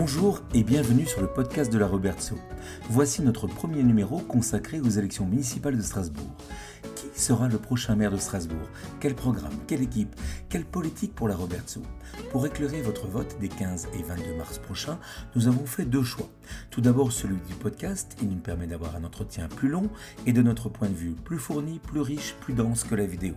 Bonjour 0.00 0.42
et 0.54 0.62
bienvenue 0.62 1.06
sur 1.06 1.20
le 1.20 1.26
podcast 1.26 1.72
de 1.72 1.76
la 1.76 1.88
Robertso. 1.88 2.36
Voici 2.88 3.20
notre 3.20 3.48
premier 3.48 3.82
numéro 3.82 4.18
consacré 4.18 4.78
aux 4.78 4.88
élections 4.88 5.26
municipales 5.26 5.76
de 5.76 5.82
Strasbourg. 5.82 6.36
Sera 7.18 7.48
le 7.48 7.58
prochain 7.58 7.96
maire 7.96 8.12
de 8.12 8.16
Strasbourg 8.16 8.68
Quel 9.00 9.16
programme 9.16 9.52
Quelle 9.66 9.82
équipe 9.82 10.14
Quelle 10.48 10.64
politique 10.64 11.16
pour 11.16 11.26
la 11.26 11.34
Robertso 11.34 11.82
Pour 12.30 12.46
éclairer 12.46 12.80
votre 12.80 13.08
vote 13.08 13.36
des 13.40 13.48
15 13.48 13.88
et 13.98 14.04
22 14.04 14.36
mars 14.36 14.58
prochains, 14.58 15.00
nous 15.34 15.48
avons 15.48 15.66
fait 15.66 15.84
deux 15.84 16.04
choix. 16.04 16.28
Tout 16.70 16.80
d'abord 16.80 17.10
celui 17.10 17.38
du 17.48 17.54
podcast, 17.54 18.16
il 18.22 18.28
nous 18.28 18.36
permet 18.36 18.68
d'avoir 18.68 18.94
un 18.94 19.02
entretien 19.02 19.48
plus 19.48 19.68
long 19.68 19.90
et 20.26 20.32
de 20.32 20.42
notre 20.42 20.68
point 20.68 20.88
de 20.88 20.94
vue 20.94 21.16
plus 21.24 21.38
fourni, 21.38 21.80
plus 21.80 22.00
riche, 22.00 22.36
plus 22.40 22.54
dense 22.54 22.84
que 22.84 22.94
la 22.94 23.04
vidéo. 23.04 23.34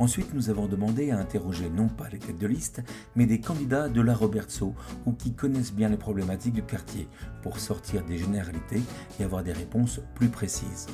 Ensuite, 0.00 0.34
nous 0.34 0.50
avons 0.50 0.66
demandé 0.66 1.12
à 1.12 1.18
interroger 1.18 1.70
non 1.70 1.88
pas 1.88 2.08
les 2.08 2.18
têtes 2.18 2.38
de 2.38 2.46
liste, 2.48 2.82
mais 3.14 3.26
des 3.26 3.40
candidats 3.40 3.88
de 3.88 4.00
la 4.00 4.14
Robertso 4.14 4.74
ou 5.06 5.12
qui 5.12 5.32
connaissent 5.32 5.72
bien 5.72 5.90
les 5.90 5.96
problématiques 5.96 6.54
du 6.54 6.64
quartier 6.64 7.06
pour 7.40 7.60
sortir 7.60 8.04
des 8.04 8.18
généralités 8.18 8.82
et 9.20 9.24
avoir 9.24 9.44
des 9.44 9.52
réponses 9.52 10.00
plus 10.16 10.28
précises. 10.28 10.88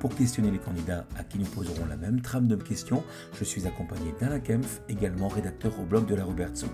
Pour 0.00 0.14
questionner 0.14 0.50
les 0.50 0.58
candidats 0.58 1.06
à 1.16 1.22
qui 1.22 1.38
nous 1.38 1.46
poserons 1.68 1.86
la 1.86 1.96
même 1.96 2.20
trame 2.20 2.48
de 2.48 2.56
questions, 2.56 3.02
je 3.38 3.44
suis 3.44 3.66
accompagné 3.66 4.14
d'Alain 4.20 4.40
Kempf, 4.40 4.80
également 4.88 5.28
rédacteur 5.28 5.78
au 5.80 5.84
blog 5.84 6.06
de 6.06 6.14
la 6.14 6.24
Robertso. 6.24 6.66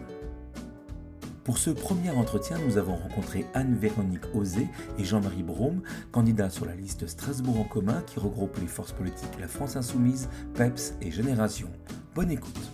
Pour 1.42 1.58
ce 1.58 1.70
premier 1.70 2.10
entretien, 2.10 2.56
nous 2.66 2.78
avons 2.78 2.94
rencontré 2.94 3.44
Anne-Véronique 3.54 4.34
Osé 4.34 4.66
et 4.98 5.04
Jean-Marie 5.04 5.42
Brome, 5.42 5.82
candidats 6.10 6.48
sur 6.48 6.64
la 6.64 6.74
liste 6.74 7.06
Strasbourg 7.06 7.60
en 7.60 7.64
commun 7.64 8.02
qui 8.06 8.18
regroupe 8.18 8.56
les 8.60 8.66
forces 8.66 8.92
politiques 8.92 9.38
La 9.40 9.48
France 9.48 9.76
Insoumise, 9.76 10.28
PEPS 10.54 10.94
et 11.02 11.10
Génération. 11.10 11.68
Bonne 12.14 12.30
écoute. 12.30 12.73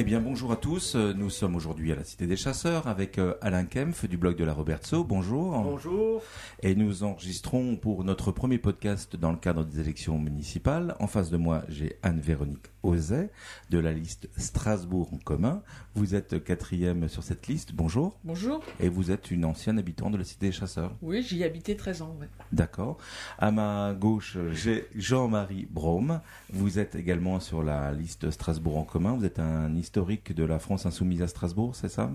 Eh 0.00 0.04
bien, 0.04 0.20
bonjour 0.20 0.52
à 0.52 0.56
tous. 0.56 0.94
Nous 0.94 1.28
sommes 1.28 1.56
aujourd'hui 1.56 1.90
à 1.90 1.96
la 1.96 2.04
Cité 2.04 2.28
des 2.28 2.36
Chasseurs 2.36 2.86
avec 2.86 3.18
euh, 3.18 3.34
Alain 3.40 3.64
Kempf 3.64 4.06
du 4.06 4.16
blog 4.16 4.36
de 4.36 4.44
la 4.44 4.52
Robertso. 4.52 5.02
Bonjour. 5.02 5.60
Bonjour. 5.60 6.22
Et 6.62 6.76
nous 6.76 7.02
enregistrons 7.02 7.74
pour 7.74 8.04
notre 8.04 8.30
premier 8.30 8.58
podcast 8.58 9.16
dans 9.16 9.32
le 9.32 9.38
cadre 9.38 9.64
des 9.64 9.80
élections 9.80 10.16
municipales. 10.16 10.94
En 11.00 11.08
face 11.08 11.30
de 11.30 11.36
moi, 11.36 11.64
j'ai 11.68 11.98
Anne-Véronique 12.04 12.66
Ozet 12.84 13.30
de 13.70 13.78
la 13.80 13.92
liste 13.92 14.28
Strasbourg 14.36 15.12
en 15.12 15.18
commun. 15.18 15.62
Vous 15.96 16.14
êtes 16.14 16.44
quatrième 16.44 17.08
sur 17.08 17.24
cette 17.24 17.48
liste. 17.48 17.72
Bonjour. 17.74 18.16
Bonjour. 18.22 18.62
Et 18.78 18.88
vous 18.88 19.10
êtes 19.10 19.32
une 19.32 19.44
ancienne 19.44 19.80
habitante 19.80 20.12
de 20.12 20.18
la 20.18 20.24
Cité 20.24 20.46
des 20.46 20.52
Chasseurs. 20.52 20.94
Oui, 21.02 21.22
j'y 21.22 21.42
ai 21.42 21.44
habité 21.44 21.76
13 21.76 22.02
ans. 22.02 22.16
Ouais. 22.20 22.28
D'accord. 22.52 22.98
À 23.38 23.50
ma 23.50 23.94
gauche, 23.94 24.38
j'ai 24.52 24.86
Jean-Marie 24.94 25.66
Brome. 25.68 26.20
Vous 26.52 26.78
êtes 26.78 26.94
également 26.94 27.40
sur 27.40 27.64
la 27.64 27.92
liste 27.92 28.30
Strasbourg 28.30 28.76
en 28.76 28.84
commun. 28.84 29.14
Vous 29.14 29.24
êtes 29.24 29.40
un 29.40 29.74
historique 29.88 30.34
de 30.34 30.44
la 30.44 30.58
France 30.58 30.84
insoumise 30.84 31.22
à 31.22 31.28
Strasbourg, 31.28 31.74
c'est 31.74 31.88
ça? 31.88 32.10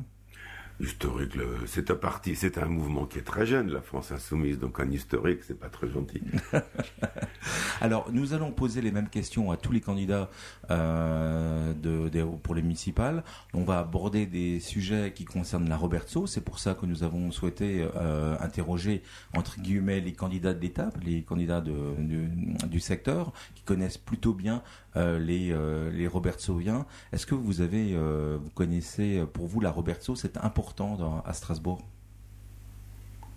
Historique, 0.79 1.33
c'est 1.65 1.91
un 1.91 1.95
parti, 1.95 2.35
c'est 2.35 2.57
un 2.57 2.65
mouvement 2.65 3.05
qui 3.05 3.19
est 3.19 3.23
très 3.23 3.45
jeune, 3.45 3.71
la 3.71 3.81
France 3.81 4.11
insoumise, 4.11 4.59
donc 4.59 4.79
un 4.79 4.89
historique, 4.89 5.39
c'est 5.43 5.59
pas 5.59 5.69
très 5.69 5.87
gentil. 5.87 6.21
Alors, 7.81 8.11
nous 8.11 8.33
allons 8.33 8.51
poser 8.51 8.81
les 8.81 8.91
mêmes 8.91 9.09
questions 9.09 9.51
à 9.51 9.57
tous 9.57 9.71
les 9.71 9.81
candidats 9.81 10.29
euh, 10.71 11.73
de, 11.73 12.09
de, 12.09 12.23
pour 12.23 12.55
les 12.55 12.63
municipales. 12.63 13.23
On 13.53 13.63
va 13.63 13.79
aborder 13.79 14.25
des 14.25 14.59
sujets 14.59 15.13
qui 15.13 15.25
concernent 15.25 15.69
la 15.69 15.77
Robertso. 15.77 16.25
C'est 16.25 16.41
pour 16.41 16.59
ça 16.59 16.73
que 16.73 16.87
nous 16.87 17.03
avons 17.03 17.31
souhaité 17.31 17.87
euh, 17.95 18.35
interroger 18.39 19.03
entre 19.35 19.59
guillemets 19.59 19.99
les 19.99 20.13
candidats 20.13 20.53
de 20.53 20.59
l'étape, 20.59 20.97
les 21.03 21.21
candidats 21.21 21.61
de, 21.61 21.95
du, 21.99 22.29
du, 22.67 22.79
secteur, 22.79 23.31
qui 23.53 23.63
connaissent 23.63 23.99
plutôt 23.99 24.33
bien 24.33 24.63
les, 24.95 25.51
euh, 25.51 25.91
les 25.91 26.07
Robertsoviens. 26.07 26.85
Est-ce 27.11 27.25
que 27.25 27.35
vous 27.35 27.61
avez, 27.61 27.93
euh, 27.93 28.37
vous 28.41 28.49
connaissez, 28.51 29.23
pour 29.33 29.47
vous, 29.47 29.59
la 29.59 29.71
Robertso, 29.71 30.15
c'est 30.15 30.37
important 30.37 31.23
à 31.25 31.33
Strasbourg? 31.33 31.81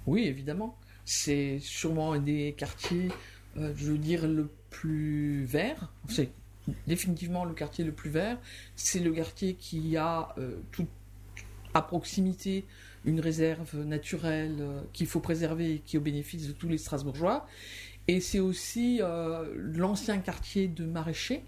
Oui, 0.07 0.25
évidemment. 0.25 0.77
C'est 1.05 1.59
sûrement 1.61 2.13
un 2.13 2.21
des 2.21 2.55
quartiers, 2.57 3.09
euh, 3.57 3.73
je 3.77 3.93
veux 3.93 3.99
dire, 3.99 4.27
le 4.27 4.51
plus 4.71 5.45
vert. 5.45 5.93
C'est 6.09 6.31
définitivement 6.87 7.45
le 7.45 7.55
quartier 7.55 7.85
le 7.85 7.93
plus 7.93 8.11
vert. 8.11 8.39
C'est 8.75 9.01
le 9.01 9.13
quartier 9.13 9.55
qui 9.55 9.97
a 9.97 10.35
euh, 10.39 10.57
à 11.75 11.83
proximité 11.83 12.65
une 13.05 13.21
réserve 13.21 13.85
naturelle 13.85 14.57
euh, 14.59 14.81
qu'il 14.93 15.07
faut 15.07 15.21
préserver 15.21 15.75
et 15.75 15.79
qui 15.79 15.97
est 15.97 15.99
au 15.99 16.03
bénéfice 16.03 16.49
de 16.49 16.53
tous 16.53 16.69
les 16.69 16.79
Strasbourgeois. 16.79 17.47
Et 18.09 18.21
c'est 18.21 18.41
aussi 18.41 19.01
euh, 19.03 19.53
l'ancien 19.57 20.19
quartier 20.19 20.69
de 20.69 20.85
Maraîcher. 20.85 21.43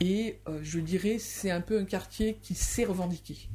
Et 0.00 0.38
euh, 0.48 0.58
je 0.62 0.80
dirais, 0.80 1.18
c'est 1.18 1.50
un 1.50 1.60
peu 1.60 1.78
un 1.78 1.84
quartier 1.84 2.38
qui 2.42 2.54
s'est 2.54 2.84
revendiqué. 2.84 3.48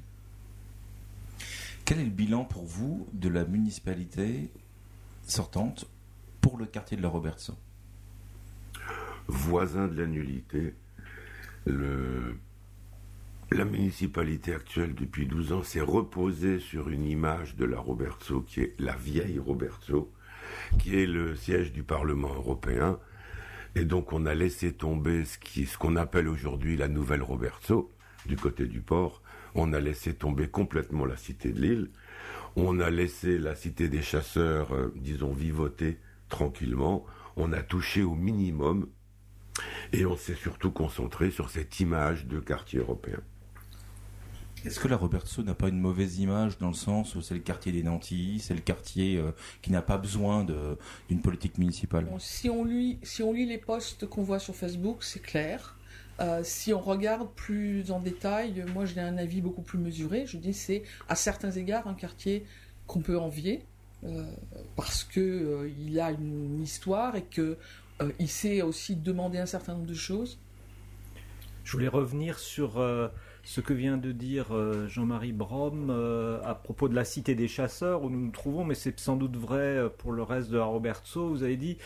Quel 1.85 1.99
est 1.99 2.05
le 2.05 2.09
bilan 2.09 2.45
pour 2.45 2.63
vous 2.63 3.07
de 3.13 3.27
la 3.27 3.43
municipalité 3.43 4.49
sortante 5.23 5.85
pour 6.39 6.57
le 6.57 6.65
quartier 6.65 6.95
de 6.95 7.01
la 7.01 7.09
Robertson? 7.09 7.55
Voisin 9.27 9.87
de 9.87 9.99
la 9.99 10.07
nullité, 10.07 10.73
le... 11.65 12.37
la 13.51 13.65
municipalité 13.65 14.53
actuelle 14.53 14.95
depuis 14.95 15.27
12 15.27 15.53
ans 15.53 15.63
s'est 15.63 15.81
reposée 15.81 16.59
sur 16.59 16.89
une 16.89 17.05
image 17.05 17.55
de 17.55 17.65
la 17.65 17.79
Robertso 17.79 18.41
qui 18.41 18.61
est 18.61 18.75
la 18.79 18.95
vieille 18.95 19.39
Robertso, 19.39 20.11
qui 20.79 20.99
est 20.99 21.05
le 21.05 21.35
siège 21.35 21.71
du 21.71 21.83
Parlement 21.83 22.33
européen. 22.33 22.99
Et 23.75 23.85
donc 23.85 24.13
on 24.13 24.25
a 24.25 24.33
laissé 24.33 24.73
tomber 24.73 25.23
ce 25.25 25.77
qu'on 25.77 25.95
appelle 25.95 26.27
aujourd'hui 26.27 26.77
la 26.77 26.87
nouvelle 26.87 27.23
Robertso 27.23 27.91
du 28.25 28.35
côté 28.35 28.65
du 28.67 28.81
port. 28.81 29.21
On 29.55 29.73
a 29.73 29.79
laissé 29.79 30.13
tomber 30.13 30.47
complètement 30.47 31.05
la 31.05 31.17
cité 31.17 31.51
de 31.51 31.61
l'île. 31.61 31.91
On 32.55 32.79
a 32.79 32.89
laissé 32.89 33.37
la 33.37 33.55
cité 33.55 33.87
des 33.87 34.01
chasseurs, 34.01 34.73
euh, 34.73 34.93
disons, 34.95 35.31
vivoter 35.31 35.99
tranquillement. 36.29 37.05
On 37.37 37.53
a 37.53 37.61
touché 37.61 38.03
au 38.03 38.15
minimum. 38.15 38.87
Et 39.93 40.05
on 40.05 40.15
s'est 40.15 40.35
surtout 40.35 40.71
concentré 40.71 41.31
sur 41.31 41.49
cette 41.49 41.79
image 41.79 42.25
de 42.25 42.39
quartier 42.39 42.79
européen. 42.79 43.19
Est-ce 44.65 44.79
que 44.79 44.87
la 44.87 44.97
Robertso 44.97 45.43
n'a 45.43 45.55
pas 45.55 45.69
une 45.69 45.79
mauvaise 45.79 46.19
image 46.19 46.57
dans 46.57 46.67
le 46.67 46.73
sens 46.73 47.15
où 47.15 47.21
c'est 47.21 47.33
le 47.33 47.39
quartier 47.39 47.71
des 47.71 47.83
nantis, 47.83 48.39
c'est 48.43 48.53
le 48.53 48.61
quartier 48.61 49.17
euh, 49.17 49.31
qui 49.61 49.71
n'a 49.71 49.81
pas 49.81 49.97
besoin 49.97 50.45
d'une 51.09 51.21
politique 51.21 51.57
municipale? 51.57 52.07
Si, 52.19 52.49
on 52.49 52.63
lit, 52.63 52.99
les 53.45 53.57
posts 53.57 54.05
qu'on 54.05 54.23
voit 54.23 54.39
sur 54.39 54.55
Facebook, 54.55 55.03
c'est 55.03 55.21
clair. 55.21 55.77
Euh, 56.19 56.41
si 56.43 56.73
on 56.73 56.79
regarde 56.79 57.29
plus 57.35 57.91
en 57.91 57.99
détail, 57.99 58.63
moi 58.73 58.85
j'ai 58.85 59.01
un 59.01 59.17
avis 59.17 59.41
beaucoup 59.41 59.63
plus 59.63 59.79
mesuré. 59.79 60.25
Je 60.27 60.37
dis 60.37 60.53
c'est 60.53 60.83
à 61.09 61.15
certains 61.15 61.51
égards 61.51 61.87
un 61.87 61.95
quartier 61.95 62.45
qu'on 62.85 62.99
peut 62.99 63.17
envier 63.17 63.63
euh, 64.03 64.25
parce 64.75 65.03
que 65.03 65.71
il 65.79 65.99
a 65.99 66.11
une 66.11 66.61
histoire 66.61 67.15
et 67.15 67.23
que 67.23 67.57
euh, 68.01 68.11
il 68.19 68.27
sait 68.27 68.61
aussi 68.61 68.95
demander 68.95 69.37
un 69.37 69.45
certain 69.45 69.73
nombre 69.73 69.87
de 69.87 69.93
choses. 69.93 70.39
Je 71.63 71.71
voulais 71.73 71.87
revenir 71.87 72.39
sur 72.39 72.73
ce 73.43 73.61
que 73.61 73.73
vient 73.73 73.97
de 73.97 74.11
dire 74.11 74.47
Jean-Marie 74.87 75.31
Brom 75.31 75.89
à 76.43 76.55
propos 76.55 76.89
de 76.89 76.95
la 76.95 77.05
cité 77.05 77.35
des 77.35 77.47
chasseurs 77.47 78.03
où 78.03 78.09
nous 78.09 78.19
nous 78.19 78.31
trouvons, 78.31 78.65
mais 78.65 78.75
c'est 78.75 78.99
sans 78.99 79.15
doute 79.15 79.37
vrai 79.37 79.89
pour 79.99 80.11
le 80.11 80.23
reste 80.23 80.49
de 80.49 80.57
la 80.57 80.65
Robertso. 80.65 81.29
Vous 81.29 81.43
avez 81.43 81.57
dit, 81.57 81.77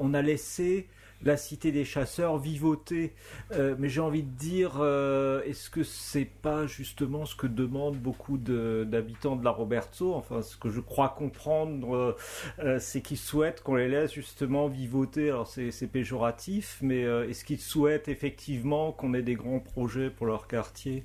on 0.00 0.14
a 0.14 0.22
laissé 0.22 0.88
la 1.22 1.36
cité 1.36 1.72
des 1.72 1.84
chasseurs 1.84 2.38
vivoter. 2.38 3.14
Euh, 3.52 3.74
mais 3.78 3.88
j'ai 3.88 4.00
envie 4.00 4.22
de 4.22 4.36
dire, 4.36 4.78
euh, 4.80 5.42
est-ce 5.42 5.70
que 5.70 5.82
c'est 5.82 6.24
pas 6.24 6.66
justement 6.66 7.24
ce 7.24 7.34
que 7.34 7.46
demandent 7.46 7.98
beaucoup 7.98 8.38
d'habitants 8.38 9.36
de, 9.36 9.44
la 9.44 9.50
Roberto? 9.50 10.14
Enfin, 10.14 10.42
ce 10.42 10.56
que 10.56 10.70
je 10.70 10.80
crois 10.80 11.08
comprendre, 11.10 12.16
euh, 12.58 12.78
c'est 12.78 13.00
qu'ils 13.00 13.18
souhaitent 13.18 13.62
qu'on 13.62 13.76
les 13.76 13.88
laisse 13.88 14.12
justement 14.12 14.68
vivoter. 14.68 15.28
Alors 15.28 15.46
c'est 15.46 15.90
péjoratif, 15.90 16.78
mais 16.82 17.02
est-ce 17.02 17.44
qu'ils 17.44 17.60
souhaitent 17.60 18.08
effectivement 18.08 18.92
qu'on 18.92 19.14
ait 19.14 19.22
des 19.22 19.34
grands 19.34 19.60
projets 19.60 20.10
pour 20.10 20.26
leur 20.26 20.46
quartier? 20.46 21.04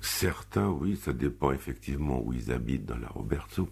Certains, 0.00 0.68
oui, 0.68 0.96
ça 0.96 1.12
dépend 1.12 1.52
effectivement 1.52 2.22
où 2.24 2.32
ils 2.32 2.52
habitent 2.52 2.86
dans 2.86 2.98
la 2.98 3.08
Roberto. 3.08 3.68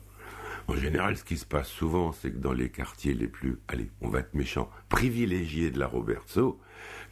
En 0.68 0.76
général, 0.76 1.16
ce 1.16 1.24
qui 1.24 1.36
se 1.36 1.44
passe 1.44 1.68
souvent, 1.68 2.12
c'est 2.12 2.30
que 2.30 2.38
dans 2.38 2.52
les 2.52 2.70
quartiers 2.70 3.14
les 3.14 3.28
plus, 3.28 3.58
allez, 3.68 3.90
on 4.00 4.08
va 4.08 4.20
être 4.20 4.34
méchant, 4.34 4.70
privilégiés 4.88 5.70
de 5.70 5.78
la 5.78 5.86
Robertso, 5.86 6.58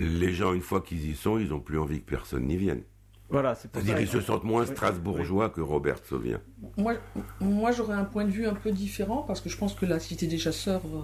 les 0.00 0.32
gens, 0.32 0.52
une 0.52 0.62
fois 0.62 0.81
qu'ils 0.81 1.10
y 1.10 1.14
sont, 1.14 1.38
ils 1.38 1.49
n'ont 1.49 1.60
plus 1.60 1.78
envie 1.78 2.00
que 2.00 2.10
personne 2.10 2.46
n'y 2.46 2.56
vienne. 2.56 2.82
Voilà, 3.32 3.54
c'est 3.54 3.72
C'est-à-dire 3.72 3.99
ils 3.99 4.08
se 4.08 4.20
sentent 4.20 4.44
moins 4.44 4.66
strasbourgeois 4.66 5.46
oui. 5.46 5.52
que 5.54 5.62
Robertso 5.62 6.19
vient. 6.19 6.40
Moi, 6.76 6.96
moi 7.40 7.72
j'aurais 7.72 7.94
un 7.94 8.04
point 8.04 8.26
de 8.26 8.31
vue 8.31 8.46
un 8.46 8.54
peu 8.54 8.72
différent 8.72 9.22
parce 9.22 9.40
que 9.40 9.49
je 9.49 9.56
pense 9.56 9.75
que 9.75 9.87
la 9.87 9.99
cité 9.99 10.26
des 10.26 10.37
chasseurs, 10.37 10.82
euh, 10.84 11.00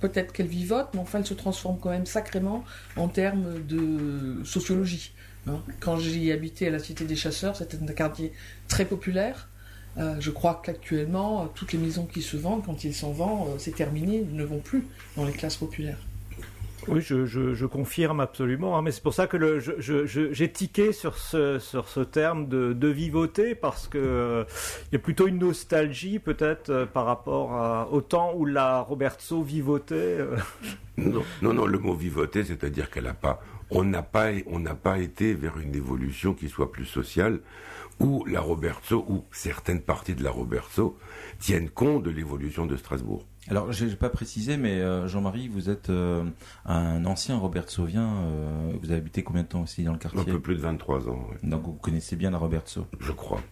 peut-être 0.00 0.32
qu'elle 0.32 0.46
vivote, 0.46 0.90
mais 0.94 1.00
enfin 1.00 1.18
elle 1.18 1.26
se 1.26 1.34
transforme 1.34 1.78
quand 1.80 1.90
même 1.90 2.06
sacrément 2.06 2.64
en 2.94 3.08
termes 3.08 3.60
de 3.66 4.44
sociologie. 4.44 5.12
Hein. 5.48 5.60
Quand 5.80 5.96
j'y 5.96 6.30
habitais 6.30 6.68
à 6.68 6.70
la 6.70 6.78
cité 6.78 7.04
des 7.04 7.16
chasseurs, 7.16 7.56
c'était 7.56 7.78
un 7.82 7.86
quartier 7.92 8.32
très 8.68 8.84
populaire. 8.84 9.48
Euh, 9.98 10.16
je 10.20 10.30
crois 10.30 10.60
qu'actuellement, 10.64 11.46
toutes 11.54 11.72
les 11.72 11.78
maisons 11.78 12.06
qui 12.06 12.22
se 12.22 12.36
vendent, 12.36 12.64
quand 12.64 12.84
ils 12.84 12.94
s'en 12.94 13.12
vendent, 13.12 13.48
euh, 13.48 13.58
c'est 13.58 13.74
terminé, 13.74 14.24
ne 14.32 14.44
vont 14.44 14.60
plus 14.60 14.86
dans 15.16 15.24
les 15.24 15.32
classes 15.32 15.56
populaires. 15.56 15.98
Oui, 16.88 17.00
je, 17.00 17.66
confirme 17.66 18.20
absolument, 18.20 18.76
hein, 18.76 18.82
mais 18.82 18.90
c'est 18.90 19.02
pour 19.02 19.14
ça 19.14 19.26
que 19.26 19.60
j'ai 19.60 20.52
tiqué 20.52 20.92
sur 20.92 21.16
ce, 21.16 21.58
sur 21.58 21.88
ce 21.88 22.00
terme 22.00 22.48
de, 22.48 22.72
de 22.72 22.88
vivoter, 22.88 23.54
parce 23.54 23.86
que 23.86 23.98
euh, 23.98 24.44
il 24.90 24.94
y 24.94 24.96
a 24.96 24.98
plutôt 24.98 25.28
une 25.28 25.38
nostalgie 25.38 26.18
peut-être 26.18 26.70
euh, 26.70 26.86
par 26.86 27.06
rapport 27.06 27.88
au 27.92 28.00
temps 28.00 28.32
où 28.34 28.44
la 28.44 28.80
Roberto 28.80 29.42
vivotait. 29.42 29.94
Euh. 29.94 30.36
Non, 30.96 31.22
non, 31.40 31.54
non, 31.54 31.66
le 31.66 31.78
mot 31.78 31.94
vivoter, 31.94 32.44
c'est-à-dire 32.44 32.90
qu'elle 32.90 33.04
n'a 33.04 33.14
pas, 33.14 33.40
on 33.70 33.84
n'a 33.84 34.02
pas, 34.02 34.30
on 34.46 34.58
n'a 34.58 34.74
pas 34.74 34.98
été 34.98 35.34
vers 35.34 35.58
une 35.58 35.74
évolution 35.74 36.34
qui 36.34 36.48
soit 36.48 36.70
plus 36.70 36.84
sociale, 36.84 37.40
où 38.00 38.24
la 38.26 38.40
Roberto, 38.40 39.04
ou 39.08 39.24
certaines 39.32 39.80
parties 39.80 40.14
de 40.14 40.22
la 40.22 40.30
Roberto, 40.30 40.98
tiennent 41.38 41.70
compte 41.70 42.02
de 42.02 42.10
l'évolution 42.10 42.66
de 42.66 42.76
Strasbourg. 42.76 43.24
Alors, 43.48 43.72
je 43.72 43.84
n'ai 43.86 43.96
pas 43.96 44.08
précisé, 44.08 44.56
mais 44.56 44.80
euh, 44.80 45.08
Jean-Marie, 45.08 45.48
vous 45.48 45.68
êtes 45.68 45.90
euh, 45.90 46.24
un 46.64 47.04
ancien 47.04 47.36
Robert 47.36 47.68
Sauvien. 47.68 48.18
Euh, 48.18 48.72
vous 48.80 48.90
avez 48.90 48.98
habité 48.98 49.24
combien 49.24 49.42
de 49.42 49.48
temps 49.48 49.62
aussi 49.62 49.82
dans 49.82 49.92
le 49.92 49.98
quartier? 49.98 50.20
Un 50.20 50.24
peu 50.24 50.40
plus 50.40 50.54
de 50.54 50.60
23 50.60 51.08
ans. 51.08 51.26
Donc, 51.42 51.64
vous 51.64 51.72
connaissez 51.72 52.14
bien 52.14 52.30
la 52.30 52.38
Robert 52.38 52.62
Je 53.00 53.12
crois. 53.12 53.42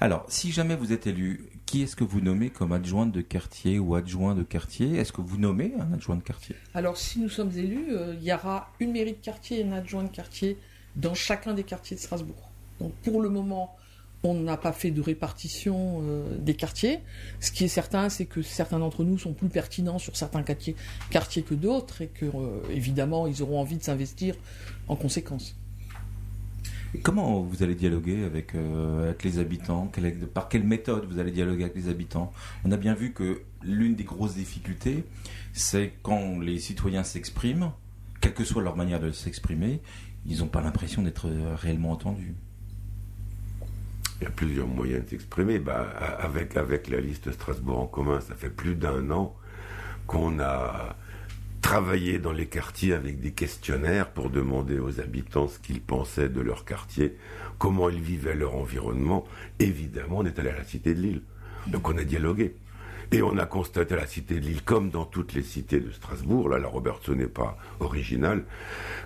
Alors, 0.00 0.26
si 0.28 0.52
jamais 0.52 0.76
vous 0.76 0.92
êtes 0.92 1.06
élu, 1.06 1.48
qui 1.64 1.82
est-ce 1.82 1.96
que 1.96 2.04
vous 2.04 2.20
nommez 2.20 2.50
comme 2.50 2.72
adjointe 2.72 3.10
de 3.10 3.22
quartier 3.22 3.78
ou 3.78 3.94
adjoint 3.94 4.34
de 4.34 4.42
quartier? 4.42 4.96
Est-ce 4.96 5.12
que 5.12 5.22
vous 5.22 5.38
nommez 5.38 5.72
un 5.80 5.94
adjoint 5.94 6.16
de 6.16 6.22
quartier? 6.22 6.54
Alors, 6.74 6.98
si 6.98 7.18
nous 7.18 7.30
sommes 7.30 7.52
élus, 7.52 7.88
il 8.20 8.22
y 8.22 8.34
aura 8.34 8.70
une 8.80 8.92
mairie 8.92 9.14
de 9.14 9.24
quartier 9.24 9.60
et 9.60 9.64
un 9.64 9.72
adjoint 9.72 10.04
de 10.04 10.10
quartier 10.10 10.58
dans 10.96 11.14
chacun 11.14 11.54
des 11.54 11.64
quartiers 11.64 11.96
de 11.96 12.02
Strasbourg. 12.02 12.51
Pour 13.02 13.22
le 13.22 13.28
moment, 13.28 13.76
on 14.24 14.34
n'a 14.34 14.56
pas 14.56 14.72
fait 14.72 14.90
de 14.90 15.00
répartition 15.00 16.02
euh, 16.02 16.38
des 16.38 16.54
quartiers. 16.54 17.00
Ce 17.40 17.50
qui 17.50 17.64
est 17.64 17.68
certain, 17.68 18.08
c'est 18.08 18.26
que 18.26 18.42
certains 18.42 18.78
d'entre 18.78 19.04
nous 19.04 19.18
sont 19.18 19.32
plus 19.32 19.48
pertinents 19.48 19.98
sur 19.98 20.16
certains 20.16 20.42
quartiers, 20.42 20.76
que 21.42 21.54
d'autres 21.54 22.02
et 22.02 22.08
que, 22.08 22.26
euh, 22.26 22.60
évidemment, 22.70 23.26
ils 23.26 23.42
auront 23.42 23.60
envie 23.60 23.76
de 23.76 23.82
s'investir 23.82 24.36
en 24.88 24.96
conséquence. 24.96 25.56
comment 27.02 27.40
vous 27.40 27.62
allez 27.62 27.74
dialoguer 27.74 28.22
avec, 28.22 28.54
euh, 28.54 29.14
les 29.24 29.38
habitants? 29.38 29.90
Par 30.34 30.48
quelle 30.48 30.64
méthode 30.64 31.06
vous 31.10 31.18
allez 31.18 31.30
dialoguer 31.32 31.64
avec 31.64 31.74
les 31.74 31.88
habitants? 31.88 32.32
On 32.64 32.70
a 32.70 32.76
bien 32.76 32.94
vu 32.94 33.12
que 33.12 33.42
l'une 33.62 33.94
des 33.94 34.04
grosses 34.04 34.34
difficultés, 34.34 35.04
c'est 35.54 35.94
quand 36.02 36.38
les 36.38 36.58
citoyens 36.58 37.02
s'expriment, 37.02 37.72
quelle 38.20 38.34
que 38.34 38.44
soit 38.44 38.62
leur 38.62 38.76
manière 38.76 39.00
de 39.00 39.10
s'exprimer, 39.10 39.80
ils 40.26 40.40
n'ont 40.40 40.48
pas 40.48 40.60
l'impression 40.60 41.02
d'être 41.02 41.28
réellement 41.56 41.92
entendus 41.92 42.34
il 44.22 44.26
y 44.26 44.28
a 44.28 44.30
plusieurs 44.30 44.68
moyens 44.68 45.04
de 45.04 45.10
s'exprimer. 45.10 45.58
Bah, 45.58 45.80
avec, 46.20 46.56
avec 46.56 46.88
la 46.88 47.00
liste 47.00 47.32
Strasbourg 47.32 47.80
en 47.80 47.86
commun, 47.86 48.20
ça 48.20 48.36
fait 48.36 48.50
plus 48.50 48.76
d'un 48.76 49.10
an 49.10 49.34
qu'on 50.06 50.38
a 50.38 50.94
travaillé 51.60 52.20
dans 52.20 52.30
les 52.30 52.46
quartiers 52.46 52.92
avec 52.92 53.18
des 53.20 53.32
questionnaires 53.32 54.10
pour 54.10 54.30
demander 54.30 54.78
aux 54.78 55.00
habitants 55.00 55.48
ce 55.48 55.58
qu'ils 55.58 55.80
pensaient 55.80 56.28
de 56.28 56.40
leur 56.40 56.64
quartier, 56.64 57.16
comment 57.58 57.88
ils 57.88 58.00
vivaient 58.00 58.36
leur 58.36 58.54
environnement. 58.54 59.24
Évidemment, 59.58 60.18
on 60.18 60.24
est 60.24 60.38
allé 60.38 60.50
à 60.50 60.56
la 60.56 60.64
cité 60.64 60.94
de 60.94 61.00
Lille. 61.00 61.22
Donc 61.66 61.88
on 61.88 61.98
a 61.98 62.04
dialogué. 62.04 62.54
Et 63.10 63.22
on 63.22 63.36
a 63.38 63.44
constaté 63.44 63.94
à 63.94 63.98
la 63.98 64.06
cité 64.06 64.36
de 64.36 64.46
Lille, 64.46 64.62
comme 64.62 64.90
dans 64.90 65.04
toutes 65.04 65.34
les 65.34 65.42
cités 65.42 65.80
de 65.80 65.90
Strasbourg, 65.90 66.48
là 66.48 66.58
la 66.58 66.68
Robertson 66.68 67.14
n'est 67.14 67.26
pas 67.26 67.58
originale, 67.80 68.44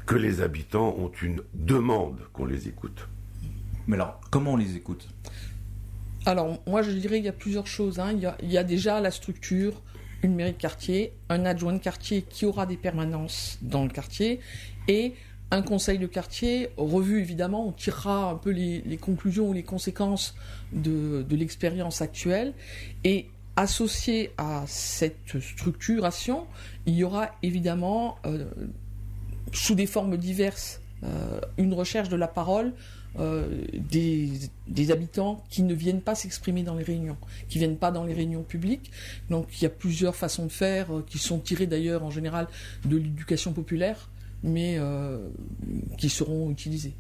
que 0.05 0.15
les 0.15 0.43
habitants 0.43 0.95
ont 0.99 1.11
une 1.23 1.43
demande 1.55 2.21
qu'on 2.35 2.45
les 2.45 2.69
écoute. 2.69 3.09
Mais 3.87 3.95
alors, 3.95 4.21
comment 4.31 4.53
on 4.53 4.57
les 4.57 4.77
écoute? 4.77 5.09
Alors, 6.25 6.59
moi, 6.67 6.83
je 6.83 6.91
dirais 6.91 7.17
qu'il 7.17 7.27
y 7.27 7.29
a 7.29 7.33
plusieurs 7.33 7.67
choses. 7.67 8.01
Hein. 8.01 8.19
Il, 8.43 8.51
y 8.51 8.59
a, 8.59 8.65
déjà 8.65 9.01
la 9.01 9.13
structure, 9.13 9.81
une 10.23 10.35
mairie 10.35 10.53
de 10.53 10.57
quartier, 10.59 11.13
un 11.29 11.45
adjoint 11.45 11.73
de 11.73 11.79
quartier 11.79 12.23
qui 12.23 12.47
aura 12.47 12.67
des 12.67 12.77
permanences 12.77 13.59
dans 13.63 13.85
le 13.85 13.91
quartier 13.91 14.41
et 14.89 15.15
un 15.53 15.63
conseil 15.63 15.99
de 15.99 16.07
quartier 16.07 16.71
revu 16.77 17.21
évidemment, 17.21 17.69
on 17.69 17.73
tirera 17.73 18.31
un 18.31 18.35
peu 18.35 18.51
les, 18.51 18.99
conclusions 19.01 19.51
ou 19.51 19.53
les 19.53 19.63
conséquences 19.63 20.35
de, 20.73 21.25
l'expérience 21.31 22.03
actuelle 22.03 22.53
et 23.05 23.29
associé 23.55 24.33
à 24.37 24.65
cette 24.67 25.41
structuration, 25.41 26.47
il 26.85 26.95
y 26.95 27.05
aura 27.05 27.31
évidemment 27.43 28.19
euh, 28.27 28.47
sous 29.53 29.77
des 29.77 29.87
formes 29.87 30.17
diverses 30.17 30.81
euh, 31.05 31.41
une 31.57 31.73
recherche 31.73 32.09
de 32.09 32.17
la 32.17 32.29
parole 32.29 32.73
euh, 33.19 33.65
des, 33.73 34.91
habitants 34.91 35.43
qui 35.49 35.63
ne 35.63 35.75
viennent 35.75 36.03
pas 36.03 36.15
s'exprimer 36.15 36.63
dans 36.63 36.75
les 36.75 36.85
réunions, 36.85 37.17
qui 37.49 37.59
viennent 37.59 37.79
pas 37.79 37.91
dans 37.91 38.05
les 38.05 38.13
réunions 38.13 38.43
publiques. 38.43 38.91
Donc 39.31 39.47
il 39.59 39.63
y 39.63 39.67
a 39.67 39.71
plusieurs 39.71 40.15
façons 40.15 40.47
de 40.47 40.53
faire 40.53 40.95
euh, 40.95 41.05
qui 41.07 41.19
sont 41.19 41.39
tirées 41.39 41.67
d'ailleurs 41.67 42.05
en 42.05 42.11
général 42.11 42.47
de 42.85 42.97
l'éducation 42.97 43.53
populaire, 43.53 44.11
mais 44.43 44.77
euh, 44.79 45.19
qui 45.99 46.09
seront 46.09 46.51
utilisées. 46.51 46.95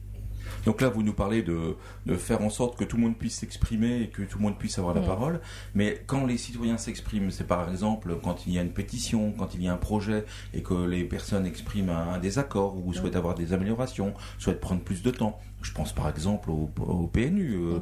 Donc 0.66 0.80
là, 0.80 0.88
vous 0.88 1.04
nous 1.04 1.12
parlez 1.12 1.42
de, 1.42 1.76
faire 2.16 2.42
en 2.42 2.50
sorte 2.50 2.76
que 2.76 2.84
tout 2.84 2.96
le 2.96 3.04
monde 3.04 3.16
puisse 3.16 3.38
s'exprimer 3.38 4.02
et 4.02 4.08
que 4.08 4.22
tout 4.22 4.38
le 4.38 4.44
monde 4.44 4.58
puisse 4.58 4.78
avoir 4.78 4.94
la 4.94 5.00
parole. 5.00 5.40
Mais 5.74 6.02
quand 6.06 6.26
les 6.26 6.36
citoyens 6.36 6.76
s'expriment, 6.76 7.30
c'est 7.30 7.46
par 7.46 7.70
exemple 7.70 8.16
quand 8.22 8.46
il 8.46 8.52
y 8.52 8.58
a 8.58 8.62
une 8.62 8.72
pétition, 8.72 9.32
quand 9.38 9.54
il 9.54 9.62
y 9.62 9.68
a 9.68 9.72
un 9.72 9.78
projet 9.78 10.24
et 10.52 10.62
que 10.62 10.74
les 10.74 11.04
personnes 11.04 11.46
expriment 11.46 11.90
un, 11.90 12.18
désaccord 12.18 12.76
ou 12.84 12.92
souhaitent 12.92 13.16
avoir 13.16 13.36
des 13.36 13.52
améliorations, 13.52 14.12
souhaitent 14.38 14.60
prendre 14.60 14.80
plus 14.82 15.02
de 15.02 15.10
temps. 15.10 15.38
Je 15.62 15.72
pense 15.72 15.92
par 15.92 16.08
exemple 16.08 16.50
au, 16.50 17.10
PNU, 17.12 17.56
euh, 17.56 17.80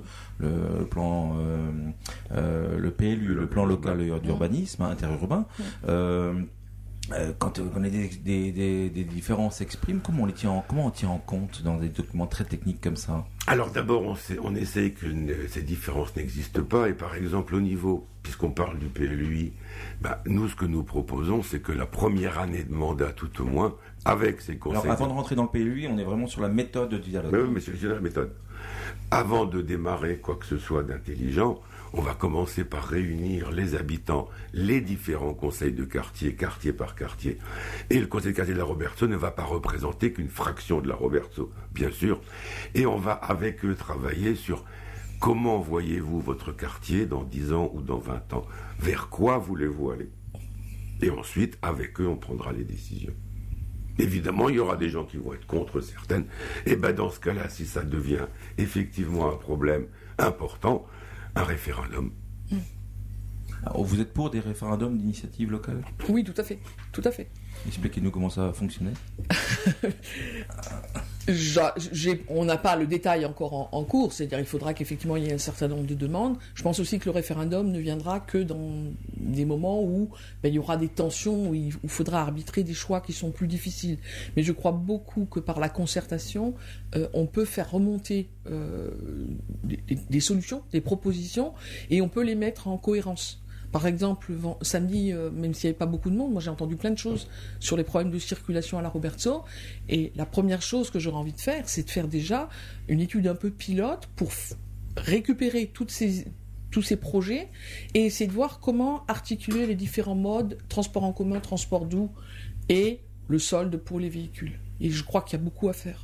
le, 0.78 0.84
plan, 0.84 1.36
euh, 1.38 1.70
euh, 2.32 2.78
le 2.78 2.90
PLU, 2.90 3.34
le, 3.34 3.46
plan 3.46 3.64
local 3.64 4.20
d'urbanisme 4.20 4.82
interurbain. 4.82 5.46
Euh, 7.12 7.32
quand, 7.38 7.60
on 7.76 7.84
a 7.84 7.88
des, 7.88 8.08
des, 8.88 9.04
différences 9.04 9.56
s'expriment, 9.56 10.00
comment 10.00 10.22
on 10.22 10.26
les 10.26 10.32
tient 10.32 10.50
en, 10.50 10.64
comment 10.66 10.86
on 10.86 10.90
tient 10.90 11.10
en 11.10 11.18
compte 11.18 11.62
dans 11.62 11.76
des 11.76 11.88
documents 11.88 12.26
très 12.26 12.44
techniques 12.44 12.80
comme 12.80 12.96
ça 12.96 13.26
Alors 13.46 13.70
d'abord, 13.70 14.02
on, 14.02 14.16
on 14.42 14.54
essaye 14.54 14.94
que 14.94 15.06
ces 15.48 15.62
différences 15.62 16.16
n'existent 16.16 16.62
pas. 16.62 16.88
Et 16.88 16.94
par 16.94 17.14
exemple, 17.14 17.54
au 17.54 17.60
niveau, 17.60 18.06
puisqu'on 18.22 18.50
parle 18.50 18.78
du 18.78 18.86
PLUI, 18.86 19.52
bah, 20.00 20.22
nous, 20.26 20.48
ce 20.48 20.56
que 20.56 20.64
nous 20.64 20.82
proposons, 20.82 21.42
c'est 21.42 21.60
que 21.60 21.72
la 21.72 21.86
première 21.86 22.38
année 22.38 22.64
de 22.64 22.72
mandat, 22.72 23.12
tout 23.12 23.42
au 23.42 23.44
moins, 23.44 23.74
avec 24.06 24.40
ces 24.40 24.56
conseils... 24.56 24.80
Alors 24.80 24.92
avant 24.92 25.06
de 25.06 25.12
rentrer 25.12 25.34
dans 25.34 25.42
le 25.44 25.48
PLUI, 25.50 25.88
on 25.88 25.98
est 25.98 26.04
vraiment 26.04 26.26
sur 26.26 26.40
la 26.40 26.48
méthode 26.48 26.94
du 26.94 27.10
dialogue. 27.10 27.34
Oui, 27.34 27.50
mais 27.52 27.60
c'est 27.60 27.80
la 27.86 28.00
méthode. 28.00 28.32
Avant 29.10 29.44
de 29.44 29.60
démarrer 29.60 30.16
quoi 30.16 30.36
que 30.36 30.46
ce 30.46 30.56
soit 30.56 30.82
d'intelligent, 30.82 31.60
on 31.96 32.00
va 32.00 32.14
commencer 32.14 32.64
par 32.64 32.84
réunir 32.84 33.52
les 33.52 33.76
habitants, 33.76 34.28
les 34.52 34.80
différents 34.80 35.32
conseils 35.32 35.72
de 35.72 35.84
quartier, 35.84 36.34
quartier 36.34 36.72
par 36.72 36.96
quartier. 36.96 37.38
Et 37.88 38.00
le 38.00 38.08
conseil 38.08 38.32
de 38.32 38.36
quartier 38.36 38.54
de 38.54 38.58
la 38.58 38.64
Roberto 38.64 39.06
ne 39.06 39.16
va 39.16 39.30
pas 39.30 39.44
représenter 39.44 40.12
qu'une 40.12 40.28
fraction 40.28 40.80
de 40.80 40.88
la 40.88 40.96
Roberto, 40.96 41.52
bien 41.72 41.92
sûr. 41.92 42.20
Et 42.74 42.84
on 42.84 42.96
va 42.96 43.12
avec 43.12 43.64
eux 43.64 43.76
travailler 43.76 44.34
sur 44.34 44.64
comment 45.20 45.60
voyez-vous 45.60 46.20
votre 46.20 46.50
quartier 46.50 47.06
dans 47.06 47.22
10 47.22 47.52
ans 47.52 47.70
ou 47.72 47.80
dans 47.80 47.98
20 47.98 48.32
ans? 48.32 48.44
Vers 48.80 49.08
quoi 49.08 49.38
voulez-vous 49.38 49.90
aller? 49.90 50.10
Et 51.00 51.10
ensuite, 51.10 51.58
avec 51.62 52.00
eux, 52.00 52.08
on 52.08 52.16
prendra 52.16 52.52
les 52.52 52.64
décisions. 52.64 53.14
Évidemment, 53.98 54.48
il 54.48 54.56
y 54.56 54.58
aura 54.58 54.76
des 54.76 54.88
gens 54.88 55.04
qui 55.04 55.18
vont 55.18 55.32
être 55.32 55.46
contre 55.46 55.80
certaines. 55.80 56.26
Et 56.66 56.74
bien 56.74 56.92
dans 56.92 57.10
ce 57.10 57.20
cas-là, 57.20 57.48
si 57.48 57.66
ça 57.66 57.84
devient 57.84 58.26
effectivement 58.58 59.32
un 59.32 59.36
problème 59.36 59.86
important, 60.18 60.86
un 61.36 61.44
référendum. 61.44 62.12
vous 63.74 64.00
êtes 64.00 64.12
pour 64.12 64.30
des 64.30 64.40
référendums 64.40 64.96
d'initiative 64.96 65.50
locale? 65.50 65.82
Oui, 66.08 66.24
tout 66.24 66.34
à 66.36 66.44
fait, 66.44 66.58
tout 66.92 67.02
à 67.04 67.10
fait. 67.10 67.30
Expliquez-nous 67.66 68.10
comment 68.10 68.30
ça 68.30 68.46
va 68.46 68.52
fonctionner. 68.52 68.92
on 72.28 72.44
n'a 72.44 72.56
pas 72.56 72.76
le 72.76 72.86
détail 72.86 73.24
encore 73.24 73.68
en, 73.72 73.84
cours, 73.84 74.12
c'est-à-dire 74.12 74.38
il 74.38 74.44
faudra 74.44 74.74
qu'effectivement 74.74 75.16
il 75.16 75.24
y 75.24 75.28
ait 75.28 75.34
un 75.34 75.38
certain 75.38 75.68
nombre 75.68 75.86
de 75.86 75.94
demandes. 75.94 76.36
Je 76.54 76.62
pense 76.62 76.80
aussi 76.80 76.98
que 76.98 77.06
le 77.06 77.12
référendum 77.12 77.70
ne 77.70 77.78
viendra 77.78 78.20
que 78.20 78.38
dans 78.38 78.72
des 79.16 79.44
moments 79.44 79.82
où 79.82 80.10
ben, 80.42 80.48
il 80.48 80.54
y 80.54 80.58
aura 80.58 80.76
des 80.76 80.88
tensions, 80.88 81.50
où 81.50 81.54
il, 81.54 81.72
faudra 81.86 82.22
arbitrer 82.22 82.62
des 82.62 82.74
choix 82.74 83.00
qui 83.00 83.12
sont 83.12 83.30
plus 83.30 83.46
difficiles. 83.46 83.98
Mais 84.36 84.42
je 84.42 84.52
crois 84.52 84.72
beaucoup 84.72 85.26
que 85.26 85.40
par 85.40 85.60
la 85.60 85.68
concertation, 85.68 86.54
euh, 86.96 87.08
on 87.14 87.26
peut 87.26 87.44
faire 87.44 87.70
remonter 87.70 88.28
euh, 88.50 88.90
des 89.64 90.20
solutions, 90.20 90.62
des 90.72 90.80
propositions, 90.80 91.54
et 91.90 92.00
on 92.02 92.08
peut 92.08 92.22
les 92.22 92.34
mettre 92.34 92.68
en 92.68 92.76
cohérence. 92.76 93.43
Par 93.74 93.88
exemple, 93.88 94.32
samedi, 94.62 95.10
euh, 95.10 95.32
même 95.32 95.52
s'il 95.52 95.66
n'y 95.66 95.70
avait 95.72 95.78
pas 95.78 95.86
beaucoup 95.86 96.08
de 96.08 96.14
monde, 96.14 96.30
moi 96.30 96.40
j'ai 96.40 96.48
entendu 96.48 96.76
plein 96.76 96.92
de 96.92 96.96
choses 96.96 97.26
sur 97.58 97.76
les 97.76 97.82
problèmes 97.82 98.12
de 98.12 98.20
circulation 98.20 98.78
à 98.78 98.82
la 98.82 98.88
Roberto. 98.88 99.42
Et 99.88 100.12
la 100.14 100.26
première 100.26 100.62
chose 100.62 100.90
que 100.90 101.00
j'aurais 101.00 101.16
envie 101.16 101.32
de 101.32 101.40
faire, 101.40 101.68
c'est 101.68 101.82
de 101.82 101.90
faire 101.90 102.06
déjà 102.06 102.48
une 102.86 103.00
étude 103.00 103.26
un 103.26 103.34
peu 103.34 103.50
pilote 103.50 104.08
pour 104.14 104.30
récupérer 104.96 105.72
tous 105.74 105.88
ces 105.88 106.96
projets 106.96 107.48
et 107.94 108.04
essayer 108.04 108.28
de 108.28 108.32
voir 108.32 108.60
comment 108.60 109.04
articuler 109.08 109.66
les 109.66 109.74
différents 109.74 110.14
modes, 110.14 110.56
transport 110.68 111.02
en 111.02 111.12
commun, 111.12 111.40
transport 111.40 111.86
doux 111.86 112.12
et 112.68 113.00
le 113.26 113.40
solde 113.40 113.76
pour 113.78 113.98
les 113.98 114.08
véhicules. 114.08 114.60
Et 114.80 114.90
je 114.90 115.02
crois 115.02 115.22
qu'il 115.22 115.36
y 115.36 115.42
a 115.42 115.44
beaucoup 115.44 115.68
à 115.68 115.72
faire. 115.72 116.03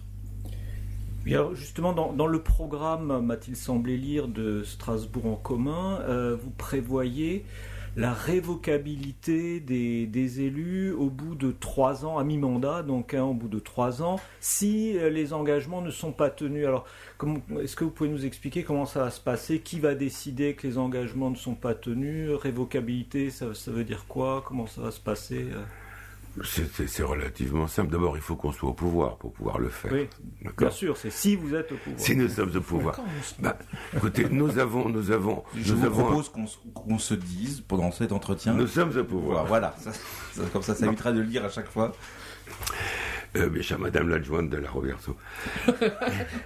Justement, 1.54 1.92
dans, 1.92 2.26
le 2.26 2.42
programme, 2.42 3.24
m'a-t-il 3.24 3.56
semblé 3.56 3.96
lire, 3.96 4.28
de 4.28 4.62
Strasbourg 4.62 5.26
en 5.26 5.36
commun, 5.36 6.00
euh, 6.02 6.36
vous 6.40 6.50
prévoyez 6.50 7.44
la 7.96 8.12
révocabilité 8.12 9.58
des, 9.60 10.40
élus 10.40 10.92
au 10.92 11.10
bout 11.10 11.34
de 11.34 11.50
trois 11.50 12.04
ans, 12.04 12.18
à 12.18 12.24
mi-mandat, 12.24 12.82
donc 12.82 13.14
hein, 13.14 13.24
au 13.24 13.34
bout 13.34 13.48
de 13.48 13.58
trois 13.58 14.02
ans, 14.02 14.20
si 14.40 14.96
euh, 14.96 15.10
les 15.10 15.32
engagements 15.32 15.82
ne 15.82 15.90
sont 15.90 16.12
pas 16.12 16.30
tenus. 16.30 16.66
Alors, 16.66 16.86
est-ce 17.60 17.74
que 17.76 17.84
vous 17.84 17.90
pouvez 17.90 18.08
nous 18.08 18.24
expliquer 18.24 18.62
comment 18.62 18.86
ça 18.86 19.00
va 19.00 19.10
se 19.10 19.20
passer? 19.20 19.58
Qui 19.60 19.80
va 19.80 19.94
décider 19.94 20.54
que 20.54 20.66
les 20.66 20.78
engagements 20.78 21.30
ne 21.30 21.36
sont 21.36 21.54
pas 21.54 21.74
tenus? 21.74 22.30
Révocabilité, 22.30 23.30
ça, 23.30 23.54
ça 23.54 23.70
veut 23.70 23.84
dire 23.84 24.06
quoi? 24.06 24.44
Comment 24.46 24.66
ça 24.66 24.82
va 24.82 24.90
se 24.90 25.00
passer 25.00 25.48
euh? 25.52 25.64
C'est 26.44 27.02
relativement 27.02 27.66
simple. 27.66 27.90
D'abord, 27.90 28.16
il 28.16 28.22
faut 28.22 28.36
qu'on 28.36 28.52
soit 28.52 28.68
au 28.68 28.74
pouvoir 28.74 29.16
pour 29.16 29.32
pouvoir 29.32 29.58
le 29.58 29.68
faire. 29.68 29.92
Oui, 29.92 30.08
bien 30.56 30.70
sûr, 30.70 30.96
c'est 30.96 31.10
si 31.10 31.36
vous 31.36 31.54
êtes 31.54 31.72
au 31.72 31.76
pouvoir. 31.76 32.00
Si 32.00 32.16
nous 32.16 32.28
sommes 32.28 32.56
au 32.56 32.60
pouvoir. 32.60 33.00
Bah, 33.38 33.58
écoutez, 33.94 34.26
nous 34.30 34.58
avons, 34.58 34.88
nous 34.88 35.10
avons, 35.10 35.44
Je 35.56 35.74
vous 35.74 35.90
propose 35.90 36.30
qu'on 36.74 36.98
se 36.98 37.14
dise 37.14 37.62
pendant 37.66 37.90
cet 37.90 38.12
entretien. 38.12 38.54
Nous 38.54 38.66
sommes 38.66 38.96
au 38.96 39.04
pouvoir. 39.04 39.46
Voilà, 39.46 39.74
comme 40.52 40.62
ça, 40.62 40.74
ça 40.74 40.86
évitera 40.86 41.12
de 41.12 41.20
le 41.20 41.24
lire 41.24 41.44
à 41.44 41.48
chaque 41.50 41.68
fois. 41.68 41.92
Euh, 43.36 43.48
mes 43.48 43.62
chers 43.62 43.78
Madame 43.78 44.08
l'adjointe 44.08 44.50
de 44.50 44.56
la 44.56 44.68
Roberto. 44.68 45.16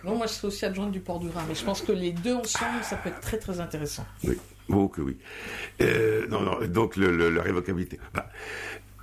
non, 0.05 0.17
moi 0.17 0.27
je 0.27 0.33
suis 0.33 0.47
aussi 0.47 0.67
adjointe 0.67 0.93
du 0.93 1.01
port 1.01 1.19
du 1.19 1.29
Rhin, 1.31 1.43
mais 1.49 1.55
je 1.55 1.65
pense 1.65 1.81
que 1.81 1.93
les 1.93 2.13
deux 2.13 2.35
ensemble, 2.35 2.83
ça 2.83 2.97
peut 2.97 3.09
être 3.09 3.21
très 3.21 3.39
très 3.39 3.59
intéressant. 3.59 4.05
Oui, 4.23 4.39
oh 4.69 4.89
que 4.89 5.01
oui. 5.01 5.17
Euh, 5.81 6.27
non, 6.29 6.43
non, 6.43 6.59
donc 6.67 6.97
le, 6.97 7.31
la 7.31 7.43
révocabilité. 7.43 7.99
Bah, 8.13 8.29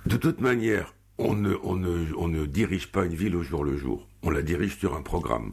de 0.06 0.16
toute 0.16 0.40
manière, 0.40 0.94
on 1.18 1.34
ne, 1.34 1.54
on, 1.62 1.76
ne, 1.76 2.12
on 2.16 2.28
ne 2.28 2.46
dirige 2.46 2.90
pas 2.90 3.04
une 3.04 3.14
ville 3.14 3.36
au 3.36 3.42
jour 3.42 3.64
le 3.64 3.76
jour. 3.76 4.08
On 4.22 4.30
la 4.30 4.42
dirige 4.42 4.76
sur 4.78 4.96
un 4.96 5.02
programme. 5.02 5.52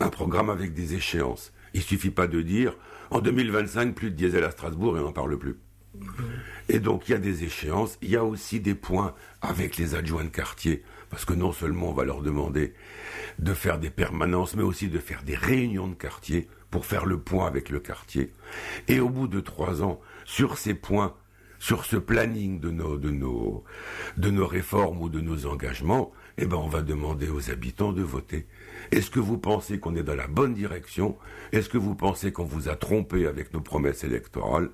Un 0.00 0.08
programme 0.10 0.50
avec 0.50 0.74
des 0.74 0.94
échéances. 0.94 1.52
Il 1.74 1.82
suffit 1.82 2.10
pas 2.10 2.26
de 2.28 2.40
dire 2.40 2.76
en 3.10 3.20
2025 3.20 3.94
plus 3.94 4.10
de 4.10 4.16
diesel 4.16 4.44
à 4.44 4.50
Strasbourg 4.50 4.96
et 4.96 5.00
on 5.00 5.04
n'en 5.04 5.12
parle 5.12 5.38
plus. 5.38 5.56
Et 6.68 6.78
donc 6.78 7.08
il 7.08 7.12
y 7.12 7.14
a 7.14 7.18
des 7.18 7.44
échéances, 7.44 7.98
il 8.02 8.10
y 8.10 8.16
a 8.16 8.24
aussi 8.24 8.60
des 8.60 8.74
points 8.74 9.14
avec 9.40 9.76
les 9.76 9.94
adjoints 9.94 10.24
de 10.24 10.28
quartier, 10.28 10.84
parce 11.10 11.24
que 11.24 11.32
non 11.32 11.52
seulement 11.52 11.88
on 11.88 11.94
va 11.94 12.04
leur 12.04 12.22
demander 12.22 12.74
de 13.38 13.54
faire 13.54 13.78
des 13.78 13.90
permanences, 13.90 14.54
mais 14.54 14.62
aussi 14.62 14.88
de 14.88 14.98
faire 14.98 15.22
des 15.22 15.34
réunions 15.34 15.88
de 15.88 15.94
quartier 15.94 16.48
pour 16.70 16.86
faire 16.86 17.06
le 17.06 17.18
point 17.18 17.46
avec 17.46 17.70
le 17.70 17.80
quartier. 17.80 18.32
Et 18.86 19.00
au 19.00 19.08
bout 19.08 19.28
de 19.28 19.40
trois 19.40 19.82
ans, 19.82 20.00
sur 20.24 20.58
ces 20.58 20.74
points 20.74 21.14
sur 21.58 21.84
ce 21.84 21.96
planning 21.96 22.60
de 22.60 22.70
nos, 22.70 22.96
de 22.96 23.10
nos, 23.10 23.64
de 24.16 24.30
nos 24.30 24.46
réformes 24.46 25.02
ou 25.02 25.08
de 25.08 25.20
nos 25.20 25.46
engagements, 25.46 26.12
eh 26.38 26.46
ben, 26.46 26.56
on 26.56 26.68
va 26.68 26.82
demander 26.82 27.28
aux 27.28 27.50
habitants 27.50 27.92
de 27.92 28.02
voter. 28.02 28.46
Est-ce 28.92 29.10
que 29.10 29.20
vous 29.20 29.38
pensez 29.38 29.80
qu'on 29.80 29.96
est 29.96 30.02
dans 30.02 30.14
la 30.14 30.28
bonne 30.28 30.54
direction? 30.54 31.16
Est-ce 31.52 31.68
que 31.68 31.78
vous 31.78 31.94
pensez 31.94 32.32
qu'on 32.32 32.44
vous 32.44 32.68
a 32.68 32.76
trompé 32.76 33.26
avec 33.26 33.52
nos 33.52 33.60
promesses 33.60 34.04
électorales? 34.04 34.70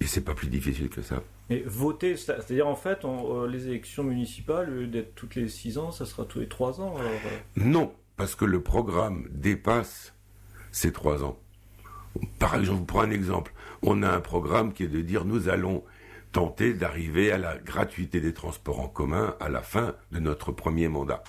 Et 0.00 0.06
c'est 0.06 0.24
pas 0.24 0.34
plus 0.34 0.48
difficile 0.48 0.88
que 0.88 1.02
ça. 1.02 1.22
Et 1.50 1.62
voter, 1.66 2.16
c'est-à-dire 2.16 2.66
en 2.66 2.76
fait, 2.76 3.04
euh, 3.04 3.46
les 3.46 3.68
élections 3.68 4.04
municipales, 4.04 4.90
d'être 4.90 5.14
toutes 5.14 5.34
les 5.34 5.48
six 5.48 5.76
ans, 5.76 5.90
ça 5.90 6.06
sera 6.06 6.24
tous 6.24 6.40
les 6.40 6.48
trois 6.48 6.80
ans 6.80 6.94
euh. 6.98 7.18
Non, 7.56 7.92
parce 8.16 8.34
que 8.34 8.44
le 8.44 8.62
programme 8.62 9.28
dépasse 9.30 10.14
ces 10.70 10.92
trois 10.92 11.24
ans. 11.24 11.38
Par 12.38 12.54
exemple, 12.54 12.66
je 12.66 12.72
vous 12.72 12.84
prends 12.84 13.02
un 13.02 13.10
exemple. 13.10 13.52
On 13.82 14.02
a 14.02 14.10
un 14.10 14.20
programme 14.20 14.72
qui 14.72 14.84
est 14.84 14.88
de 14.88 15.00
dire 15.00 15.24
nous 15.24 15.48
allons 15.48 15.82
tenter 16.32 16.74
d'arriver 16.74 17.30
à 17.30 17.38
la 17.38 17.58
gratuité 17.58 18.20
des 18.20 18.32
transports 18.32 18.80
en 18.80 18.88
commun 18.88 19.36
à 19.40 19.48
la 19.48 19.62
fin 19.62 19.94
de 20.10 20.18
notre 20.18 20.50
premier 20.52 20.88
mandat. 20.88 21.22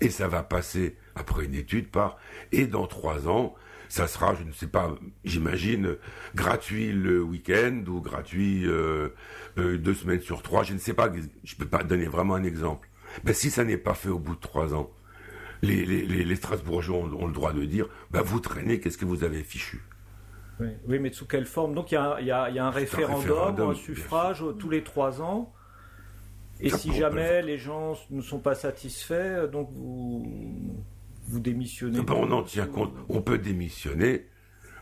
Et 0.00 0.10
ça 0.10 0.26
va 0.26 0.42
passer, 0.42 0.96
après 1.14 1.44
une 1.44 1.54
étude, 1.54 1.90
par, 1.90 2.16
et 2.50 2.66
dans 2.66 2.86
trois 2.86 3.28
ans, 3.28 3.54
ça 3.88 4.06
sera, 4.06 4.34
je 4.34 4.42
ne 4.42 4.52
sais 4.52 4.66
pas, 4.66 4.94
j'imagine, 5.24 5.96
gratuit 6.34 6.92
le 6.92 7.22
week-end 7.22 7.84
ou 7.86 8.00
gratuit 8.00 8.66
euh, 8.66 9.10
euh, 9.58 9.78
deux 9.78 9.94
semaines 9.94 10.20
sur 10.20 10.42
trois, 10.42 10.62
je 10.62 10.72
ne 10.72 10.78
sais 10.78 10.94
pas, 10.94 11.12
je 11.44 11.54
ne 11.54 11.58
peux 11.58 11.68
pas 11.68 11.84
donner 11.84 12.06
vraiment 12.06 12.34
un 12.34 12.42
exemple. 12.42 12.88
Mais 13.24 13.34
si 13.34 13.50
ça 13.50 13.64
n'est 13.64 13.76
pas 13.76 13.94
fait 13.94 14.08
au 14.08 14.18
bout 14.18 14.34
de 14.34 14.40
trois 14.40 14.74
ans, 14.74 14.90
les, 15.62 15.84
les, 15.84 16.36
Strasbourgeois 16.36 16.98
ont, 16.98 17.26
le 17.26 17.32
droit 17.32 17.52
de 17.52 17.64
dire, 17.64 17.86
bah, 18.10 18.22
vous 18.22 18.40
traînez, 18.40 18.80
qu'est-ce 18.80 18.98
que 18.98 19.04
vous 19.04 19.24
avez 19.24 19.42
fichu? 19.42 19.80
Oui. 20.60 20.98
mais 20.98 21.12
sous 21.12 21.26
quelle 21.26 21.46
forme? 21.46 21.74
Donc 21.74 21.92
il 21.92 21.94
y 21.94 21.98
a, 21.98 22.64
un, 22.64 22.70
référendum, 22.70 23.70
un, 23.70 23.74
suffrage 23.74 24.44
tous 24.58 24.70
les 24.70 24.82
trois 24.82 25.20
ans. 25.22 25.52
Et 26.60 26.70
si 26.70 26.92
jamais 26.92 27.42
les 27.42 27.58
gens 27.58 27.94
ne 28.10 28.22
sont 28.22 28.38
pas 28.38 28.54
satisfaits, 28.54 29.48
donc 29.50 29.70
vous, 29.72 30.24
vous 31.26 31.40
démissionnez. 31.40 32.00
Ben, 32.00 32.14
on 32.14 32.30
en 32.30 32.42
tient 32.42 32.66
compte. 32.66 32.92
On 33.08 33.20
peut 33.20 33.38
démissionner 33.38 34.26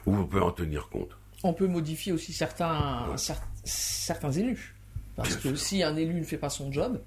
ou 0.07 0.14
on 0.14 0.26
peut 0.26 0.43
en 0.43 0.50
tenir 0.50 0.88
compte. 0.88 1.17
On 1.45 1.52
peut 1.52 1.67
modifier 1.67 2.12
aussi 2.12 2.33
certains, 2.33 3.17
certains 3.64 4.33
élus. 4.33 4.76
Parce 5.17 5.37
que 5.37 5.55
si 5.55 5.83
un 5.83 5.97
élu 5.97 6.14
ne 6.14 6.25
fait 6.25 6.38
pas 6.38 6.50
son 6.50 6.73
job, 6.73 7.00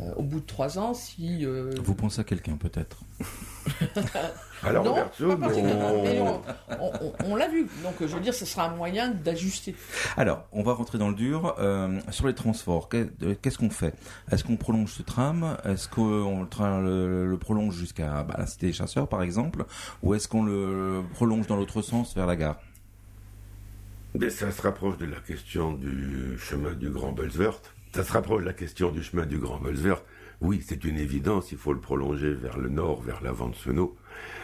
euh, 0.00 0.14
au 0.14 0.22
bout 0.22 0.40
de 0.40 0.46
trois 0.46 0.78
ans, 0.78 0.94
si... 0.94 1.44
Euh, 1.44 1.72
vous 1.82 1.94
pensez 1.94 2.20
à 2.20 2.24
quelqu'un 2.24 2.56
peut-être? 2.56 3.02
Alors, 4.64 4.84
non, 4.84 4.96
on, 7.24 7.36
l'a 7.36 7.48
vu. 7.48 7.68
Donc, 7.82 7.94
je 8.00 8.06
veux 8.06 8.20
dire, 8.20 8.34
ce 8.34 8.44
sera 8.44 8.66
un 8.66 8.74
moyen 8.74 9.08
d'ajuster. 9.10 9.76
Alors, 10.16 10.46
on 10.52 10.62
va 10.62 10.72
rentrer 10.72 10.98
dans 10.98 11.08
le 11.08 11.14
dur. 11.14 11.54
Euh, 11.58 12.00
sur 12.10 12.26
les 12.26 12.34
transports, 12.34 12.88
qu'est-ce 12.88 13.58
qu'on 13.58 13.70
fait? 13.70 13.94
Est-ce 14.32 14.42
qu'on 14.42 14.56
prolonge 14.56 14.90
ce 14.90 15.02
tram? 15.02 15.56
Est-ce 15.64 15.88
qu'on 15.88 16.42
le, 16.42 17.26
le, 17.26 17.38
prolonge 17.38 17.76
jusqu'à 17.76 18.24
bah, 18.24 18.34
la 18.36 18.46
Cité 18.46 18.66
des 18.66 18.72
Chasseurs, 18.72 19.08
par 19.08 19.22
exemple? 19.22 19.64
Ou 20.02 20.14
est-ce 20.14 20.26
qu'on 20.26 20.44
le 20.44 21.02
prolonge 21.14 21.46
dans 21.46 21.56
l'autre 21.56 21.82
sens, 21.82 22.14
vers 22.16 22.26
la 22.26 22.36
gare? 22.36 22.56
Mais 24.18 24.30
Ça 24.30 24.50
se 24.50 24.62
rapproche 24.62 24.96
de 24.98 25.06
la 25.06 25.20
question 25.20 25.72
du 25.72 26.36
chemin 26.38 26.72
du 26.72 26.90
Grand 26.90 27.12
Belsvert. 27.12 27.60
Ça 27.94 28.02
se 28.02 28.12
rapproche 28.12 28.42
de 28.42 28.46
la 28.46 28.52
question 28.52 28.90
du 28.90 29.02
chemin 29.02 29.26
du 29.26 29.38
Grand 29.38 29.58
Belsvert. 29.58 30.02
Oui, 30.40 30.62
c'est 30.64 30.84
une 30.84 30.98
évidence, 30.98 31.50
il 31.50 31.58
faut 31.58 31.72
le 31.72 31.80
prolonger 31.80 32.32
vers 32.32 32.58
le 32.58 32.68
nord, 32.68 33.02
vers 33.02 33.22
l'avant 33.22 33.48
de 33.48 33.56
Senot 33.56 33.96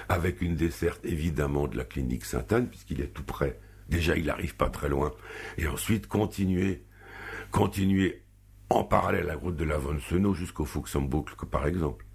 avec 0.09 0.41
une 0.41 0.57
desserte 0.57 1.05
évidemment 1.05 1.67
de 1.67 1.77
la 1.77 1.85
clinique 1.85 2.25
Sainte-Anne, 2.25 2.69
puisqu'il 2.69 3.01
est 3.01 3.13
tout 3.13 3.25
près. 3.25 3.59
Déjà, 3.89 4.17
il 4.17 4.27
n'arrive 4.27 4.57
pas 4.57 4.71
très 4.71 4.89
loin. 4.89 5.13
Et 5.59 5.67
ensuite, 5.67 6.07
continuer, 6.07 6.85
continuer 7.51 8.23
en 8.71 8.85
parallèle 8.85 9.25
à 9.25 9.35
la 9.35 9.37
route 9.37 9.57
de 9.57 9.65
la 9.65 9.79
Vonne-Senot 9.79 10.35
jusqu'au 10.35 10.65
Fuxen-Boucle, 10.65 11.47
par 11.47 11.67
exemple. 11.67 12.07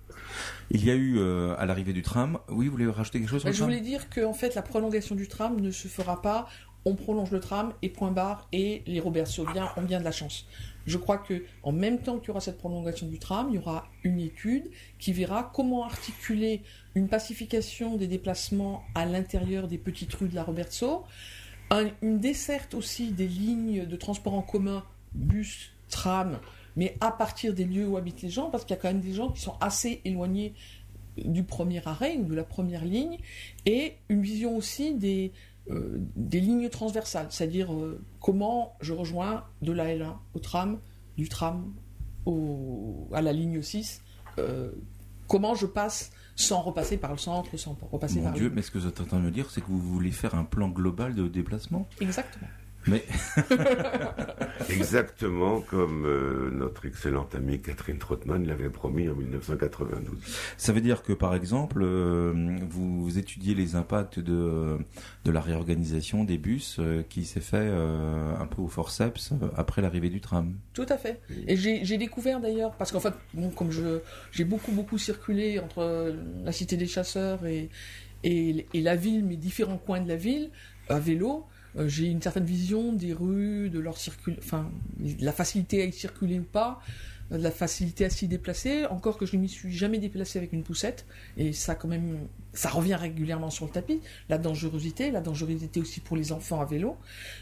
Il 0.72 0.86
y 0.86 0.92
a 0.92 0.96
eu 0.96 1.18
euh, 1.18 1.56
à 1.58 1.66
l'arrivée 1.66 1.94
du 1.94 2.02
tram. 2.02 2.40
Oui, 2.50 2.66
vous 2.66 2.72
voulez 2.72 2.88
rajouter 2.88 3.20
quelque 3.20 3.30
chose 3.30 3.42
sur 3.42 3.52
Je 3.52 3.64
voulais 3.64 3.82
dire 3.82 4.10
que 4.10 4.24
en 4.24 4.34
fait 4.34 4.54
la 4.54 4.62
prolongation 4.62 5.16
du 5.16 5.28
tram 5.28 5.60
ne 5.60 5.72
se 5.72 5.88
fera 5.88 6.22
pas. 6.22 6.48
On 6.86 6.96
prolonge 6.96 7.32
le 7.32 7.40
tram 7.40 7.74
et 7.82 7.90
point 7.90 8.12
barre 8.12 8.48
et 8.52 8.84
les 8.86 9.00
Robertsaudiens 9.00 9.70
ont 9.76 9.82
bien 9.82 10.00
de 10.00 10.04
la 10.04 10.12
chance. 10.12 10.48
Je 10.90 10.98
crois 10.98 11.20
que 11.20 11.44
en 11.62 11.72
même 11.72 12.00
temps 12.00 12.18
qu'il 12.18 12.30
y 12.30 12.32
aura 12.32 12.42
cette 12.42 12.58
prolongation 12.58 13.06
du 13.06 13.20
tram, 13.20 13.50
il 13.52 13.56
y 13.56 13.58
aura 13.60 13.88
une 14.04 14.20
étude 14.20 14.72
qui 14.98 15.14
verra 15.14 15.52
comment 15.54 15.84
articuler 15.86 16.64
une 16.96 17.08
pacification 17.08 17.96
des 17.96 18.08
déplacements 18.08 18.84
à 18.96 19.06
l'intérieur 19.06 19.68
des 19.68 19.78
petites 19.78 20.12
rues 20.16 20.30
de 20.30 20.34
la 20.34 20.42
Robertso, 20.42 21.04
une 22.02 22.20
desserte 22.20 22.74
aussi 22.74 23.12
des 23.12 23.28
lignes 23.28 23.86
de 23.86 23.96
transport 23.96 24.34
en 24.34 24.42
commun, 24.42 24.84
bus, 25.14 25.70
tram, 25.90 26.40
mais 26.76 26.98
à 27.02 27.12
partir 27.12 27.54
des 27.54 27.66
lieux 27.66 27.88
où 27.88 27.96
habitent 27.96 28.24
les 28.24 28.32
gens, 28.32 28.50
parce 28.50 28.66
qu'il 28.66 28.76
y 28.76 28.80
a 28.80 28.82
quand 28.82 28.88
même 28.88 29.02
des 29.02 29.14
gens 29.14 29.30
qui 29.30 29.42
sont 29.42 29.58
assez 29.62 30.02
éloignés 30.06 30.56
du 31.18 31.44
premier 31.44 31.86
arrêt 31.86 32.18
ou 32.18 32.24
de 32.24 32.34
la 32.34 32.44
première 32.44 32.84
ligne, 32.84 33.20
et 33.68 33.94
une 34.10 34.24
vision 34.24 34.58
aussi 34.58 34.96
des, 34.96 35.34
euh, 35.70 35.98
des 36.16 36.40
lignes 36.40 36.70
transversales, 36.70 37.28
c'est-à-dire 37.30 37.74
euh, 37.74 38.04
comment 38.20 38.76
je 38.82 38.94
rejoins 38.94 39.44
de 39.62 39.72
la 39.72 39.86
L1 39.86 40.16
au 40.34 40.40
tram, 40.40 40.80
du 41.18 41.30
tram 41.30 41.74
à 43.14 43.22
la 43.22 43.34
ligne 43.34 43.62
6, 43.62 44.02
euh, 44.38 44.72
comment 45.28 45.56
je 45.56 45.66
passe 45.66 46.12
sans 46.36 46.62
repasser 46.62 46.98
par 46.98 47.12
le 47.12 47.18
centre, 47.18 47.56
sans 47.58 47.78
repasser 47.92 48.22
Mon 48.22 48.32
Dieu, 48.32 48.52
mais 48.54 48.62
ce 48.62 48.72
que 48.72 48.78
vous 48.78 48.88
êtes 48.88 49.02
en 49.02 49.06
train 49.06 49.18
de 49.18 49.24
me 49.24 49.32
dire, 49.32 49.50
c'est 49.52 49.62
que 49.62 49.68
vous 49.68 49.80
voulez 49.80 50.12
faire 50.12 50.36
un 50.36 50.44
plan 50.44 50.70
global 50.70 51.16
de 51.16 51.28
déplacement? 51.28 51.88
Exactement. 52.00 52.48
Mais 52.88 53.04
exactement 54.70 55.62
comme 55.62 56.06
euh, 56.06 56.50
notre 56.52 56.86
excellente 56.86 57.36
amie 57.36 57.62
Catherine 57.62 57.98
Trottmann 57.98 58.46
l'avait 58.48 58.70
promis 58.70 59.10
en 59.10 59.16
1992. 59.16 60.18
Ça 60.58 60.72
veut 60.72 60.82
dire 60.82 61.04
que 61.04 61.14
par 61.14 61.36
exemple, 61.36 61.82
euh, 61.84 62.58
vous, 62.70 63.18
étudiez 63.18 63.54
les 63.54 63.76
impacts 63.76 64.20
de 64.20 64.78
de 65.26 65.32
la 65.32 65.42
réorganisation 65.42 66.24
des 66.24 66.38
bus 66.38 66.78
euh, 66.80 67.04
qui 67.10 67.26
s'est 67.26 67.42
fait 67.42 67.70
un 67.70 68.46
peu 68.46 68.62
au 68.62 68.68
forceps 68.68 69.34
après 69.56 69.82
l'arrivée 69.82 70.10
du 70.10 70.22
tram. 70.22 70.56
Tout 70.74 70.86
à 70.90 70.98
fait. 70.98 71.22
Et 71.48 71.58
j'ai 71.58 71.98
découvert 71.98 72.40
d'ailleurs 72.40 72.72
parce 72.76 72.92
qu'en 72.92 73.00
fait, 73.00 73.14
comme 73.56 73.72
je 73.72 74.00
j'ai 74.32 74.46
beaucoup 74.46 74.72
beaucoup 74.72 74.98
circulé 74.98 75.60
entre 75.60 76.16
la 76.44 76.52
cité 76.52 76.78
des 76.78 76.88
chasseurs 76.88 77.46
et, 77.46 77.70
et 78.24 78.66
la 78.74 78.96
ville, 78.96 79.26
mes 79.26 79.38
différents 79.38 79.78
coins 79.78 80.02
de 80.02 80.08
la 80.08 80.16
ville 80.16 80.50
à 80.88 81.00
vélo. 81.00 81.46
Euh, 81.78 81.88
j'ai 81.88 82.06
une 82.06 82.22
certaine 82.22 82.46
vision 82.46 82.94
des 82.94 83.14
rues, 83.14 83.70
de 83.70 83.80
leur 83.80 83.98
circul, 83.98 84.36
enfin, 84.40 84.72
la 85.20 85.32
facilité 85.32 85.82
à 85.82 85.86
y 85.86 85.94
circuler 85.94 86.40
ou 86.40 86.44
pas, 86.44 86.80
de 87.32 87.38
la 87.38 87.52
facilité 87.52 88.06
à 88.06 88.10
s'y 88.10 88.28
déplacer. 88.28 88.86
Encore 88.86 89.18
que 89.18 89.26
je 89.26 89.36
ne 89.36 89.42
m'y 89.42 89.50
suis 89.50 89.72
jamais 89.72 90.00
déplacé 90.00 90.40
avec 90.40 90.54
une 90.54 90.64
poussette, 90.64 91.06
et 91.38 91.54
ça 91.54 91.76
quand 91.76 91.88
même, 91.88 92.28
ça 92.54 92.70
revient 92.70 92.96
régulièrement 92.96 93.50
sur 93.50 93.66
le 93.66 93.72
tapis. 93.72 94.02
La 94.30 94.38
dangerosité, 94.38 95.12
la 95.12 95.22
dangerosité 95.22 95.80
aussi 95.80 96.00
pour 96.00 96.18
les 96.18 96.32
enfants 96.32 96.62
à 96.62 96.66
vélo. 96.66 96.98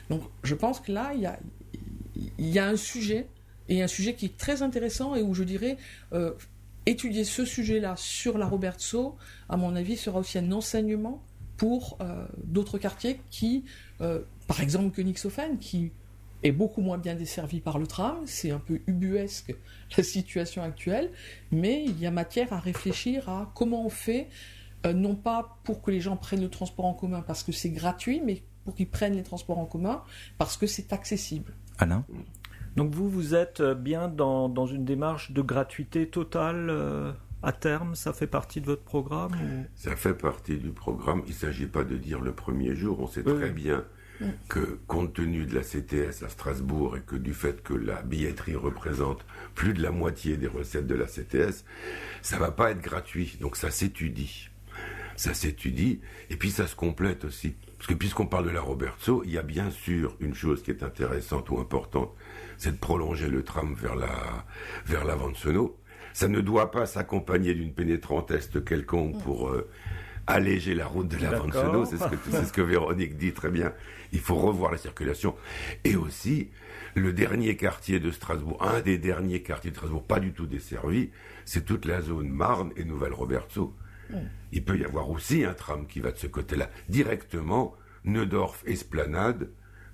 Donc, 0.10 0.24
je 0.44 0.56
pense 0.56 0.80
que 0.80 0.92
là, 0.92 1.12
il 1.16 1.22
y 1.22 1.26
a, 1.26 1.40
y 2.38 2.60
a 2.60 2.68
un 2.68 2.78
sujet, 2.78 3.28
et 3.70 3.82
un 3.82 3.88
sujet 3.88 4.14
qui 4.14 4.26
est 4.26 4.38
très 4.38 4.62
intéressant, 4.62 5.16
et 5.16 5.22
où 5.22 5.34
je 5.34 5.44
dirais, 5.44 5.78
euh, 6.14 6.34
étudier 6.86 7.24
ce 7.24 7.46
sujet-là 7.46 7.96
sur 7.98 8.38
la 8.38 8.46
Robertso, 8.46 9.18
à 9.50 9.58
mon 9.58 9.76
avis, 9.76 9.98
sera 9.98 10.20
aussi 10.20 10.38
un 10.38 10.52
enseignement 10.52 11.24
pour 11.58 11.98
euh, 12.02 12.26
d'autres 12.44 12.78
quartiers 12.78 13.20
qui, 13.30 13.66
euh, 14.02 14.22
par 14.48 14.62
exemple 14.62 14.96
Königshofen, 14.96 15.58
qui 15.58 15.92
est 16.44 16.52
beaucoup 16.52 16.82
moins 16.82 16.98
bien 16.98 17.16
desservi 17.16 17.60
par 17.60 17.80
le 17.80 17.88
tram, 17.88 18.18
c'est 18.26 18.52
un 18.52 18.60
peu 18.60 18.80
ubuesque 18.88 19.56
la 19.98 20.04
situation 20.04 20.62
actuelle, 20.62 21.12
mais 21.52 21.84
il 21.84 22.00
y 22.00 22.06
a 22.06 22.12
matière 22.12 22.54
à 22.54 22.60
réfléchir 22.60 23.28
à 23.30 23.52
comment 23.56 23.86
on 23.86 23.90
fait, 23.90 24.30
euh, 24.86 24.94
non 24.94 25.16
pas 25.16 25.58
pour 25.64 25.82
que 25.82 25.92
les 25.92 26.00
gens 26.00 26.16
prennent 26.16 26.42
le 26.42 26.50
transport 26.50 26.86
en 26.86 26.94
commun 26.94 27.22
parce 27.22 27.44
que 27.44 27.52
c'est 27.52 27.72
gratuit, 27.72 28.22
mais 28.24 28.44
pour 28.64 28.76
qu'ils 28.76 28.90
prennent 28.90 29.16
les 29.16 29.24
transports 29.24 29.58
en 29.58 29.66
commun 29.66 30.04
parce 30.38 30.58
que 30.58 30.68
c'est 30.68 30.94
accessible. 30.94 31.54
Alain? 31.80 32.06
Donc 32.76 32.94
vous, 32.94 33.10
vous 33.10 33.34
êtes 33.34 33.64
bien 33.64 34.08
dans, 34.08 34.50
dans 34.50 34.68
une 34.68 34.86
démarche 34.86 35.32
de 35.32 35.42
gratuité 35.42 36.08
totale 36.08 36.70
euh, 36.70 37.12
à 37.44 37.52
terme 37.52 37.96
Ça 37.96 38.14
fait 38.14 38.28
partie 38.28 38.62
de 38.62 38.66
votre 38.66 38.84
programme 38.84 39.34
ou- 39.34 39.66
Ça 39.76 39.96
fait 39.96 40.14
partie 40.14 40.58
du 40.58 40.70
programme. 40.72 41.22
Il 41.26 41.30
ne 41.32 41.36
s'agit 41.36 41.68
pas 41.68 41.84
de 41.84 41.96
dire 41.98 42.20
le 42.22 42.32
premier 42.34 42.76
jour. 42.76 43.00
On 43.00 43.08
sait 43.08 43.24
Oui, 43.26 43.36
très 43.36 43.46
oui. 43.50 43.52
bien 43.52 43.86
que 44.50 44.80
compte 44.88 45.14
tenu 45.14 45.46
de 45.46 45.54
la 45.54 45.62
CTS 45.62 46.24
à 46.26 46.30
Strasbourg 46.30 46.98
et 46.98 47.02
que 47.02 47.16
du 47.16 47.36
fait 47.36 47.62
que 47.62 47.76
la 47.76 48.02
billetterie 48.02 48.56
représente 48.56 49.24
plus 49.54 49.74
de 49.76 49.84
la 49.84 49.92
moitié 49.92 50.38
des 50.38 50.48
recettes 50.48 50.88
de 50.88 50.96
la 50.96 51.06
CTS, 51.06 51.64
ça 52.24 52.40
va 52.40 52.50
pas 52.50 52.72
être 52.72 52.82
gratuit. 52.82 53.38
Donc 53.42 53.56
ça 53.56 53.70
s'étudie. 53.70 54.50
Ça 55.16 55.36
s'étudie 55.36 56.02
et 56.32 56.36
puis 56.36 56.50
ça 56.50 56.66
se 56.66 56.76
complète 56.76 57.26
aussi. 57.26 57.56
Parce 57.78 57.88
que 57.88 57.94
puisqu'on 57.94 58.26
parle 58.26 58.46
de 58.46 58.50
la 58.52 58.62
Robertso, 58.62 59.22
il 59.24 59.32
y 59.32 59.38
a 59.38 59.44
bien 59.44 59.70
sûr 59.70 60.16
une 60.20 60.34
chose 60.34 60.64
qui 60.64 60.72
est 60.72 60.82
intéressante 60.82 61.52
ou 61.52 61.60
importante, 61.60 62.12
c'est 62.58 62.72
de 62.72 62.78
prolonger 62.80 63.30
le 63.30 63.44
tram 63.44 63.76
vers 63.76 63.96
la 63.96 64.10
vers 64.88 65.06
l'Avanzeno. 65.06 65.78
Ça 66.18 66.28
ne 66.28 66.42
doit 66.42 66.72
pas 66.72 66.88
s'accompagner 66.88 67.54
d'une 67.54 67.72
pénétrante 67.72 68.32
est 68.32 68.66
quelconque 68.66 69.22
pour 69.22 69.50
euh, 69.50 69.70
alléger 70.26 70.74
la 70.74 70.88
route 70.88 71.08
de 71.08 71.18
l'Avanzeno. 71.18 71.52
D'accord. 71.52 71.86
C'est 71.86 71.98
ce 71.98 72.08
que 72.08 72.16
c'est 72.32 72.44
ce 72.44 72.52
que 72.52 72.62
Véronique 72.62 73.20
dit 73.20 73.34
très 73.34 73.52
bien. 73.52 73.72
Il 74.14 74.20
faut 74.20 74.34
revoir 74.34 74.72
la 74.72 74.80
circulation 74.80 75.36
et 75.84 75.96
aussi 75.96 76.50
le 76.96 77.14
dernier 77.14 77.56
quartier 77.56 78.00
de 78.00 78.10
Strasbourg, 78.10 78.58
un 78.64 78.82
des 78.82 78.98
derniers 78.98 79.44
quartiers 79.44 79.70
de 79.70 79.76
Strasbourg, 79.76 80.08
pas 80.08 80.20
du 80.20 80.34
tout 80.34 80.48
desservi, 80.48 81.12
c'est 81.46 81.66
toute 81.66 81.86
la 81.86 82.02
zone 82.02 82.30
Marne 82.30 82.72
et 82.78 82.84
Nouvelle-Robertso. 82.84 83.76
Il 84.52 84.64
peut 84.66 84.80
y 84.80 84.86
avoir 84.86 85.12
aussi 85.12 85.46
un 85.46 85.54
tram 85.54 85.86
qui 85.86 86.00
va 86.00 86.12
de 86.12 86.18
ce 86.18 86.26
côté-là, 86.26 86.72
directement, 86.90 87.76
Neudorf, 88.06 88.64
Esplanade, 88.66 89.52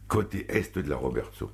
côté 0.08 0.46
est 0.48 0.78
de 0.78 0.90
la 0.90 0.96
Robertso. 0.96 1.52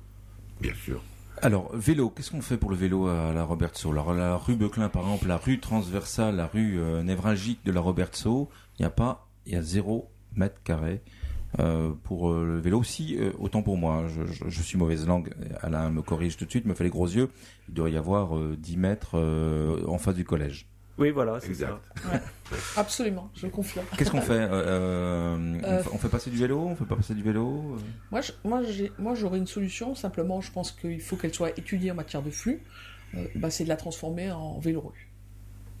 Bien 0.60 0.74
sûr. 0.74 1.02
Alors, 1.38 1.70
vélo, 1.74 2.10
qu'est-ce 2.10 2.30
qu'on 2.30 2.42
fait 2.42 2.58
pour 2.58 2.70
le 2.70 2.76
vélo 2.76 3.06
à 3.08 3.32
la 3.32 3.44
Robertso 3.44 3.90
Alors, 3.92 4.12
la 4.12 4.36
rue 4.36 4.56
Beuclin, 4.56 4.88
par 4.90 5.02
exemple, 5.02 5.26
la 5.28 5.38
rue 5.38 5.58
transversale, 5.58 6.36
la 6.36 6.46
rue 6.46 6.78
euh, 6.78 7.02
névralgique 7.02 7.64
de 7.64 7.72
la 7.72 7.80
Robertso, 7.80 8.50
il 8.78 8.82
n'y 8.82 8.86
a 8.86 8.90
pas, 8.90 9.26
il 9.46 9.54
y 9.54 9.56
a 9.56 9.62
zéro 9.62 10.10
mètre 10.36 10.62
carré 10.64 11.00
euh, 11.58 11.92
pour 12.04 12.30
euh, 12.30 12.44
le 12.44 12.58
vélo. 12.58 12.82
Si, 12.82 13.16
euh, 13.18 13.32
autant 13.38 13.62
pour 13.62 13.78
moi, 13.78 14.04
hein, 14.04 14.08
je, 14.08 14.48
je- 14.50 14.62
suis 14.62 14.76
mauvaise 14.76 15.06
langue, 15.06 15.32
Alain 15.62 15.88
me 15.90 16.02
corrige 16.02 16.36
tout 16.36 16.44
de 16.44 16.50
suite, 16.50 16.66
me 16.66 16.74
fait 16.74 16.84
les 16.84 16.90
gros 16.90 17.08
yeux, 17.08 17.30
il 17.68 17.74
doit 17.74 17.88
y 17.90 17.96
avoir 17.96 18.36
euh, 18.36 18.54
10 18.58 18.76
mètres 18.76 19.18
en 19.88 19.98
face 19.98 20.14
du 20.14 20.24
collège. 20.24 20.69
Oui, 21.00 21.10
voilà, 21.10 21.40
c'est 21.40 21.48
Exact. 21.48 21.72
ça. 22.02 22.20
Absolument, 22.76 23.30
je 23.34 23.46
confirme. 23.46 23.86
Qu'est-ce 23.96 24.10
qu'on 24.10 24.20
fait 24.20 24.32
Euh, 24.34 24.48
euh, 24.52 25.36
on 25.36 25.64
Euh, 25.64 25.82
fait- 25.82 25.90
On 25.94 25.98
fait 25.98 26.08
passer 26.08 26.30
du 26.30 26.36
vélo 26.36 26.58
On 26.60 26.76
fait 26.76 26.84
pas 26.84 26.96
passer 26.96 27.14
du 27.14 27.22
vélo 27.22 27.74
Euh, 27.76 27.80
Moi, 28.10 28.20
je- 28.20 28.32
moi, 28.44 28.62
j'ai- 28.64 28.92
moi, 28.98 29.14
j'aurais 29.14 29.38
une 29.38 29.46
solution. 29.46 29.94
Simplement, 29.94 30.40
je 30.40 30.52
pense 30.52 30.72
qu'il 30.72 31.00
faut 31.00 31.16
qu'elle 31.16 31.32
soit 31.34 31.50
étudiée 31.58 31.90
en 31.90 31.94
matière 31.94 32.22
de 32.22 32.30
flux. 32.30 32.60
Euh, 33.14 33.24
bah, 33.36 33.50
c'est 33.50 33.64
de 33.64 33.68
la 33.70 33.76
transformer 33.76 34.30
en 34.30 34.58
vélorue. 34.60 35.08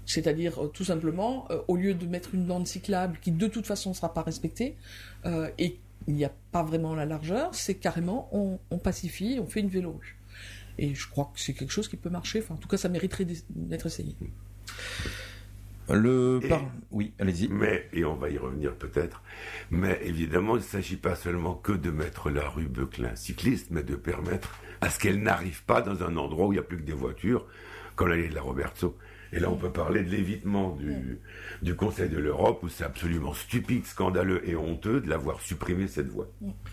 C'est-à-dire, 0.06 0.64
euh, 0.64 0.68
tout 0.68 0.84
simplement, 0.84 1.46
euh, 1.50 1.60
au 1.68 1.76
lieu 1.76 1.94
de 1.94 2.06
mettre 2.06 2.34
une 2.34 2.44
bande 2.46 2.66
cyclable 2.66 3.18
qui, 3.20 3.30
de 3.30 3.46
toute 3.46 3.66
façon, 3.66 3.90
ne 3.90 3.94
sera 3.94 4.12
pas 4.12 4.22
respectée, 4.22 4.76
euh, 5.26 5.48
et 5.58 5.78
il 6.08 6.14
n'y 6.14 6.24
a 6.24 6.32
pas 6.50 6.62
vraiment 6.64 6.94
la 6.94 7.04
largeur, 7.06 7.54
c'est 7.54 7.74
carrément, 7.76 8.28
on, 8.32 8.58
on 8.70 8.78
pacifie, 8.78 9.38
on 9.40 9.46
fait 9.46 9.60
une 9.60 9.68
vélorue. 9.68 10.16
Et 10.78 10.94
je 10.94 11.08
crois 11.08 11.30
que 11.34 11.38
c'est 11.40 11.52
quelque 11.52 11.70
chose 11.72 11.88
qui 11.88 11.96
peut 11.96 12.08
marcher. 12.10 12.40
Enfin, 12.42 12.54
en 12.54 12.56
tout 12.56 12.66
cas, 12.68 12.78
ça 12.78 12.88
mériterait 12.88 13.26
d'être 13.50 13.86
essayé. 13.86 14.16
Le 15.92 16.38
Et- 16.42 16.48
par... 16.48 16.62
Oui, 16.92 17.12
allez-y. 17.18 17.48
Mais, 17.48 17.88
et 17.92 18.04
on 18.04 18.14
va 18.14 18.30
y 18.30 18.38
revenir 18.38 18.74
peut-être, 18.74 19.22
mais 19.70 19.98
évidemment, 20.04 20.54
il 20.56 20.60
ne 20.60 20.64
s'agit 20.64 20.96
pas 20.96 21.16
seulement 21.16 21.54
que 21.54 21.72
de 21.72 21.90
mettre 21.90 22.30
la 22.30 22.48
rue 22.48 22.66
Beuclin 22.68 23.14
cycliste, 23.16 23.68
mais 23.70 23.82
de 23.82 23.96
permettre 23.96 24.56
à 24.80 24.88
ce 24.90 25.00
qu'elle 25.00 25.20
n'arrive 25.22 25.64
pas 25.64 25.82
dans 25.82 26.02
un 26.04 26.16
endroit 26.16 26.46
où 26.46 26.52
il 26.52 26.56
n'y 26.56 26.60
a 26.60 26.64
plus 26.64 26.76
que 26.78 26.82
des 26.86 26.92
voitures, 26.92 27.44
comme 27.96 28.08
l'allée 28.08 28.28
de 28.28 28.34
la 28.34 28.42
Robertso. 28.42 28.96
Et 29.32 29.38
là, 29.38 29.48
on 29.50 29.56
peut 29.56 29.70
parler 29.70 30.02
de 30.02 30.10
l'évitement 30.10 30.74
du, 30.74 31.20
du 31.62 31.74
Conseil 31.76 32.08
de 32.08 32.18
l'Europe, 32.18 32.62
où 32.64 32.68
c'est 32.68 32.82
absolument 32.84 33.32
stupide, 33.32 33.84
scandaleux 33.86 34.48
et 34.48 34.56
honteux 34.56 35.00
de 35.00 35.08
l'avoir 35.08 35.40
supprimé 35.40 35.86
cette 35.86 36.08
voie. 36.08 36.28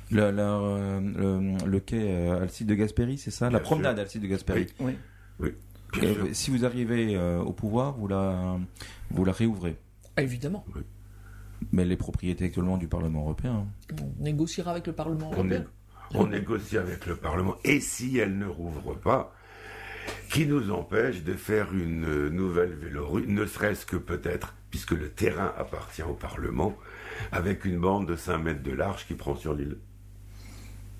La- 0.09 0.29
euh, 0.29 0.99
le, 0.99 1.67
le 1.69 1.79
quai 1.79 2.01
euh, 2.11 2.41
Alcide 2.41 2.67
de 2.67 2.73
Gasperi, 2.75 3.17
c'est 3.19 3.29
ça? 3.31 3.49
La 3.51 3.59
promenade 3.59 3.95
sûr. 3.97 4.01
Alcide 4.03 4.21
de 4.23 4.27
Gasperi. 4.27 4.67
Oui. 4.79 5.53
Et, 6.01 6.33
si 6.33 6.51
vous 6.51 6.65
arrivez 6.65 7.15
euh, 7.15 7.39
au 7.39 7.53
pouvoir, 7.53 7.93
vous 7.97 8.07
la, 8.07 8.57
vous 9.11 9.25
la 9.25 9.31
réouvrez. 9.31 9.77
Ah, 10.15 10.21
évidemment, 10.23 10.65
Mais 11.71 11.85
les 11.85 11.95
propriétés 11.97 12.45
actuellement 12.45 12.77
du 12.77 12.87
Parlement 12.87 13.21
européen. 13.21 13.65
on 14.01 14.23
négociera 14.23 14.71
avec 14.71 14.87
le 14.87 14.93
Parlement 14.93 15.29
On, 15.29 15.33
européen. 15.33 15.59
né- 15.59 15.65
on 16.13 16.27
négocie 16.27 16.77
avec 16.77 17.05
le 17.05 17.15
Parlement. 17.15 17.55
Et 17.63 17.79
si 17.79 18.17
elle 18.17 18.37
ne 18.37 18.45
rouvre 18.47 18.95
pas, 18.95 19.33
qui 20.29 20.45
nous 20.45 20.71
empêche 20.71 21.23
de 21.23 21.33
faire 21.33 21.73
une 21.73 22.05
euh, 22.05 22.29
nouvelle 22.29 22.73
vélorue, 22.73 23.25
ne 23.27 23.45
serait-ce 23.45 23.85
que 23.85 23.97
peut-être, 23.97 24.53
puisque 24.69 24.91
le 24.91 25.09
terrain 25.09 25.53
appartient 25.57 26.03
au 26.03 26.13
Parlement, 26.13 26.75
avec 27.31 27.65
une 27.65 27.79
bande 27.79 28.07
de 28.07 28.15
5 28.15 28.37
mètres 28.37 28.63
de 28.63 28.71
large 28.71 29.05
qui 29.07 29.15
prend 29.15 29.35
sur 29.35 29.53
l'île. 29.53 29.77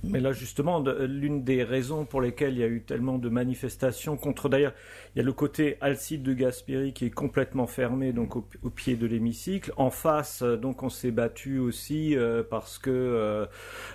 Mais 0.08 0.20
là, 0.22 0.32
justement, 0.32 0.80
de- 0.80 1.06
l'une 1.06 1.44
des 1.44 1.64
raisons 1.64 2.06
pour 2.06 2.22
lesquelles 2.22 2.54
il 2.54 2.60
y 2.60 2.64
a 2.64 2.68
eu 2.68 2.82
tellement 2.82 3.18
de 3.18 3.30
manifestations 3.30 4.18
contre, 4.18 4.50
d'ailleurs, 4.50 4.74
il 5.16 5.20
y 5.20 5.22
a 5.22 5.26
le 5.26 5.34
côté 5.34 5.78
Alcide 5.82 6.24
de 6.24 6.34
Gasperi 6.34 6.94
qui 6.94 7.06
est 7.06 7.10
complètement 7.12 7.68
fermé, 7.68 8.14
donc 8.14 8.36
au, 8.36 8.70
pied 8.70 8.96
de 8.96 9.06
l'hémicycle. 9.06 9.74
En 9.78 9.90
face, 9.90 10.42
euh, 10.44 10.56
donc, 10.58 10.84
on 10.84 10.90
s'est 10.90 11.12
battu 11.12 11.60
aussi 11.60 12.16
euh, 12.16 12.44
parce 12.50 12.78
que, 12.78 12.90
euh, 12.90 13.46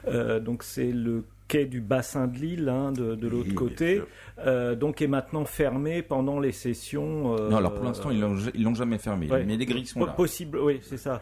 euh, 0.09 0.41
donc, 0.41 0.63
c'est 0.63 0.93
le 0.93 1.25
quai 1.53 1.67
du 1.67 1.81
bassin 1.81 2.27
de 2.29 2.39
l'île, 2.39 2.69
hein, 2.69 2.93
de, 2.93 3.15
de 3.15 3.29
l'autre 3.29 3.51
Oui, 3.51 3.55
côté, 3.55 4.03
euh, 4.39 4.75
donc 4.75 5.03
est 5.03 5.07
maintenant 5.07 5.45
fermé 5.45 6.03
pendant 6.03 6.41
les 6.41 6.53
sessions. 6.53 7.37
euh, 7.37 7.51
non, 7.51 7.59
alors 7.59 7.75
pour 7.75 7.85
l'instant, 7.85 8.11
ils 8.11 8.21
l'ont 8.21 8.37
ils 8.55 8.63
l'ont 8.63 8.75
jamais 8.75 8.99
fermé. 8.99 9.31
Ouais. 9.31 9.45
Mais 9.45 9.57
les 9.57 9.67
grilles 9.67 9.87
sont 9.87 10.05
là. 10.07 10.13
Possible, 10.13 10.59
oui, 10.59 10.81
c'est 10.83 10.97
ça. 10.97 11.21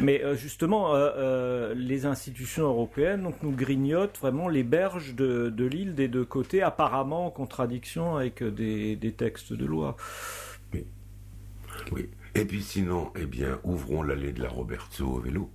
Mais 0.00 0.24
euh, 0.24 0.34
justement, 0.34 0.94
euh, 0.94 1.10
euh, 1.16 1.74
les 1.74 2.06
institutions 2.06 2.64
européennes 2.64 3.22
donc, 3.22 3.36
nous 3.42 3.52
grignotent 3.52 4.18
vraiment 4.18 4.48
les 4.48 4.64
berges 4.64 5.14
de, 5.14 5.50
de 5.50 5.64
l'île 5.64 5.94
des 5.94 6.08
deux 6.08 6.24
côtés, 6.24 6.62
apparemment 6.62 7.26
en 7.26 7.30
contradiction 7.30 8.16
avec 8.16 8.42
des, 8.42 8.96
des 8.96 9.12
textes 9.12 9.52
de 9.52 9.66
loi. 9.66 9.96
Oui. 10.72 10.86
Et 12.34 12.44
puis 12.46 12.62
sinon, 12.62 13.12
eh 13.20 13.26
bien, 13.26 13.58
ouvrons 13.64 14.02
l'allée 14.02 14.32
de 14.32 14.42
la 14.42 14.48
Robertso 14.48 15.06
au 15.06 15.20
vélo. 15.20 15.50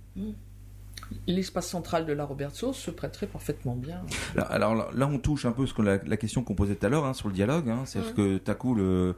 L'espace 1.26 1.68
central 1.68 2.06
de 2.06 2.12
la 2.12 2.24
Robertso 2.24 2.72
se 2.72 2.90
prêterait 2.90 3.26
parfaitement 3.26 3.74
bien. 3.76 4.02
Là, 4.34 4.42
alors 4.44 4.74
là, 4.74 4.88
là, 4.94 5.06
on 5.06 5.18
touche 5.18 5.44
un 5.46 5.52
peu 5.52 5.66
ce 5.66 5.74
que 5.74 5.82
la, 5.82 5.98
la 6.04 6.16
question 6.16 6.42
qu'on 6.42 6.54
posait 6.54 6.74
tout 6.74 6.86
à 6.86 6.88
l'heure 6.88 7.04
hein, 7.06 7.14
sur 7.14 7.28
le 7.28 7.34
dialogue. 7.34 7.68
Hein, 7.68 7.82
C'est-à-dire 7.86 8.14
que 8.14 8.52
coup, 8.54 8.74
le, 8.74 9.14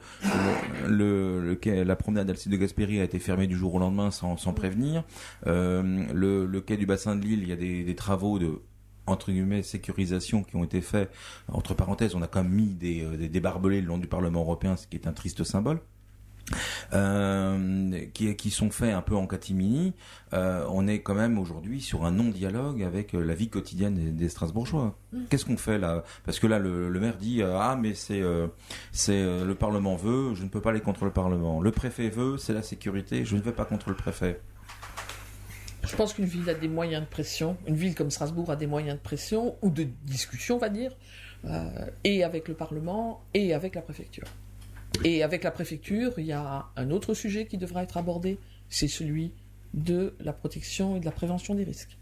le, 0.88 1.40
le- 1.40 1.82
la 1.84 1.96
promenade 1.96 2.26
d'Alcide 2.26 2.52
de 2.52 2.56
Gasperi 2.56 3.00
a 3.00 3.04
été 3.04 3.18
fermée 3.18 3.46
du 3.46 3.56
jour 3.56 3.74
au 3.74 3.78
lendemain 3.78 4.10
sans, 4.10 4.36
sans 4.36 4.52
prévenir. 4.52 5.04
Euh, 5.46 6.04
le, 6.12 6.46
le 6.46 6.60
quai 6.60 6.76
du 6.76 6.86
bassin 6.86 7.16
de 7.16 7.22
l'île, 7.24 7.42
il 7.42 7.48
y 7.48 7.52
a 7.52 7.56
des, 7.56 7.84
des 7.84 7.94
travaux 7.94 8.38
de 8.38 8.60
entre 9.06 9.32
guillemets 9.32 9.62
sécurisation 9.62 10.42
qui 10.44 10.56
ont 10.56 10.64
été 10.64 10.80
faits. 10.80 11.10
Entre 11.48 11.74
parenthèses, 11.74 12.14
on 12.14 12.22
a 12.22 12.28
quand 12.28 12.42
même 12.44 12.52
mis 12.52 12.74
des, 12.74 13.02
euh, 13.02 13.16
des, 13.16 13.28
des 13.28 13.40
barbelés 13.40 13.80
le 13.80 13.86
long 13.88 13.98
du 13.98 14.06
Parlement 14.06 14.40
européen, 14.40 14.76
ce 14.76 14.86
qui 14.86 14.96
est 14.96 15.06
un 15.06 15.12
triste 15.12 15.42
symbole. 15.44 15.80
Euh, 16.92 18.06
qui, 18.12 18.34
qui 18.34 18.50
sont 18.50 18.70
faits 18.70 18.92
un 18.92 19.02
peu 19.02 19.14
en 19.14 19.26
catimini, 19.26 19.92
euh, 20.32 20.66
on 20.70 20.88
est 20.88 21.00
quand 21.00 21.14
même 21.14 21.38
aujourd'hui 21.38 21.80
sur 21.80 22.04
un 22.04 22.10
non-dialogue 22.10 22.82
avec 22.82 23.14
euh, 23.14 23.22
la 23.22 23.34
vie 23.34 23.48
quotidienne 23.48 23.94
des, 23.94 24.10
des 24.10 24.28
Strasbourgeois. 24.28 24.98
Qu'est-ce 25.28 25.44
qu'on 25.44 25.56
fait 25.56 25.78
là? 25.78 26.02
Parce 26.24 26.40
que 26.40 26.48
là, 26.48 26.58
le, 26.58 26.88
le 26.88 27.00
maire 27.00 27.16
dit 27.16 27.42
euh, 27.42 27.56
ah 27.56 27.76
mais 27.80 27.94
c'est 27.94 28.22
c'est 28.90 29.22
le 29.22 29.54
Parlement 29.54 29.94
veut, 29.94 30.34
je 30.34 30.42
ne 30.42 30.48
peux 30.48 30.60
pas 30.60 30.70
aller 30.70 30.80
contre 30.80 31.04
le 31.04 31.12
Parlement. 31.12 31.60
Le 31.60 31.70
préfet 31.70 32.08
veut, 32.08 32.36
c'est 32.36 32.52
la 32.52 32.62
sécurité, 32.62 33.24
je 33.24 33.36
ne 33.36 33.40
vais 33.40 33.52
pas 33.52 33.64
contre 33.64 33.88
le 33.90 33.94
préfet. 33.96 34.40
Je 35.84 35.94
pense 35.96 36.12
qu'une 36.12 36.26
ville 36.26 36.48
a 36.50 36.54
des 36.54 36.68
moyens 36.68 37.02
de 37.02 37.08
pression, 37.08 37.56
une 37.66 37.76
ville 37.76 37.94
comme 37.94 38.10
Strasbourg 38.10 38.50
a 38.50 38.56
des 38.56 38.66
moyens 38.66 38.96
de 38.96 39.02
pression, 39.02 39.56
ou 39.62 39.70
de 39.70 39.86
discussion, 40.04 40.56
on 40.56 40.58
va 40.58 40.68
dire, 40.68 40.96
et 42.04 42.24
avec 42.24 42.48
le 42.48 42.54
Parlement, 42.54 43.22
et 43.34 43.54
avec 43.54 43.76
la 43.76 43.82
préfecture. 43.82 44.26
Et 45.04 45.22
avec 45.22 45.44
la 45.44 45.50
préfecture, 45.50 46.12
il 46.18 46.26
y 46.26 46.32
a 46.32 46.66
un 46.76 46.90
autre 46.90 47.14
sujet 47.14 47.46
qui 47.46 47.58
devra 47.58 47.82
être 47.82 47.96
abordé, 47.96 48.38
c'est 48.68 48.88
celui 48.88 49.32
de 49.74 50.14
la 50.20 50.32
protection 50.32 50.96
et 50.96 51.00
de 51.00 51.04
la 51.04 51.12
prévention 51.12 51.54
des 51.54 51.64
risques. 51.64 51.96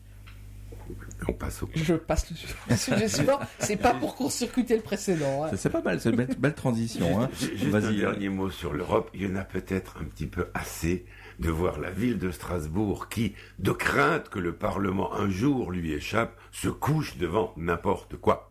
On 1.29 1.35
passe 1.35 1.62
au. 1.62 1.68
Je 1.74 1.94
passe 1.94 2.31
le 2.31 2.77
sujet 2.77 3.09
suivant. 3.09 3.38
C'est 3.59 3.77
pas 3.77 3.92
pour 3.92 4.14
court-circuiter 4.14 4.74
le 4.77 4.83
précédent. 4.83 5.44
hein. 5.44 5.51
C'est 5.55 5.68
pas 5.68 5.83
mal, 5.83 6.01
c'est 6.01 6.09
une 6.09 6.16
belle, 6.16 6.35
belle 6.38 6.55
transition. 6.55 7.20
Hein. 7.20 7.29
Ju- 7.38 7.59
Juste 7.59 7.74
un 7.74 7.81
Vas-y. 7.81 7.96
dernier 7.98 8.29
mot 8.31 8.48
sur 8.48 8.72
l'Europe. 8.72 9.11
Il 9.12 9.22
y 9.22 9.27
en 9.27 9.37
a 9.37 9.44
peut-être 9.44 9.98
un 10.01 10.05
petit 10.05 10.27
peu 10.27 10.48
assez 10.55 11.05
de 11.40 11.51
voir 11.51 11.79
la 11.79 11.90
ville 11.90 12.18
de 12.18 12.31
Strasbourg 12.31 13.09
qui, 13.11 13.35
de 13.59 13.70
crainte 13.72 14.31
que 14.31 14.38
le 14.38 14.55
Parlement 14.55 15.14
un 15.14 15.29
jour 15.29 15.70
lui 15.72 15.92
échappe, 15.92 16.35
se 16.53 16.68
couche 16.68 17.18
devant 17.18 17.53
n'importe 17.59 18.16
quoi. 18.16 18.47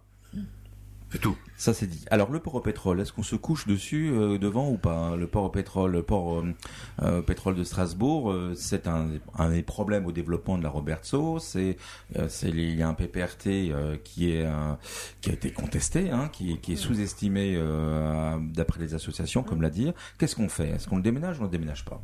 C'est 1.10 1.20
tout. 1.22 1.38
Ça 1.56 1.74
c'est 1.74 1.88
dit. 1.88 2.04
Alors 2.12 2.32
le 2.32 2.40
port 2.40 2.56
au 2.56 2.60
pétrole, 2.60 3.00
est-ce 3.00 3.14
qu'on 3.14 3.24
se 3.24 3.38
couche 3.38 3.66
dessus 3.66 4.10
euh, 4.12 4.38
devant 4.38 4.70
ou 4.70 4.78
pas 4.78 4.94
hein 4.94 5.16
Le 5.16 5.26
port 5.26 5.46
au 5.46 5.50
pétrole, 5.50 5.94
le 5.94 6.04
port 6.04 6.40
euh, 6.42 6.54
euh, 7.02 7.22
pétrole 7.22 7.56
de 7.56 7.64
Strasbourg, 7.64 8.30
euh, 8.32 8.54
c'est 8.56 8.88
un, 8.88 9.08
un 9.38 9.50
des 9.50 9.64
problèmes 9.64 10.06
au 10.06 10.12
développement 10.12 10.58
de 10.58 10.64
la 10.64 10.70
Robertso. 10.70 11.40
C'est, 11.40 11.78
euh, 12.18 12.28
c'est 12.28 12.50
il 12.50 12.76
y 12.76 12.82
a 12.84 12.90
un 12.90 12.94
PPRT 12.94 13.48
euh, 13.72 13.96
qui 14.04 14.32
est 14.32 14.46
euh, 14.46 14.74
qui 15.22 15.30
a 15.30 15.34
été 15.34 15.52
contesté, 15.52 16.12
hein, 16.12 16.28
qui, 16.28 16.52
est- 16.52 16.58
qui 16.58 16.74
est 16.74 16.76
sous-estimé 16.76 17.54
euh, 17.56 18.38
d'après 18.42 18.82
les 18.82 18.94
associations, 18.94 19.44
comme 19.44 19.62
l'a 19.62 19.70
dit. 19.70 19.94
Qu'est-ce 20.18 20.36
qu'on 20.36 20.50
fait? 20.50 20.72
Est-ce 20.72 20.90
qu'on 20.90 20.98
le 20.98 21.04
déménage 21.04 21.38
ou 21.40 21.44
on 21.44 21.46
le 21.46 21.52
déménage 21.52 21.86
pas? 21.86 22.02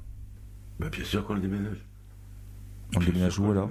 Bah, 0.79 0.87
bien 0.89 1.03
sûr 1.03 1.25
qu'on 1.27 1.33
le 1.33 1.41
déménage. 1.41 1.85
On 2.95 2.99
le 2.99 3.05
déménage 3.07 3.37
où 3.37 3.51
alors? 3.51 3.69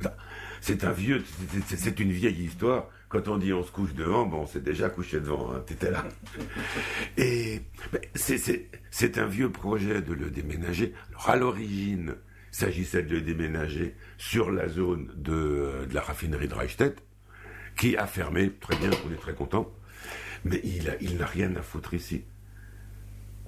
Ça, 0.00 0.16
C'est 0.60 0.84
un 0.84 0.92
vieux, 0.92 1.24
c'est 1.66 1.98
une 1.98 2.12
vieille 2.12 2.44
histoire. 2.44 2.86
Quand 3.08 3.26
on 3.28 3.38
dit 3.38 3.52
on 3.54 3.62
se 3.62 3.70
couche 3.72 3.94
devant, 3.94 4.26
bon, 4.26 4.46
c'est 4.46 4.62
déjà 4.62 4.90
couché 4.90 5.18
devant, 5.20 5.52
hein, 5.52 5.62
t'étais 5.66 5.90
là. 5.90 6.04
Et 7.16 7.62
ben, 7.92 8.00
c'est- 8.14 8.68
un 9.18 9.26
vieux 9.26 9.50
projet 9.50 10.02
de 10.02 10.12
le 10.12 10.30
déménager. 10.30 10.92
Alors 11.10 11.30
à 11.30 11.36
l'origine, 11.36 12.14
il 12.52 12.56
s'agissait 12.56 13.02
de 13.02 13.14
le 13.14 13.20
déménager 13.22 13.94
sur 14.18 14.50
la 14.50 14.68
zone 14.68 15.10
de, 15.16 15.86
de 15.88 15.94
la 15.94 16.02
raffinerie 16.02 16.48
de 16.48 16.54
Reichstett, 16.54 17.02
qui 17.76 17.96
a 17.96 18.06
fermé, 18.06 18.50
très 18.60 18.76
bien, 18.76 18.90
on 19.08 19.12
est 19.12 19.16
très 19.20 19.34
content, 19.34 19.72
mais 20.44 20.60
il 20.64 20.90
a- 20.90 20.96
il 21.00 21.16
n'a 21.16 21.26
rien 21.26 21.54
à 21.56 21.62
foutre 21.62 21.94
ici. 21.94 22.24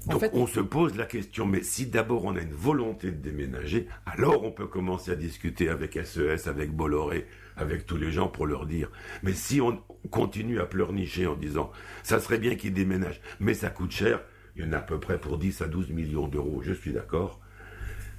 En 0.07 0.13
Donc 0.13 0.21
fait- 0.21 0.31
on 0.33 0.47
se 0.47 0.61
pose 0.61 0.97
la 0.97 1.05
question, 1.05 1.45
mais 1.47 1.63
si 1.63 1.87
d'abord 1.87 2.25
on 2.25 2.35
a 2.37 2.41
une 2.41 2.53
volonté 2.55 3.11
de 3.11 3.17
déménager, 3.17 3.87
alors 4.07 4.45
on 4.45 4.51
peut 4.51 4.67
commencer 4.67 5.11
à 5.11 5.17
discuter 5.17 5.69
avec 5.69 5.97
SES, 5.97 6.49
avec 6.49 6.73
Bolloré, 6.73 7.27
avec 7.57 7.85
tous 7.87 7.97
les 7.99 8.11
gens 8.11 8.29
pour 8.29 8.47
leur 8.47 8.67
dire. 8.67 8.91
Mais 9.23 9.35
si 9.35 9.61
on 9.61 9.79
continue 10.11 10.59
à 10.61 10.67
pleurnicher 10.67 11.27
en 11.27 11.35
disant, 11.35 11.71
ça 12.03 12.19
serait 12.19 12.39
bien 12.39 12.55
qu'ils 12.55 12.73
déménagent, 12.73 13.21
mais 13.41 13.53
ça 13.55 13.69
coûte 13.69 13.91
cher, 13.93 14.23
il 14.57 14.65
y 14.65 14.67
en 14.69 14.73
a 14.73 14.79
à 14.79 14.83
peu 14.83 14.99
près 14.99 15.19
pour 15.19 15.37
10 15.39 15.61
à 15.61 15.69
12 15.69 15.91
millions 15.91 16.29
d'euros, 16.29 16.63
je 16.65 16.73
suis 16.73 16.93
d'accord, 16.93 17.41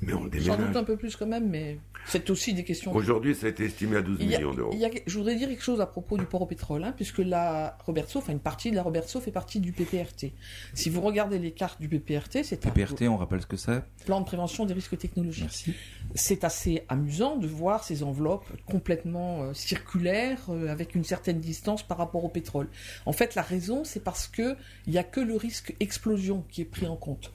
mais 0.01 0.13
on 0.13 0.29
Sans 0.41 0.57
doute 0.57 0.75
un 0.75 0.83
peu 0.83 0.97
plus 0.97 1.15
quand 1.15 1.27
même, 1.27 1.49
mais 1.49 1.77
c'est 2.05 2.29
aussi 2.31 2.53
des 2.53 2.63
questions. 2.63 2.93
Aujourd'hui, 2.93 3.35
ça 3.35 3.45
a 3.45 3.49
été 3.49 3.65
estimé 3.65 3.97
à 3.97 4.01
12 4.01 4.17
Il 4.19 4.29
y 4.29 4.35
a- 4.35 4.39
millions 4.39 4.53
d'euros. 4.53 4.75
je 5.05 5.17
voudrais 5.17 5.35
dire 5.35 5.47
quelque 5.47 5.63
chose 5.63 5.79
à 5.81 5.85
propos 5.85 6.17
du 6.17 6.25
port 6.25 6.41
au 6.41 6.45
pétrole, 6.47 6.83
hein, 6.83 6.93
puisque 6.95 7.19
la 7.19 7.77
Robertso, 7.85 8.19
enfin 8.19 8.33
une 8.33 8.39
partie 8.39 8.71
de 8.71 8.75
la 8.75 8.81
Robertso 8.83 9.19
fait 9.21 9.31
partie 9.31 9.59
du 9.59 9.71
PPRT. 9.71 10.33
Si 10.73 10.89
vous 10.89 11.01
regardez 11.01 11.37
les 11.37 11.51
cartes 11.51 11.79
du 11.79 11.87
PPRT, 11.87 12.43
c'est 12.43 12.65
un 12.65 12.69
PPRT, 12.71 13.03
on 13.07 13.17
rappelle 13.17 13.41
ce 13.41 13.45
que 13.47 13.57
c'est 13.57 13.81
plan 14.05 14.19
de 14.19 14.25
prévention 14.25 14.65
des 14.65 14.73
risques 14.73 14.97
technologiques. 14.97 15.43
Merci. 15.43 15.73
C'est 16.15 16.43
assez 16.43 16.83
amusant 16.89 17.35
de 17.37 17.47
voir 17.47 17.83
ces 17.83 18.01
enveloppes 18.01 18.45
complètement 18.65 19.43
euh, 19.43 19.53
circulaires 19.53 20.39
euh, 20.49 20.67
avec 20.69 20.95
une 20.95 21.03
certaine 21.03 21.39
distance 21.39 21.83
par 21.83 21.97
rapport 21.99 22.23
au 22.25 22.29
pétrole. 22.29 22.67
En 23.05 23.13
fait, 23.13 23.35
la 23.35 23.43
raison, 23.43 23.83
c'est 23.83 24.03
parce 24.03 24.27
que 24.27 24.55
il 24.87 24.93
n'y 24.93 24.97
a 24.97 25.03
que 25.03 25.19
le 25.19 25.35
risque 25.35 25.75
explosion 25.79 26.43
qui 26.49 26.61
est 26.61 26.65
pris 26.65 26.87
en 26.87 26.95
compte. 26.95 27.31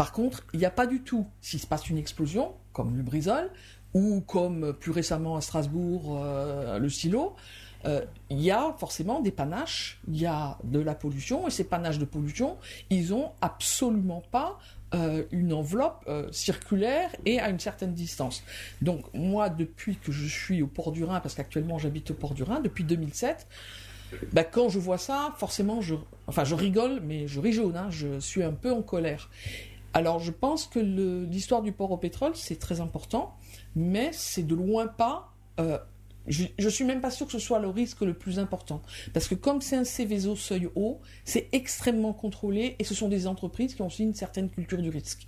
Par 0.00 0.12
contre, 0.12 0.44
il 0.54 0.58
n'y 0.60 0.64
a 0.64 0.70
pas 0.70 0.86
du 0.86 1.02
tout, 1.02 1.26
s'il 1.42 1.60
se 1.60 1.66
passe 1.66 1.90
une 1.90 1.98
explosion, 1.98 2.54
comme 2.72 2.96
le 2.96 3.02
Brisol, 3.02 3.50
ou 3.92 4.22
comme 4.22 4.64
euh, 4.64 4.72
plus 4.72 4.92
récemment 4.92 5.36
à 5.36 5.42
Strasbourg, 5.42 6.18
euh, 6.24 6.78
le 6.78 6.88
silo, 6.88 7.36
euh, 7.84 8.00
il 8.30 8.40
y 8.40 8.50
a 8.50 8.74
forcément 8.78 9.20
des 9.20 9.30
panaches, 9.30 10.00
il 10.08 10.18
y 10.18 10.24
a 10.24 10.56
de 10.64 10.78
la 10.80 10.94
pollution, 10.94 11.46
et 11.48 11.50
ces 11.50 11.64
panaches 11.64 11.98
de 11.98 12.06
pollution, 12.06 12.56
ils 12.88 13.12
ont 13.12 13.32
absolument 13.42 14.22
pas 14.30 14.58
une 15.30 15.52
enveloppe 15.52 16.10
circulaire 16.32 17.14
et 17.24 17.38
à 17.38 17.48
une 17.48 17.60
certaine 17.60 17.94
distance. 17.94 18.42
Donc 18.82 19.04
moi, 19.14 19.48
depuis 19.48 19.96
que 19.96 20.10
je 20.10 20.26
suis 20.26 20.62
au 20.62 20.66
port 20.66 20.90
du 20.90 21.04
Rhin, 21.04 21.20
parce 21.20 21.36
qu'actuellement 21.36 21.78
j'habite 21.78 22.10
au 22.10 22.14
port 22.14 22.34
du 22.34 22.42
Rhin, 22.42 22.58
depuis 22.58 22.82
2007, 22.82 23.46
bah, 24.32 24.44
quand 24.44 24.68
je 24.68 24.78
vois 24.78 24.98
ça, 24.98 25.34
forcément, 25.36 25.80
je, 25.80 25.94
enfin, 26.26 26.44
je 26.44 26.54
rigole, 26.54 27.00
mais 27.04 27.28
je 27.28 27.40
jaune, 27.52 27.76
hein, 27.76 27.88
je 27.90 28.18
suis 28.18 28.42
un 28.42 28.52
peu 28.52 28.72
en 28.72 28.82
colère. 28.82 29.30
Alors 29.92 30.20
je 30.20 30.30
pense 30.30 30.66
que 30.66 30.78
l'histoire 30.78 31.62
du 31.62 31.72
port 31.72 31.90
au 31.90 31.96
pétrole, 31.96 32.32
c'est 32.36 32.58
très 32.58 32.80
important, 32.80 33.36
mais 33.74 34.10
c'est 34.12 34.44
de 34.44 34.54
loin 34.54 34.86
pas... 34.86 35.32
euh, 35.58 35.78
je, 36.26 36.44
je 36.58 36.68
suis 36.68 36.84
même 36.84 37.00
pas 37.00 37.10
sûr 37.10 37.26
que 37.26 37.32
ce 37.32 37.38
soit 37.38 37.58
le 37.58 37.68
risque 37.68 38.02
le 38.02 38.14
plus 38.14 38.38
important. 38.38 38.82
Parce 39.12 39.26
que 39.26 39.34
comme 39.34 39.60
c'est 39.60 39.76
un 39.76 39.84
Céveso 39.84 40.36
seuil 40.36 40.68
haut, 40.76 41.00
c'est 41.24 41.48
extrêmement 41.52 42.12
contrôlé 42.12 42.76
et 42.78 42.84
ce 42.84 42.94
sont 42.94 43.08
des 43.08 43.26
entreprises 43.26 43.74
qui 43.74 43.82
ont 43.82 43.86
aussi 43.86 44.04
une 44.04 44.14
certaine 44.14 44.48
culture 44.48 44.80
du 44.80 44.90
risque. 44.90 45.26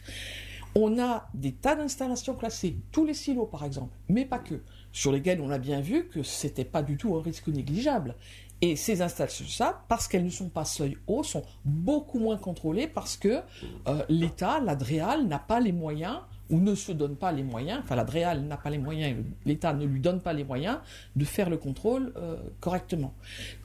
On 0.74 0.98
a 0.98 1.28
des 1.34 1.52
tas 1.52 1.74
d'installations 1.74 2.34
classées, 2.34 2.76
tous 2.92 3.04
les 3.04 3.14
silos 3.14 3.46
par 3.46 3.64
exemple, 3.64 3.94
mais 4.08 4.24
pas 4.24 4.38
que, 4.38 4.62
sur 4.92 5.12
lesquels 5.12 5.40
on 5.40 5.50
a 5.50 5.58
bien 5.58 5.80
vu 5.82 6.08
que 6.08 6.22
c'était 6.22 6.64
pas 6.64 6.82
du 6.82 6.96
tout 6.96 7.14
un 7.14 7.20
risque 7.20 7.48
négligeable. 7.48 8.16
Et 8.64 8.76
ces 8.76 9.02
installations, 9.02 9.44
ça, 9.48 9.82
parce 9.88 10.06
qu'elles 10.06 10.24
ne 10.24 10.30
sont 10.30 10.48
pas 10.48 10.64
seuil 10.64 10.96
haut, 11.08 11.24
sont 11.24 11.42
beaucoup 11.64 12.20
moins 12.20 12.36
contrôlées 12.36 12.86
parce 12.86 13.16
que 13.16 13.40
euh, 13.88 14.04
l'État, 14.08 14.60
l'ADREAL, 14.60 15.26
n'a 15.26 15.40
pas 15.40 15.58
les 15.58 15.72
moyens 15.72 16.20
ou 16.48 16.60
ne 16.60 16.76
se 16.76 16.92
donne 16.92 17.16
pas 17.16 17.32
les 17.32 17.42
moyens, 17.42 17.80
enfin 17.82 17.96
l'ADREAL 17.96 18.42
n'a 18.42 18.56
pas 18.56 18.70
les 18.70 18.78
moyens, 18.78 19.24
l'État 19.46 19.72
ne 19.72 19.84
lui 19.84 19.98
donne 19.98 20.20
pas 20.20 20.32
les 20.32 20.44
moyens 20.44 20.78
de 21.16 21.24
faire 21.24 21.50
le 21.50 21.56
contrôle 21.56 22.12
euh, 22.16 22.36
correctement. 22.60 23.14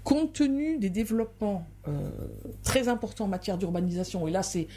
Compte 0.04 0.34
tenu 0.34 0.80
des 0.80 0.90
développements 0.90 1.68
euh, 1.88 2.10
très 2.64 2.88
importants 2.88 3.26
en 3.26 3.30
matière 3.30 3.60
d'urbanisation, 3.60 4.28
et 4.28 4.32
là 4.32 4.42
c'est 4.42 4.68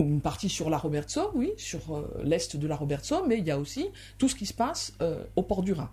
une 0.00 0.20
partie 0.20 0.48
sur 0.48 0.70
la 0.70 0.78
Robertso, 0.78 1.30
oui, 1.34 1.52
sur 1.56 2.08
l'est 2.24 2.56
de 2.56 2.66
la 2.66 2.74
Robertso, 2.74 3.26
mais 3.28 3.38
il 3.38 3.46
y 3.46 3.50
a 3.50 3.58
aussi 3.58 3.90
tout 4.18 4.28
ce 4.28 4.34
qui 4.34 4.46
se 4.46 4.54
passe 4.54 4.94
au 5.36 5.42
port 5.42 5.62
du 5.62 5.74
Rhin. 5.74 5.90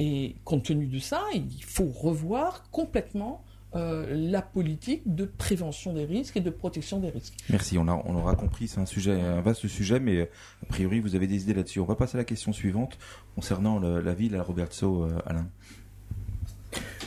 Et 0.00 0.36
compte 0.44 0.62
tenu 0.64 0.86
de 0.86 0.98
ça, 1.00 1.22
il 1.34 1.62
faut 1.64 1.88
revoir 1.88 2.70
complètement 2.70 3.42
euh, 3.74 4.06
la 4.14 4.40
politique 4.42 5.02
de 5.12 5.24
prévention 5.24 5.92
des 5.92 6.04
risques 6.04 6.36
et 6.36 6.40
de 6.40 6.50
protection 6.50 7.00
des 7.00 7.10
risques. 7.10 7.34
Merci, 7.50 7.76
on, 7.78 7.86
a, 7.88 8.00
on 8.06 8.14
aura 8.14 8.34
compris, 8.36 8.68
c'est 8.68 8.80
un 8.80 8.86
sujet, 8.86 9.20
un 9.20 9.40
vaste 9.42 9.66
sujet, 9.66 9.98
mais 10.00 10.16
euh, 10.18 10.24
a 10.62 10.66
priori 10.66 11.00
vous 11.00 11.16
avez 11.16 11.26
des 11.26 11.42
idées 11.42 11.52
là-dessus. 11.54 11.80
On 11.80 11.84
va 11.84 11.96
passer 11.96 12.16
à 12.16 12.20
la 12.20 12.24
question 12.24 12.52
suivante 12.52 12.96
concernant 13.34 13.78
le- 13.80 14.00
la 14.00 14.14
ville 14.14 14.36
à 14.36 14.42
Robertso, 14.42 15.04
euh, 15.04 15.18
Alain. 15.26 15.48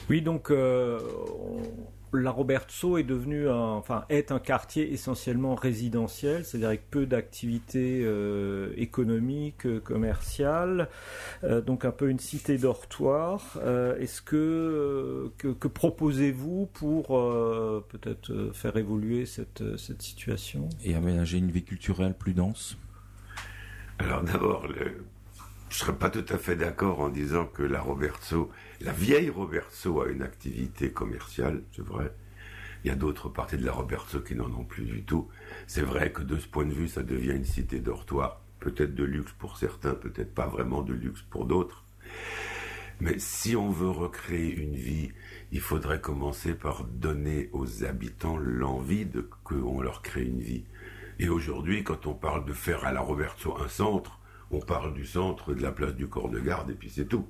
Oui, 0.10 0.22
donc 0.22 0.52
euh, 0.52 1.00
la 2.14 2.32
Robertso 2.32 2.98
est 2.98 3.04
devenue, 3.04 3.48
un, 3.48 3.56
enfin, 3.56 4.04
est 4.10 4.32
un 4.32 4.40
quartier 4.40 4.92
essentiellement 4.92 5.56
résidentiel, 5.56 6.44
c'est-à-dire 6.44 6.68
avec 6.68 6.90
peu 6.90 7.06
d'activités 7.06 8.02
euh, 8.04 8.74
économiques, 8.76 9.66
euh, 9.66 9.80
commerciales, 9.80 10.90
euh, 11.44 11.62
donc 11.62 11.86
un 11.86 11.92
peu 11.92 12.10
une 12.10 12.20
cité 12.20 12.58
dortoir. 12.58 13.58
Euh, 13.64 13.98
Est-ce 13.98 14.22
que, 14.22 14.36
euh, 14.36 15.32
que, 15.38 15.48
que 15.50 15.68
proposez-vous 15.68 16.68
pour 16.74 17.18
euh, 17.18 17.86
peut-être 17.90 18.32
euh, 18.32 18.52
faire 18.52 18.76
évoluer 18.76 19.26
cette, 19.26 19.78
cette 19.78 20.02
situation? 20.02 20.68
Et 20.84 20.96
aménager 20.96 21.38
une 21.38 21.52
vie 21.52 21.64
culturelle 21.64 22.14
plus 22.14 22.34
dense? 22.34 22.78
Alors 24.00 24.24
d'abord, 24.24 24.68
le- 24.68 25.06
je 25.72 25.78
ne 25.78 25.80
serais 25.80 25.98
pas 25.98 26.10
tout 26.10 26.26
à 26.28 26.38
fait 26.38 26.58
d'accord 26.58 27.00
en 27.00 27.08
disant 27.08 27.46
que 27.46 27.64
la 27.64 27.80
Robertso, 27.80 28.52
la 28.82 28.92
vieille 28.92 29.30
Robertso 29.30 30.02
a 30.02 30.10
une 30.10 30.22
activité 30.22 30.92
commerciale, 30.92 31.64
c'est 31.74 31.82
vrai. 31.82 32.14
Il 32.84 32.90
y 32.90 32.92
a 32.92 32.96
d'autres 32.96 33.30
parties 33.30 33.56
de 33.56 33.66
la 33.66 33.72
Robertso 33.72 34.20
qui 34.20 34.36
n'en 34.36 34.52
ont 34.52 34.66
plus 34.66 34.84
du 34.84 35.04
tout. 35.04 35.30
C'est 35.68 35.82
vrai 35.82 36.12
que 36.12 36.24
de 36.24 36.38
ce 36.38 36.46
point 36.46 36.66
de 36.66 36.74
vue, 36.74 36.90
ça 36.90 37.04
devient 37.04 37.32
une 37.32 37.46
cité 37.46 37.80
dortoir, 37.80 38.42
peut-être 38.60 38.94
de 38.96 39.06
luxe 39.06 39.32
pour 39.40 39.56
certains, 39.56 39.94
peut-être 39.94 40.36
pas 40.36 40.48
vraiment 40.48 40.82
de 40.82 40.92
luxe 40.92 41.22
pour 41.22 41.46
d'autres. 41.46 41.86
Mais 43.00 43.18
si 43.18 43.56
on 43.56 43.70
veut 43.70 43.92
recréer 43.92 44.54
une 44.54 44.76
vie, 44.76 45.14
il 45.54 45.62
faudrait 45.62 46.02
commencer 46.02 46.54
par 46.54 46.84
donner 46.84 47.50
aux 47.54 47.86
habitants 47.86 48.38
l'envie 48.38 49.06
de 49.06 49.22
qu'on 49.46 49.80
leur 49.80 50.02
crée 50.02 50.26
une 50.26 50.42
vie. 50.42 50.66
Et 51.20 51.30
aujourd'hui, 51.30 51.86
quand 51.86 52.08
on 52.08 52.14
parle 52.14 52.44
de 52.44 52.54
faire 52.54 52.84
à 52.84 52.92
la 52.92 53.00
Robertso 53.00 53.58
un 53.58 53.70
centre, 53.70 54.21
on 54.52 54.60
parle 54.60 54.94
du 54.94 55.06
centre 55.06 55.54
de 55.54 55.62
la 55.62 55.72
place 55.72 55.96
du 55.96 56.08
corps 56.08 56.30
de 56.30 56.40
garde 56.40 56.70
et 56.70 56.76
puis 56.76 56.90
c'est 56.90 57.06
tout. 57.06 57.28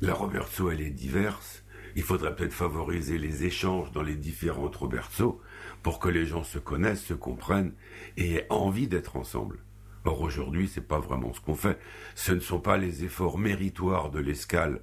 La 0.00 0.14
Robertso, 0.14 0.70
elle 0.70 0.80
est 0.80 0.90
diverse. 0.90 1.64
Il 1.96 2.02
faudrait 2.02 2.34
peut-être 2.34 2.52
favoriser 2.52 3.18
les 3.18 3.44
échanges 3.44 3.90
dans 3.92 4.02
les 4.02 4.14
différentes 4.14 4.76
Robertso 4.76 5.40
pour 5.82 5.98
que 5.98 6.08
les 6.08 6.26
gens 6.26 6.44
se 6.44 6.58
connaissent, 6.58 7.04
se 7.04 7.14
comprennent 7.14 7.72
et 8.16 8.34
aient 8.34 8.46
envie 8.50 8.88
d'être 8.88 9.16
ensemble. 9.16 9.58
Or 10.04 10.20
aujourd'hui, 10.20 10.68
c'est 10.68 10.86
pas 10.86 11.00
vraiment 11.00 11.32
ce 11.32 11.40
qu'on 11.40 11.54
fait. 11.54 11.78
Ce 12.14 12.32
ne 12.32 12.40
sont 12.40 12.60
pas 12.60 12.76
les 12.76 13.04
efforts 13.04 13.38
méritoires 13.38 14.10
de 14.10 14.20
l'escale 14.20 14.80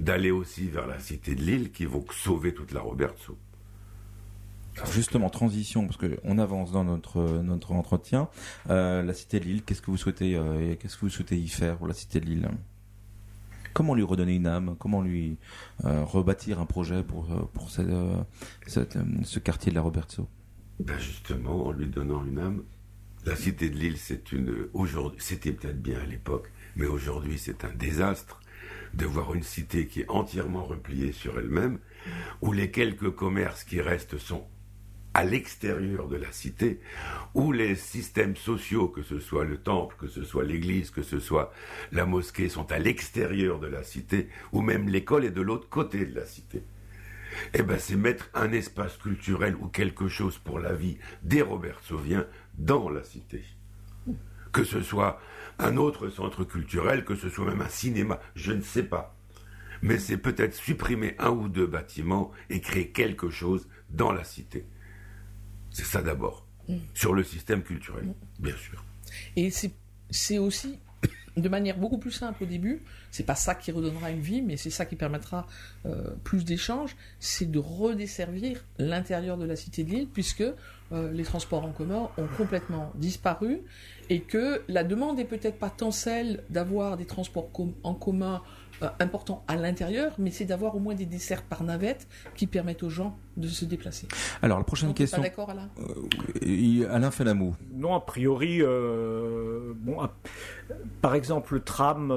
d'aller 0.00 0.30
aussi 0.30 0.68
vers 0.68 0.86
la 0.86 0.98
cité 0.98 1.34
de 1.34 1.42
Lille 1.42 1.72
qui 1.72 1.84
vont 1.84 2.04
sauver 2.10 2.54
toute 2.54 2.72
la 2.72 2.80
Robertso. 2.80 3.36
Justement, 4.92 5.30
transition, 5.30 5.86
parce 5.86 5.96
qu'on 5.96 6.38
avance 6.38 6.72
dans 6.72 6.84
notre, 6.84 7.20
notre 7.42 7.72
entretien. 7.72 8.28
Euh, 8.70 9.02
la 9.02 9.14
cité 9.14 9.40
de 9.40 9.44
Lille, 9.44 9.62
qu'est-ce 9.62 9.82
que 9.82 9.90
vous 9.90 9.96
souhaitez, 9.96 10.36
euh, 10.36 10.74
qu'est-ce 10.76 10.96
que 10.96 11.02
vous 11.02 11.10
souhaitez 11.10 11.36
y 11.36 11.48
faire 11.48 11.76
pour 11.76 11.86
la 11.86 11.94
cité 11.94 12.20
de 12.20 12.26
Lille? 12.26 12.48
Comment 13.74 13.94
lui 13.94 14.02
redonner 14.02 14.34
une 14.36 14.46
âme? 14.46 14.76
Comment 14.78 15.02
lui 15.02 15.36
rebâtir 15.84 16.58
un 16.58 16.66
projet 16.66 17.04
pour, 17.04 17.28
pour 17.52 17.70
ce 17.70 19.38
quartier 19.38 19.70
de 19.70 19.76
la 19.76 19.82
Roberto 19.82 20.26
ben 20.80 20.98
Justement, 20.98 21.66
en 21.66 21.72
lui 21.72 21.86
donnant 21.86 22.24
une 22.24 22.38
âme. 22.38 22.62
La 23.24 23.36
cité 23.36 23.68
de 23.68 23.76
Lille, 23.76 23.98
c'est 23.98 24.32
une. 24.32 24.68
C'était 25.18 25.52
peut-être 25.52 25.82
bien 25.82 26.00
à 26.00 26.06
l'époque, 26.06 26.50
mais 26.76 26.86
aujourd'hui, 26.86 27.38
c'est 27.38 27.64
un 27.64 27.72
désastre 27.74 28.40
de 28.94 29.04
voir 29.04 29.34
une 29.34 29.42
cité 29.42 29.86
qui 29.86 30.00
est 30.00 30.08
entièrement 30.08 30.64
repliée 30.64 31.12
sur 31.12 31.38
elle-même, 31.38 31.78
où 32.40 32.52
les 32.52 32.70
quelques 32.70 33.10
commerces 33.10 33.64
qui 33.64 33.80
restent 33.80 34.18
sont 34.18 34.46
à 35.18 35.24
l'extérieur 35.24 36.06
de 36.06 36.14
la 36.14 36.30
cité, 36.30 36.78
où 37.34 37.50
les 37.50 37.74
systèmes 37.74 38.36
sociaux, 38.36 38.86
que 38.86 39.02
ce 39.02 39.18
soit 39.18 39.44
le 39.44 39.58
temple, 39.58 39.96
que 39.98 40.06
ce 40.06 40.22
soit 40.22 40.44
l'église, 40.44 40.92
que 40.92 41.02
ce 41.02 41.18
soit 41.18 41.52
la 41.90 42.06
mosquée, 42.06 42.48
sont 42.48 42.70
à 42.70 42.78
l'extérieur 42.78 43.58
de 43.58 43.66
la 43.66 43.82
cité, 43.82 44.28
ou 44.52 44.62
même 44.62 44.88
l'école 44.88 45.24
est 45.24 45.32
de 45.32 45.40
l'autre 45.40 45.68
côté 45.68 46.06
de 46.06 46.14
la 46.14 46.24
cité. 46.24 46.62
Eh 47.52 47.64
bien, 47.64 47.78
c'est 47.78 47.96
mettre 47.96 48.30
un 48.32 48.52
espace 48.52 48.96
culturel 48.96 49.56
ou 49.56 49.66
quelque 49.66 50.06
chose 50.06 50.38
pour 50.38 50.60
la 50.60 50.72
vie 50.72 50.98
des 51.24 51.42
Robertsoviens 51.42 52.24
dans 52.56 52.88
la 52.88 53.02
cité. 53.02 53.42
Que 54.52 54.62
ce 54.62 54.82
soit 54.82 55.20
un 55.58 55.78
autre 55.78 56.10
centre 56.10 56.44
culturel, 56.44 57.04
que 57.04 57.16
ce 57.16 57.28
soit 57.28 57.46
même 57.46 57.62
un 57.62 57.68
cinéma, 57.68 58.20
je 58.36 58.52
ne 58.52 58.62
sais 58.62 58.84
pas. 58.84 59.16
Mais 59.82 59.98
c'est 59.98 60.18
peut-être 60.18 60.54
supprimer 60.54 61.16
un 61.18 61.30
ou 61.30 61.48
deux 61.48 61.66
bâtiments 61.66 62.30
et 62.50 62.60
créer 62.60 62.90
quelque 62.92 63.30
chose 63.30 63.68
dans 63.90 64.12
la 64.12 64.22
cité. 64.22 64.64
C'est 65.78 65.84
ça 65.84 66.02
d'abord. 66.02 66.44
Mm. 66.68 66.78
Sur 66.92 67.14
le 67.14 67.22
système 67.22 67.62
culturel, 67.62 68.06
mm. 68.06 68.14
bien 68.40 68.56
sûr. 68.56 68.84
Et 69.36 69.50
c'est 70.10 70.38
aussi 70.38 70.80
de 71.36 71.48
manière 71.48 71.78
beaucoup 71.78 71.98
plus 71.98 72.10
simple 72.10 72.42
au 72.42 72.46
début. 72.46 72.82
C'est 73.12 73.22
pas 73.22 73.36
ça 73.36 73.54
qui 73.54 73.70
redonnera 73.70 74.10
une 74.10 74.20
vie, 74.20 74.42
mais 74.42 74.56
c'est 74.56 74.70
ça 74.70 74.86
qui 74.86 74.96
permettra 74.96 75.46
euh, 75.86 76.10
plus 76.24 76.44
d'échanges. 76.44 76.96
C'est 77.20 77.48
de 77.48 77.60
redesservir 77.60 78.64
l'intérieur 78.78 79.38
de 79.38 79.44
la 79.44 79.54
cité 79.54 79.84
de 79.84 79.90
Lille, 79.90 80.08
puisque 80.12 80.42
euh, 80.42 81.12
les 81.12 81.22
transports 81.22 81.64
en 81.64 81.70
commun 81.70 82.10
ont 82.18 82.28
complètement 82.36 82.90
disparu 82.96 83.60
et 84.10 84.20
que 84.20 84.62
la 84.66 84.82
demande 84.82 85.20
est 85.20 85.24
peut-être 85.24 85.60
pas 85.60 85.70
tant 85.70 85.92
celle 85.92 86.42
d'avoir 86.50 86.96
des 86.96 87.06
transports 87.06 87.50
en 87.84 87.94
commun 87.94 88.42
important 89.00 89.44
à 89.48 89.56
l'intérieur, 89.56 90.12
mais 90.18 90.30
c'est 90.30 90.44
d'avoir 90.44 90.76
au 90.76 90.78
moins 90.78 90.94
des 90.94 91.06
desserts 91.06 91.42
par 91.42 91.62
navette 91.62 92.06
qui 92.36 92.46
permettent 92.46 92.82
aux 92.82 92.90
gens 92.90 93.16
de 93.36 93.48
se 93.48 93.64
déplacer. 93.64 94.08
Alors 94.42 94.58
la 94.58 94.64
prochaine 94.64 94.94
question. 94.94 95.18
Pas 95.18 95.28
d'accord 95.28 95.50
Alain 95.50 95.68
euh, 95.78 96.88
Alain 96.90 97.10
fait 97.10 97.24
l'amour. 97.24 97.54
Non, 97.72 97.94
a 97.94 98.00
priori, 98.00 98.58
euh, 98.60 99.72
bon, 99.76 99.98
par 101.00 101.14
exemple, 101.14 101.54
le 101.54 101.60
tram 101.60 102.12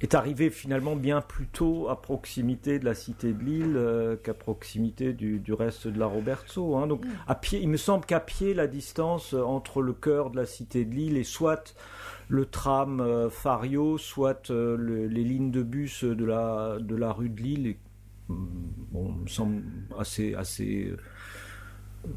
est 0.00 0.14
arrivé 0.14 0.50
finalement 0.50 0.96
bien 0.96 1.20
plus 1.20 1.46
tôt 1.46 1.88
à 1.88 2.00
proximité 2.00 2.78
de 2.78 2.84
la 2.84 2.94
cité 2.94 3.32
de 3.32 3.42
Lille 3.42 4.18
qu'à 4.22 4.34
proximité 4.34 5.12
du, 5.12 5.52
reste 5.52 5.88
de 5.88 5.98
la 5.98 6.06
Roberto. 6.06 6.76
Hein. 6.76 6.86
Donc, 6.86 7.04
mm. 7.04 7.10
à 7.26 7.34
pied, 7.34 7.60
il 7.60 7.68
me 7.68 7.76
semble 7.76 8.04
qu'à 8.04 8.20
pied, 8.20 8.54
la 8.54 8.66
distance 8.66 9.34
entre 9.34 9.82
le 9.82 9.92
cœur 9.92 10.30
de 10.30 10.36
la 10.36 10.46
cité 10.46 10.84
de 10.84 10.94
Lille 10.94 11.16
et 11.16 11.24
soit 11.24 11.74
le 12.28 12.46
tram 12.46 13.00
euh, 13.00 13.30
Fario, 13.30 13.98
soit 13.98 14.50
euh, 14.50 15.08
les 15.08 15.24
lignes 15.24 15.50
de 15.50 15.62
bus 15.62 16.04
de 16.04 16.24
la, 16.24 16.78
de 16.80 16.96
la 16.96 17.12
rue 17.12 17.28
de 17.28 17.40
Lille. 17.40 17.76
Mm, 18.28 18.46
bon, 18.90 19.12
me 19.12 19.28
semble 19.28 19.62
assez, 19.98 20.34
assez, 20.34 20.92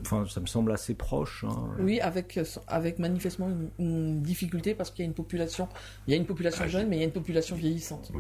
enfin, 0.02 0.26
ça 0.28 0.40
me 0.40 0.46
semble 0.46 0.72
assez 0.72 0.96
proche. 0.96 1.46
Hein. 1.48 1.70
Oui, 1.80 2.00
avec, 2.00 2.40
avec 2.68 3.00
manifestement 3.00 3.50
une, 3.78 4.22
difficulté 4.22 4.74
parce 4.74 4.92
qu'il 4.92 5.04
y 5.04 5.08
a 5.08 5.10
une 5.10 5.16
population, 5.16 5.68
il 6.08 6.12
y 6.12 6.14
a 6.14 6.18
une 6.18 6.26
population 6.26 6.68
jeune, 6.68 6.88
mais 6.90 6.98
il 6.98 7.00
y 7.00 7.04
a 7.04 7.06
une 7.06 7.12
population 7.12 7.56
vieillissante. 7.56 8.12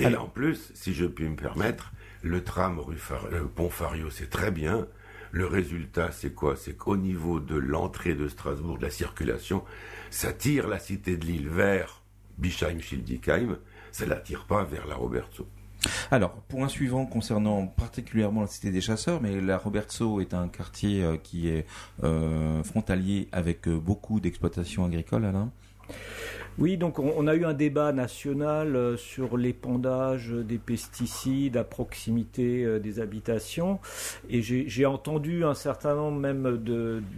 Et 0.00 0.14
en 0.14 0.28
plus, 0.28 0.72
si 0.74 0.94
je 0.94 1.06
puis 1.06 1.28
me 1.28 1.36
permettre, 1.36 1.92
le 2.22 2.42
tram 2.42 2.78
rue 2.78 2.98
euh, 3.32 3.44
Pont 3.54 3.70
Fario, 3.70 4.10
c'est 4.10 4.30
très 4.30 4.50
bien. 4.50 4.86
Le 5.32 5.46
résultat, 5.46 6.10
c'est 6.12 6.34
quoi? 6.34 6.56
C'est 6.56 6.76
qu'au 6.76 6.98
niveau 6.98 7.40
de 7.40 7.56
l'entrée 7.56 8.14
de 8.14 8.28
Strasbourg, 8.28 8.76
de 8.76 8.82
la 8.82 8.90
circulation, 8.90 9.64
ça 10.10 10.32
tire 10.34 10.68
la 10.68 10.78
cité 10.78 11.16
de 11.16 11.24
Lille 11.24 11.48
vers 11.48 12.02
Bischheim-Schildikheim, 12.38 13.56
ça 13.92 14.04
ne 14.04 14.10
la 14.10 14.16
tire 14.16 14.44
pas 14.44 14.62
vers 14.64 14.86
la 14.86 14.94
Robertso. 14.94 15.48
Alors, 16.10 16.36
un 16.56 16.68
suivant 16.68 17.06
concernant 17.06 17.66
particulièrement 17.66 18.42
la 18.42 18.46
cité 18.46 18.70
des 18.70 18.82
chasseurs, 18.82 19.22
mais 19.22 19.40
la 19.40 19.56
Robertso 19.56 20.20
est 20.20 20.34
un 20.34 20.48
quartier 20.48 21.02
euh, 21.02 21.16
qui 21.16 21.48
est 21.48 21.66
euh, 22.04 22.62
frontalier 22.62 23.28
avec 23.32 23.66
euh, 23.66 23.78
beaucoup 23.78 24.20
d'exploitations 24.20 24.84
agricoles, 24.84 25.24
Alain? 25.24 25.50
Oui, 26.58 26.76
donc 26.76 26.98
on, 26.98 27.26
a 27.26 27.34
eu 27.34 27.46
un 27.46 27.54
débat 27.54 27.92
national 27.92 28.76
euh, 28.76 28.96
sur 28.98 29.38
l'épandage 29.38 30.28
des 30.30 30.58
pesticides 30.58 31.56
à 31.56 31.64
proximité 31.64 32.64
euh, 32.64 32.78
des 32.78 33.00
habitations 33.00 33.80
et 34.28 34.42
j'ai 34.42 34.86
entendu 34.86 35.44
un 35.44 35.54
certain 35.54 35.94
nombre 35.94 36.18
même 36.18 36.62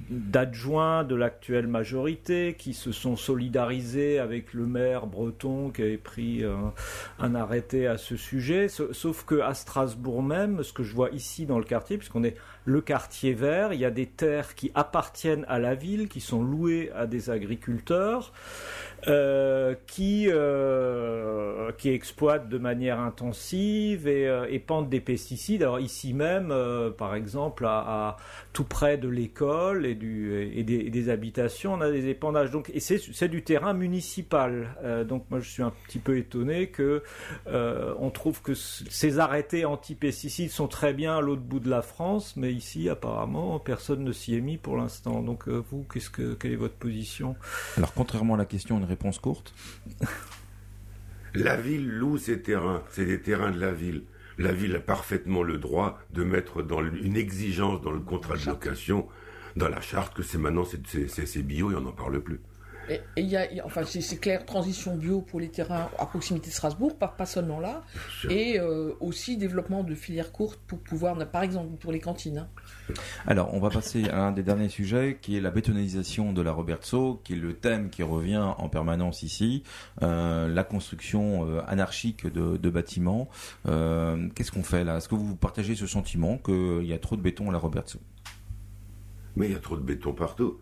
d'adjoints 0.08 1.02
de, 1.02 1.16
l'actuelle 1.16 1.66
majorité 1.66 2.54
qui 2.56 2.74
se 2.74 2.92
sont 2.92 3.16
solidarisés 3.16 4.20
avec 4.20 4.54
le 4.54 4.66
maire 4.66 5.06
breton 5.06 5.70
qui 5.70 5.82
avait 5.82 5.96
pris 5.96 6.44
euh, 6.44 6.54
un 7.18 7.34
arrêté 7.34 7.88
à 7.88 7.98
ce 7.98 8.16
sujet. 8.16 8.68
Sauf 8.68 9.24
que 9.24 9.40
à 9.40 9.54
Strasbourg 9.54 10.22
même, 10.22 10.62
ce 10.62 10.72
que 10.72 10.84
je 10.84 10.94
vois 10.94 11.10
ici 11.10 11.44
dans 11.44 11.58
le 11.58 11.64
quartier, 11.64 11.98
puisqu'on 11.98 12.24
est 12.24 12.36
le 12.66 12.80
quartier 12.80 13.34
vert, 13.34 13.72
il 13.72 13.80
y 13.80 13.84
a 13.84 13.90
des 13.90 14.06
terres 14.06 14.54
qui 14.54 14.70
appartiennent 14.74 15.44
à 15.48 15.58
la 15.58 15.74
ville, 15.74 16.08
qui 16.08 16.20
sont 16.20 16.42
louées 16.42 16.90
à 16.94 17.06
des 17.06 17.30
agriculteurs. 17.30 18.32
Euh, 19.06 19.74
qui, 19.86 20.28
euh, 20.28 21.70
exploitent 21.84 22.48
de 22.48 22.56
manière 22.56 22.98
intensive 22.98 24.08
et 24.08 24.26
euh, 24.26 24.46
épandent 24.48 24.88
des 24.88 25.00
pesticides. 25.00 25.62
Alors 25.62 25.78
ici 25.78 26.14
même, 26.14 26.54
par 26.96 27.14
exemple, 27.14 27.66
à, 27.66 28.16
tout 28.54 28.64
près 28.64 28.96
de 28.96 29.08
l'école 29.08 29.84
et, 29.84 29.94
des, 29.94 31.08
habitations, 31.10 31.74
on 31.74 31.80
a 31.82 31.90
des 31.90 32.08
épandages. 32.08 32.50
Donc, 32.50 32.70
et 32.72 32.80
c'est 32.80 33.28
du 33.28 33.42
terrain 33.42 33.74
municipal. 33.74 34.68
donc 35.06 35.26
moi, 35.28 35.40
je 35.40 35.50
suis 35.50 35.62
un 35.62 35.72
petit 35.86 35.98
peu 35.98 36.16
étonné 36.16 36.68
que 36.68 37.02
on 37.46 38.10
trouve 38.10 38.40
que 38.40 38.54
ces 38.54 39.18
arrêtés 39.18 39.66
anti-pesticides 39.66 40.50
sont 40.50 40.68
très 40.68 40.94
bien 40.94 41.18
à 41.18 41.20
l'autre 41.20 41.42
bout 41.42 41.60
de 41.60 41.68
la 41.68 41.82
France, 41.82 42.34
mais 42.36 42.52
ici, 42.52 42.88
apparemment, 42.88 43.58
personne 43.58 44.04
ne 44.04 44.12
s'y 44.12 44.34
est 44.34 44.40
mis 44.40 44.56
pour 44.56 44.76
l'instant. 44.76 45.20
Donc 45.20 45.48
vous, 45.48 45.84
quelle 46.38 46.52
est 46.52 46.56
votre 46.56 46.76
position? 46.76 47.36
Alors, 47.76 47.92
contrairement 47.92 48.34
à 48.34 48.38
la 48.38 48.46
question, 48.46 48.78
une 48.78 48.93
réponse 48.94 49.18
courte. 49.18 49.52
La 51.34 51.56
ville 51.56 51.88
loue 51.88 52.16
ses 52.16 52.40
terrains, 52.40 52.82
c'est 52.90 53.06
des 53.06 53.20
terrains 53.20 53.50
de 53.50 53.58
la 53.58 53.72
ville. 53.72 54.04
La 54.38 54.52
ville 54.52 54.76
a 54.76 54.80
parfaitement 54.80 55.42
le 55.42 55.58
droit 55.58 55.98
de 56.12 56.22
mettre 56.22 56.62
dans 56.62 56.80
une 56.80 57.16
exigence 57.16 57.80
dans 57.82 57.90
le 57.90 58.00
contrat 58.00 58.36
de 58.36 58.46
location, 58.46 59.08
dans 59.56 59.68
la 59.68 59.80
charte, 59.80 60.14
que 60.14 60.22
c'est 60.22 60.38
maintenant 60.38 60.64
c'est 60.64 61.42
bio 61.42 61.72
et 61.72 61.74
on 61.74 61.80
n'en 61.80 61.92
parle 61.92 62.20
plus. 62.20 62.40
Et 62.88 63.00
il 63.16 63.26
y 63.26 63.36
a, 63.36 63.46
enfin, 63.64 63.82
c'est 63.84 64.20
clair, 64.20 64.44
transition 64.44 64.96
bio 64.96 65.20
pour 65.20 65.40
les 65.40 65.48
terrains 65.48 65.88
à 65.98 66.06
proximité 66.06 66.48
de 66.48 66.54
Strasbourg, 66.54 66.96
pas, 66.96 67.08
pas 67.08 67.26
seulement 67.26 67.60
là, 67.60 67.82
et 68.28 68.58
euh, 68.58 68.92
aussi 69.00 69.36
développement 69.36 69.84
de 69.84 69.94
filières 69.94 70.32
courtes 70.32 70.60
pour 70.66 70.80
pouvoir, 70.80 71.16
par 71.30 71.42
exemple, 71.42 71.76
pour 71.78 71.92
les 71.92 72.00
cantines. 72.00 72.38
Hein. 72.38 72.48
Alors, 73.26 73.54
on 73.54 73.60
va 73.60 73.70
passer 73.70 74.08
à 74.08 74.26
un 74.26 74.32
des 74.32 74.42
derniers 74.42 74.68
sujets, 74.68 75.18
qui 75.20 75.36
est 75.36 75.40
la 75.40 75.50
bétonisation 75.50 76.32
de 76.32 76.42
la 76.42 76.52
Robertso, 76.52 77.20
qui 77.24 77.34
est 77.34 77.36
le 77.36 77.54
thème 77.54 77.90
qui 77.90 78.02
revient 78.02 78.52
en 78.58 78.68
permanence 78.68 79.22
ici, 79.22 79.62
euh, 80.02 80.48
la 80.48 80.64
construction 80.64 81.48
euh, 81.48 81.60
anarchique 81.66 82.26
de, 82.26 82.70
bâtiments. 82.70 83.28
Qu'est-ce 83.64 84.50
qu'on 84.50 84.64
fait 84.64 84.84
là? 84.84 84.96
Est-ce 84.96 85.08
que 85.08 85.14
vous 85.14 85.36
partagez 85.36 85.76
ce 85.76 85.86
sentiment 85.86 86.38
qu'il 86.38 86.84
y 86.84 86.92
a 86.92 86.98
trop 86.98 87.16
de 87.16 87.22
béton 87.22 87.48
à 87.48 87.52
la 87.52 87.58
Robertso? 87.58 88.00
Mais 89.36 89.46
il 89.46 89.52
y 89.52 89.56
a 89.56 89.60
trop 89.60 89.76
de 89.76 89.82
béton 89.82 90.12
partout. 90.12 90.58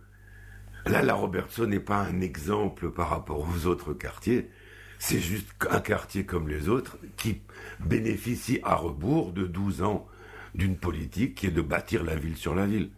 Là, 0.86 1.02
la 1.02 1.14
Robertson 1.14 1.66
n'est 1.66 1.80
pas 1.80 1.98
un 1.98 2.20
exemple 2.20 2.90
par 2.90 3.10
rapport 3.10 3.46
aux 3.48 3.66
autres 3.66 3.92
quartiers. 3.92 4.50
C'est 4.98 5.20
juste 5.20 5.48
un 5.70 5.80
quartier 5.80 6.24
comme 6.24 6.48
les 6.48 6.68
autres 6.68 6.98
qui 7.16 7.40
bénéficie 7.80 8.60
à 8.62 8.74
rebours 8.74 9.32
de 9.32 9.46
12 9.46 9.82
ans 9.82 10.06
d'une 10.54 10.76
politique 10.76 11.34
qui 11.34 11.46
est 11.46 11.50
de 11.50 11.62
bâtir 11.62 12.04
la 12.04 12.14
ville 12.16 12.36
sur 12.36 12.54
la 12.54 12.66
ville. 12.66 12.90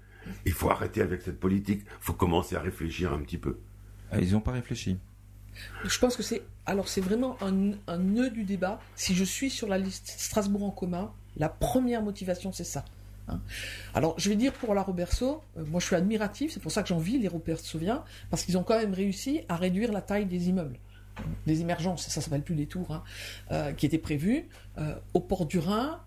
Il 0.47 0.53
faut 0.53 0.71
arrêter 0.71 1.03
avec 1.03 1.23
cette 1.23 1.39
politique. 1.41 1.83
Il 1.85 2.05
faut 2.05 2.13
commencer 2.15 2.57
à 2.57 2.61
réfléchir 2.61 3.13
un 3.13 3.19
petit 3.19 3.39
peu. 3.39 3.59
Ah, 4.11 4.21
ils 4.21 4.33
n'ont 4.33 4.41
pas 4.41 4.53
réfléchi. 4.53 4.99
Je 5.85 5.99
pense 5.99 6.17
que 6.17 6.23
c'est 6.23 6.43
alors 6.67 6.89
c'est 6.89 7.01
vraiment 7.01 7.37
un, 7.43 7.73
un 7.87 7.99
nœud 7.99 8.31
du 8.31 8.45
débat. 8.45 8.81
Si 8.97 9.15
je 9.15 9.25
suis 9.25 9.51
sur 9.51 9.69
la 9.69 9.79
liste 9.79 10.15
Strasbourg 10.19 10.65
en 10.65 10.71
commun, 10.71 11.13
la 11.37 11.49
première 11.49 12.03
motivation 12.03 12.53
c'est 12.53 12.65
ça. 12.65 12.85
Hein. 13.29 13.41
Alors, 13.95 14.19
je 14.19 14.29
vais 14.29 14.37
dire 14.37 14.53
pour 14.53 14.75
la 14.75 14.83
Roberto, 14.83 15.43
euh, 15.57 15.65
moi 15.67 15.81
je 15.81 15.87
suis 15.87 15.97
admiratif, 15.97 16.53
c'est 16.53 16.61
pour 16.61 16.73
ça 16.73 16.83
que 16.83 16.89
j'envie 16.89 17.19
les 17.19 17.29
Robertsoviens, 17.29 18.05
parce 18.31 18.45
qu'ils 18.45 18.59
ont 18.59 18.63
quand 18.63 18.79
même 18.79 18.95
réussi 18.95 19.43
à 19.49 19.57
réduire 19.57 19.93
la 19.93 20.03
taille 20.03 20.27
des 20.27 20.49
immeubles. 20.49 20.79
Des 21.47 21.61
émergences, 21.61 22.09
ça 22.09 22.21
s'appelle 22.21 22.43
plus 22.43 22.57
des 22.57 22.67
tours, 22.67 22.93
hein, 22.93 23.03
euh, 23.53 23.73
qui 23.73 23.87
étaient 23.87 23.99
prévues. 23.99 24.49
Euh, 24.79 24.95
au 25.15 25.21
port 25.21 25.47
du 25.47 25.59
Rhin, 25.59 26.01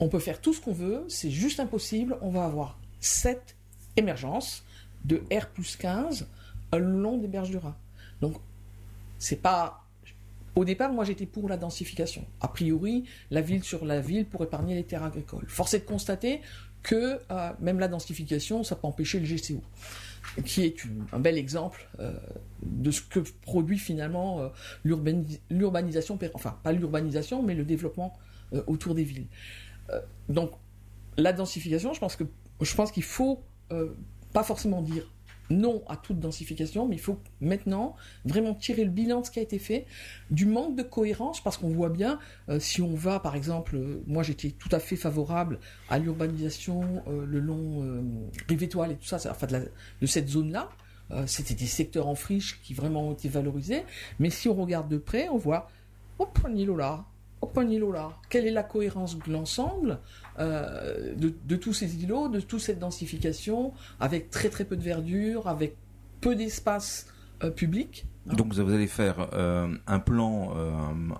on 0.00 0.08
peut 0.08 0.18
faire 0.18 0.40
tout 0.40 0.54
ce 0.54 0.60
qu'on 0.60 0.72
veut, 0.72 1.04
c'est 1.08 1.30
juste 1.30 1.60
impossible, 1.60 2.16
on 2.20 2.30
va 2.30 2.44
avoir 2.44 2.78
7 3.00 3.56
émergences 3.96 4.64
de 5.04 5.22
R 5.32 5.46
plus 5.48 5.76
15 5.76 6.26
le 6.78 7.00
long 7.00 7.18
des 7.18 7.28
berges 7.28 7.50
du 7.50 7.58
Rhin. 7.58 7.76
Donc, 8.20 8.34
c'est 9.18 9.40
pas 9.40 9.83
au 10.56 10.64
départ, 10.64 10.92
moi 10.92 11.04
j'étais 11.04 11.26
pour 11.26 11.48
la 11.48 11.56
densification. 11.56 12.24
A 12.40 12.48
priori, 12.48 13.04
la 13.30 13.40
ville 13.40 13.64
sur 13.64 13.84
la 13.84 14.00
ville 14.00 14.26
pour 14.26 14.42
épargner 14.44 14.74
les 14.74 14.84
terres 14.84 15.02
agricoles. 15.02 15.46
Force 15.48 15.74
est 15.74 15.80
de 15.80 15.84
constater 15.84 16.40
que 16.84 17.18
euh, 17.30 17.52
même 17.60 17.80
la 17.80 17.88
densification, 17.88 18.62
ça 18.62 18.76
peut 18.76 18.86
empêcher 18.86 19.18
le 19.18 19.26
GCO, 19.26 19.62
qui 20.44 20.64
est 20.64 20.76
un 21.12 21.18
bel 21.18 21.36
exemple 21.36 21.88
euh, 21.98 22.12
de 22.62 22.90
ce 22.90 23.00
que 23.00 23.20
produit 23.42 23.78
finalement 23.78 24.40
euh, 24.40 24.48
l'urbanisation, 25.50 26.18
enfin 26.34 26.58
pas 26.62 26.72
l'urbanisation, 26.72 27.42
mais 27.42 27.54
le 27.54 27.64
développement 27.64 28.16
autour 28.68 28.94
des 28.94 29.02
villes. 29.02 29.26
donc 30.28 30.52
la 31.16 31.32
densification, 31.32 31.92
je 31.92 31.98
pense 31.98 32.14
que 32.14 32.24
je 32.60 32.74
pense 32.76 32.92
qu'il 32.92 33.02
faut 33.02 33.42
pas 34.32 34.44
forcément 34.44 34.80
dire 34.80 35.10
non 35.50 35.82
à 35.88 35.96
toute 35.96 36.18
densification, 36.18 36.86
mais 36.88 36.96
il 36.96 37.00
faut 37.00 37.18
maintenant 37.40 37.96
vraiment 38.24 38.54
tirer 38.54 38.84
le 38.84 38.90
bilan 38.90 39.20
de 39.20 39.26
ce 39.26 39.30
qui 39.30 39.38
a 39.38 39.42
été 39.42 39.58
fait, 39.58 39.86
du 40.30 40.46
manque 40.46 40.76
de 40.76 40.82
cohérence, 40.82 41.42
parce 41.42 41.56
qu'on 41.56 41.68
voit 41.68 41.90
bien, 41.90 42.18
euh, 42.48 42.60
si 42.60 42.82
on 42.82 42.94
va, 42.94 43.20
par 43.20 43.36
exemple, 43.36 43.76
euh, 43.76 44.02
moi 44.06 44.22
j'étais 44.22 44.50
tout 44.50 44.68
à 44.72 44.78
fait 44.78 44.96
favorable 44.96 45.58
à 45.88 45.98
l'urbanisation 45.98 47.02
euh, 47.08 47.26
le 47.26 47.40
long 47.40 47.54
rive 48.48 48.62
étoile 48.62 48.92
et 48.92 48.96
tout 48.96 49.06
ça, 49.06 49.18
enfin 49.30 49.46
de, 49.46 50.06
cette 50.06 50.28
zone-là, 50.28 50.68
c'était 51.26 51.54
des 51.54 51.66
secteurs 51.66 52.08
en 52.08 52.14
friche 52.14 52.60
qui 52.62 52.74
vraiment 52.74 53.08
ont 53.08 53.12
été 53.12 53.28
valorisés, 53.28 53.84
mais 54.18 54.30
si 54.30 54.48
on 54.48 54.54
regarde 54.54 54.88
de 54.88 54.96
près, 54.96 55.28
on 55.28 55.36
voit, 55.36 55.68
hop, 56.18 56.38
un 56.44 56.54
îlot 56.54 56.76
là, 56.76 57.04
là, 57.92 58.12
quelle 58.30 58.46
est 58.46 58.52
la 58.52 58.62
cohérence 58.62 59.18
de 59.18 59.32
l'ensemble 59.32 59.98
euh, 60.38 61.14
de, 61.16 61.56
tous 61.56 61.72
ces 61.72 62.02
îlots, 62.02 62.28
de 62.28 62.40
toute 62.40 62.60
cette 62.60 62.78
densification, 62.78 63.72
avec 64.00 64.30
très 64.30 64.48
très 64.48 64.64
peu 64.64 64.76
de 64.76 64.82
verdure, 64.82 65.48
avec 65.48 65.76
peu 66.20 66.34
d'espace 66.34 67.06
euh, 67.42 67.50
public. 67.50 68.06
Hein? 68.28 68.34
Donc 68.34 68.52
vous 68.52 68.60
allez 68.60 68.86
faire 68.86 69.28
euh, 69.34 69.68
un 69.86 69.98
plan, 69.98 70.54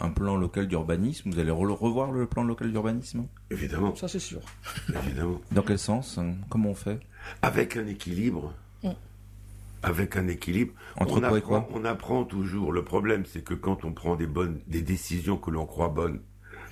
un 0.01 0.11
plan 0.11 0.37
local 0.37 0.67
d'urbanisme. 0.67 1.31
Vous 1.31 1.39
allez 1.39 1.51
revoir 1.51 2.13
le 2.13 2.27
plan 2.27 2.43
local 2.43 2.73
d'urbanisme? 2.73 3.27
Évidemment. 3.51 3.95
Ça 3.95 4.09
c'est 4.09 4.19
sûr. 4.19 4.41
Évidemment. 5.05 5.41
Dans 5.53 5.63
quel 5.63 5.79
sens? 5.79 6.19
Comment 6.49 6.71
on 6.71 6.75
fait? 6.75 7.01
Avec 7.43 7.77
un 7.77 7.87
équilibre. 7.87 8.53
Avec 9.85 10.17
un 10.17 10.29
équilibre. 10.29 10.75
Entre 10.97 11.21
quoi 11.21 11.39
et 11.39 11.43
quoi 11.43 11.69
On 11.73 11.85
apprend 11.85 12.25
toujours. 12.25 12.73
Le 12.73 12.85
problème, 12.85 13.25
c'est 13.27 13.45
que 13.45 13.55
quand 13.55 13.85
on 13.85 13.93
prend 13.93 14.17
des 14.17 14.27
bonnes, 14.27 14.61
des 14.67 14.83
décisions 14.83 15.37
que 15.37 15.51
l'on 15.51 15.67
croit 15.67 15.89
bonnes, 15.89 16.23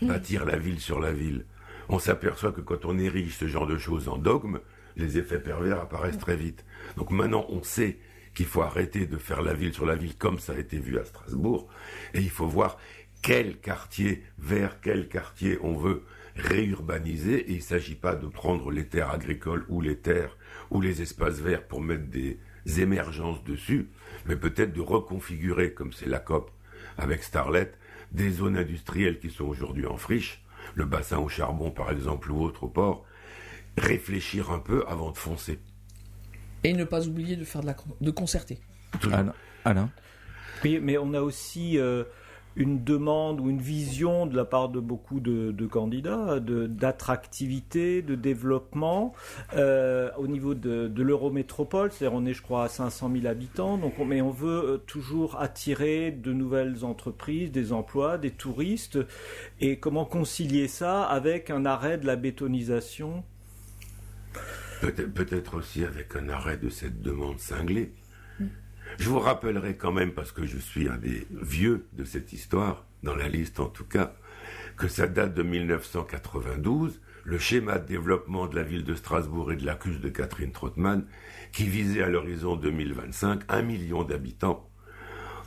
mm. 0.00 0.08
bâtir 0.08 0.44
la 0.44 0.56
ville 0.56 0.80
sur 0.80 1.00
la 1.00 1.12
ville, 1.12 1.46
on 1.88 1.98
s'aperçoit 1.98 2.52
que 2.52 2.60
quand 2.60 2.84
on 2.84 2.98
érige 2.98 3.36
ce 3.36 3.46
genre 3.46 3.66
de 3.66 3.76
choses 3.76 4.08
en 4.08 4.16
dogme, 4.16 4.60
les 4.96 5.18
effets 5.18 5.40
pervers 5.40 5.80
apparaissent 5.80 6.18
très 6.18 6.36
vite. 6.36 6.64
Donc 6.96 7.10
maintenant, 7.10 7.46
on 7.48 7.62
sait 7.62 7.98
qu'il 8.34 8.46
faut 8.46 8.62
arrêter 8.62 9.06
de 9.06 9.18
faire 9.18 9.42
la 9.42 9.54
ville 9.54 9.74
sur 9.74 9.86
la 9.86 9.94
ville 9.94 10.16
comme 10.16 10.38
ça 10.38 10.54
a 10.54 10.58
été 10.58 10.78
vu 10.78 10.98
à 10.98 11.04
Strasbourg, 11.04 11.68
et 12.14 12.20
il 12.20 12.30
faut 12.30 12.46
voir 12.46 12.78
quel 13.22 13.58
quartier, 13.58 14.22
vers 14.38 14.80
quel 14.80 15.08
quartier 15.08 15.58
on 15.62 15.74
veut 15.74 16.04
réurbaniser, 16.34 17.34
et 17.34 17.52
il 17.52 17.56
ne 17.56 17.62
s'agit 17.62 17.94
pas 17.94 18.14
de 18.14 18.26
prendre 18.26 18.70
les 18.70 18.86
terres 18.86 19.10
agricoles 19.10 19.64
ou 19.68 19.80
les 19.80 19.96
terres 19.96 20.36
ou 20.70 20.80
les 20.80 21.02
espaces 21.02 21.40
verts 21.40 21.66
pour 21.66 21.82
mettre 21.82 22.06
des 22.06 22.38
émergences 22.66 23.42
dessus, 23.44 23.90
mais 24.26 24.36
peut-être 24.36 24.72
de 24.72 24.80
reconfigurer, 24.80 25.72
comme 25.72 25.92
c'est 25.92 26.08
la 26.08 26.18
COP 26.18 26.50
avec 26.98 27.22
Starlet, 27.22 27.72
des 28.12 28.30
zones 28.30 28.56
industrielles 28.56 29.18
qui 29.18 29.30
sont 29.30 29.44
aujourd'hui 29.44 29.86
en 29.86 29.96
friche, 29.96 30.44
le 30.74 30.84
bassin 30.84 31.18
au 31.18 31.28
charbon 31.28 31.70
par 31.70 31.90
exemple 31.90 32.30
ou 32.30 32.42
autre 32.42 32.64
au 32.64 32.68
port, 32.68 33.04
réfléchir 33.78 34.50
un 34.50 34.58
peu 34.58 34.84
avant 34.86 35.10
de 35.10 35.16
foncer. 35.16 35.58
Et 36.64 36.72
ne 36.72 36.84
pas 36.84 37.08
oublier 37.08 37.36
de 37.36 37.44
faire 37.44 37.62
de 37.62 37.66
la 37.66 37.76
de 38.00 38.10
concerter. 38.10 38.60
Alain. 39.64 39.90
Oui, 40.64 40.78
mais 40.80 40.98
on 40.98 41.12
a 41.14 41.20
aussi 41.20 41.78
euh, 41.78 42.04
une 42.56 42.82
demande 42.84 43.40
ou 43.40 43.50
une 43.50 43.60
vision 43.60 44.26
de 44.26 44.36
la 44.36 44.44
part 44.44 44.68
de 44.68 44.80
beaucoup 44.80 45.20
de, 45.20 45.66
candidats 45.66 46.40
d'attractivité, 46.40 48.02
de, 48.02 48.14
développement 48.14 49.14
euh, 49.54 50.10
au 50.18 50.26
niveau 50.26 50.54
de, 50.54 50.88
de 50.88 51.02
l'eurométropole. 51.02 51.90
C'est-à-dire 51.92 52.16
on 52.16 52.26
est, 52.26 52.34
je 52.34 52.42
crois, 52.42 52.64
à 52.64 52.68
500 52.68 53.10
000 53.12 53.26
habitants. 53.26 53.78
Donc, 53.78 53.94
mais 54.06 54.20
on 54.20 54.30
veut 54.30 54.64
euh, 54.64 54.78
toujours 54.78 55.40
attirer 55.40 56.10
de 56.10 56.32
nouvelles 56.32 56.84
entreprises, 56.84 57.50
des 57.52 57.72
emplois, 57.72 58.18
des 58.18 58.30
touristes. 58.30 58.98
Et 59.60 59.78
comment 59.78 60.04
concilier 60.04 60.68
ça 60.68 61.04
avec 61.04 61.50
un 61.50 61.64
arrêt 61.64 61.98
de 61.98 62.06
la 62.06 62.16
bétonisation? 62.16 63.24
Peut-être 64.80 65.12
peut 65.12 65.56
aussi 65.56 65.84
avec 65.84 66.16
un 66.16 66.28
arrêt 66.28 66.56
de 66.56 66.68
cette 66.68 67.02
demande 67.02 67.38
cinglée. 67.38 67.92
Je 68.98 69.08
vous 69.08 69.18
rappellerai 69.18 69.76
quand 69.76 69.92
même, 69.92 70.12
parce 70.12 70.32
que 70.32 70.46
je 70.46 70.58
suis 70.58 70.88
un 70.88 70.96
des 70.96 71.26
vieux 71.30 71.86
de 71.92 72.04
cette 72.04 72.32
histoire, 72.32 72.84
dans 73.02 73.14
la 73.14 73.28
liste 73.28 73.60
en 73.60 73.66
tout 73.66 73.84
cas, 73.84 74.14
que 74.76 74.88
ça 74.88 75.06
date 75.06 75.34
de 75.34 75.42
1992, 75.42 77.00
le 77.24 77.38
schéma 77.38 77.78
de 77.78 77.86
développement 77.86 78.46
de 78.46 78.56
la 78.56 78.62
ville 78.62 78.84
de 78.84 78.94
Strasbourg 78.94 79.52
et 79.52 79.56
de 79.56 79.64
l'accuse 79.64 80.00
de 80.00 80.08
Catherine 80.08 80.52
Trottmann, 80.52 81.04
qui 81.52 81.64
visait 81.64 82.02
à 82.02 82.08
l'horizon 82.08 82.56
2025 82.56 83.42
un 83.48 83.62
million 83.62 84.02
d'habitants, 84.02 84.68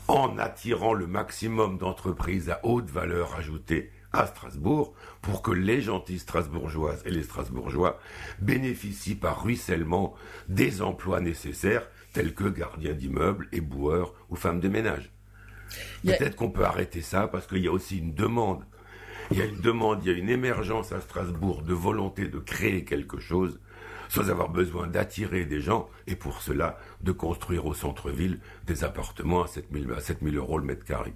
en 0.07 0.37
attirant 0.37 0.93
le 0.93 1.07
maximum 1.07 1.77
d'entreprises 1.77 2.49
à 2.49 2.59
haute 2.63 2.89
valeur 2.89 3.35
ajoutée 3.35 3.91
à 4.13 4.27
Strasbourg 4.27 4.93
pour 5.21 5.41
que 5.41 5.51
les 5.51 5.81
gentilles 5.81 6.19
strasbourgeoises 6.19 7.01
et 7.05 7.11
les 7.11 7.23
strasbourgeois 7.23 7.99
bénéficient 8.39 9.15
par 9.15 9.43
ruissellement 9.43 10.15
des 10.47 10.81
emplois 10.81 11.19
nécessaires 11.19 11.87
tels 12.15 12.33
que 12.33 12.45
gardiens 12.45 12.93
d'immeubles, 12.93 13.49
éboueurs 13.51 14.13
ou 14.29 14.37
femmes 14.37 14.61
de 14.61 14.69
ménage. 14.69 15.11
Peut-être 16.03 16.37
qu'on 16.37 16.49
peut 16.49 16.63
arrêter 16.63 17.01
ça 17.01 17.27
parce 17.27 17.45
qu'il 17.45 17.57
y 17.57 17.67
a 17.67 17.71
aussi 17.71 17.97
une 17.97 18.13
demande. 18.13 18.63
Il 19.31 19.37
y 19.37 19.41
a 19.41 19.45
une 19.45 19.59
demande, 19.59 19.99
il 20.01 20.11
y 20.11 20.15
a 20.15 20.17
une 20.17 20.29
émergence 20.29 20.93
à 20.93 21.01
Strasbourg 21.01 21.61
de 21.63 21.73
volonté 21.73 22.29
de 22.29 22.39
créer 22.39 22.85
quelque 22.85 23.19
chose 23.19 23.59
sans 24.07 24.29
avoir 24.29 24.49
besoin 24.49 24.87
d'attirer 24.87 25.45
des 25.45 25.59
gens 25.59 25.89
et 26.07 26.15
pour 26.15 26.41
cela 26.41 26.77
de 27.01 27.11
construire 27.11 27.65
au 27.65 27.73
centre-ville 27.73 28.39
des 28.65 28.85
appartements 28.85 29.43
à 29.43 29.47
7000 29.47 30.35
à 30.35 30.37
euros 30.37 30.59
le 30.59 30.65
mètre 30.65 30.85
carré. 30.85 31.13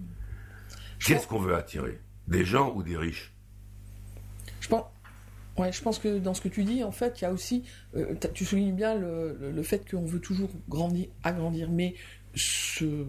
Qu'est-ce 0.99 1.27
qu'on 1.27 1.39
veut 1.39 1.55
attirer? 1.55 2.01
Des 2.27 2.43
gens 2.43 2.73
ou 2.75 2.83
des 2.83 2.97
riches? 2.97 3.33
Je 4.59 4.67
pense, 4.67 4.83
Ouais, 5.59 5.73
je 5.73 5.81
pense 5.81 5.99
que 5.99 6.19
dans 6.19 6.33
ce 6.33 6.39
que 6.39 6.47
tu 6.47 6.63
dis, 6.63 6.85
en 6.85 6.91
fait, 6.93 7.19
il 7.19 7.23
y 7.23 7.27
a 7.27 7.33
aussi, 7.33 7.63
euh, 7.97 8.15
tu 8.33 8.45
soulignes 8.45 8.73
bien 8.73 8.95
le, 8.95 9.61
fait 9.61 9.89
qu'on 9.89 10.05
veut 10.05 10.21
toujours 10.21 10.49
grandir, 10.69 11.07
agrandir, 11.21 11.69
mais 11.69 11.95
ce, 12.33 13.05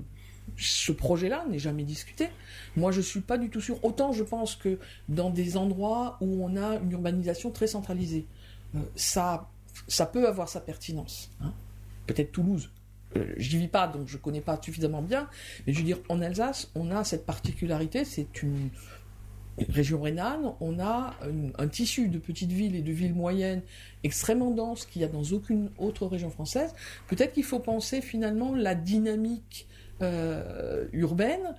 ce 0.56 0.90
projet-là 0.90 1.44
n'est 1.48 1.60
jamais 1.60 1.84
discuté. 1.84 2.26
Moi, 2.74 2.90
je 2.90 3.00
suis 3.00 3.20
pas 3.20 3.38
du 3.38 3.50
tout 3.50 3.60
sûr. 3.60 3.78
Autant 3.84 4.12
je 4.12 4.24
pense 4.24 4.56
que 4.56 4.80
dans 5.08 5.30
des 5.30 5.56
endroits 5.56 6.16
où 6.20 6.44
on 6.44 6.56
a 6.56 6.74
une 6.78 6.90
urbanisation 6.90 7.52
très 7.52 7.68
centralisée, 7.68 8.26
euh, 8.74 8.80
ça, 8.96 9.48
ça 9.86 10.06
peut 10.06 10.26
avoir 10.26 10.48
sa 10.48 10.60
pertinence. 10.60 11.30
Hein. 11.40 11.52
Peut-être 12.08 12.32
Toulouse. 12.32 12.72
Euh, 13.16 13.32
je 13.36 13.56
n'y 13.56 13.62
vis 13.62 13.68
pas, 13.68 13.86
donc 13.86 14.08
je 14.08 14.16
connais 14.16 14.40
pas 14.40 14.58
suffisamment 14.60 15.02
bien. 15.02 15.28
Mais 15.66 15.72
je 15.72 15.78
veux 15.78 15.84
dire, 15.84 15.98
en 16.08 16.20
Alsace, 16.20 16.68
on 16.74 16.90
a 16.90 17.04
cette 17.04 17.26
particularité. 17.26 18.04
C'est 18.04 18.42
une 18.42 18.70
région 19.68 20.01
rhénane, 20.01 20.53
on 20.61 20.79
a 20.79 21.14
un, 21.59 21.68
tissu 21.68 22.09
de 22.09 22.18
petites 22.18 22.53
villes 22.53 22.77
et 22.77 22.83
de 22.83 22.92
villes 22.92 23.14
moyennes 23.14 23.62
extrêmement 24.05 24.51
dense 24.51 24.87
qu'il 24.87 25.01
n'y 25.01 25.07
a 25.07 25.09
dans 25.09 25.23
aucune 25.25 25.70
autre 25.79 26.07
région 26.07 26.31
française. 26.31 26.75
Peut-être 27.09 27.33
qu'il 27.33 27.44
faut 27.44 27.61
penser 27.61 28.01
finalement 28.01 28.55
la 28.55 28.75
dynamique 28.75 29.66
euh, 30.03 30.87
urbaine 30.92 31.55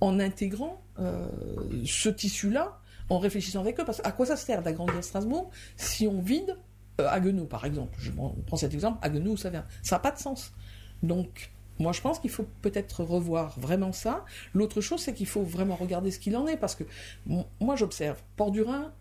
en 0.00 0.20
intégrant 0.20 0.82
euh, 0.98 1.26
ce 1.84 2.08
tissu-là, 2.08 2.78
en 3.08 3.18
réfléchissant 3.18 3.60
avec 3.60 3.80
eux. 3.80 3.84
Parce 3.84 4.00
à 4.04 4.12
quoi 4.12 4.26
ça 4.26 4.36
sert 4.36 4.62
d'agrandir 4.62 5.02
Strasbourg 5.02 5.50
si 5.76 6.06
on 6.06 6.20
vide 6.20 6.56
euh, 7.00 7.08
Haguenau, 7.08 7.44
par 7.44 7.64
exemple? 7.64 7.96
Je 7.98 8.10
prends 8.10 8.56
cet 8.56 8.74
exemple, 8.74 8.98
Haguenau, 9.02 9.36
ça 9.36 9.50
vient. 9.50 9.64
Ça 9.82 9.96
n'a 9.96 10.00
pas 10.00 10.10
de 10.10 10.18
sens. 10.18 10.52
Donc, 11.02 11.50
moi, 11.78 11.92
je 11.92 12.00
pense 12.00 12.18
qu'il 12.18 12.30
faut 12.30 12.46
peut-être 12.62 13.02
revoir 13.04 13.58
vraiment 13.58 13.92
ça. 13.92 14.24
L'autre 14.54 14.80
chose, 14.80 15.00
c'est 15.00 15.12
qu'il 15.12 15.26
faut 15.26 15.42
vraiment 15.42 15.76
regarder 15.76 16.10
ce 16.10 16.18
qu'il 16.18 16.36
en 16.36 16.46
est, 16.46 16.56
parce 16.56 16.74
que 16.74 16.84
moi, 17.60 17.76
j'observe, 17.76 18.22
Port 18.36 18.50
du 18.50 18.62
Rhin, 18.62 18.92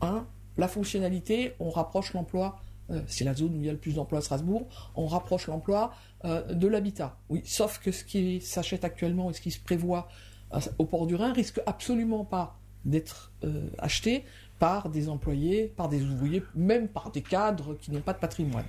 hein, 0.00 0.26
la 0.56 0.68
fonctionnalité, 0.68 1.54
on 1.60 1.70
rapproche 1.70 2.12
l'emploi, 2.14 2.60
euh, 2.90 3.00
c'est 3.06 3.24
la 3.24 3.34
zone 3.34 3.54
où 3.56 3.60
il 3.60 3.66
y 3.66 3.68
a 3.68 3.72
le 3.72 3.78
plus 3.78 3.94
d'emplois 3.94 4.18
à 4.18 4.22
Strasbourg, 4.22 4.66
on 4.94 5.06
rapproche 5.06 5.46
l'emploi 5.46 5.92
euh, 6.24 6.54
de 6.54 6.66
l'habitat. 6.66 7.16
Oui, 7.28 7.42
sauf 7.44 7.78
que 7.78 7.92
ce 7.92 8.04
qui 8.04 8.40
s'achète 8.40 8.84
actuellement 8.84 9.30
et 9.30 9.32
ce 9.32 9.40
qui 9.40 9.50
se 9.50 9.60
prévoit 9.60 10.08
euh, 10.54 10.60
au 10.78 10.84
Port 10.84 11.06
du 11.06 11.14
Rhin 11.14 11.32
risque 11.32 11.60
absolument 11.66 12.24
pas 12.24 12.58
d'être 12.84 13.30
acheté 13.78 14.24
par 14.58 14.88
des 14.88 15.08
employés, 15.08 15.72
par 15.76 15.88
des 15.88 16.02
ouvriers, 16.02 16.42
même 16.56 16.88
par 16.88 17.12
des 17.12 17.22
cadres 17.22 17.74
qui 17.74 17.92
n'ont 17.92 18.00
pas 18.00 18.12
de 18.12 18.18
patrimoine. 18.18 18.64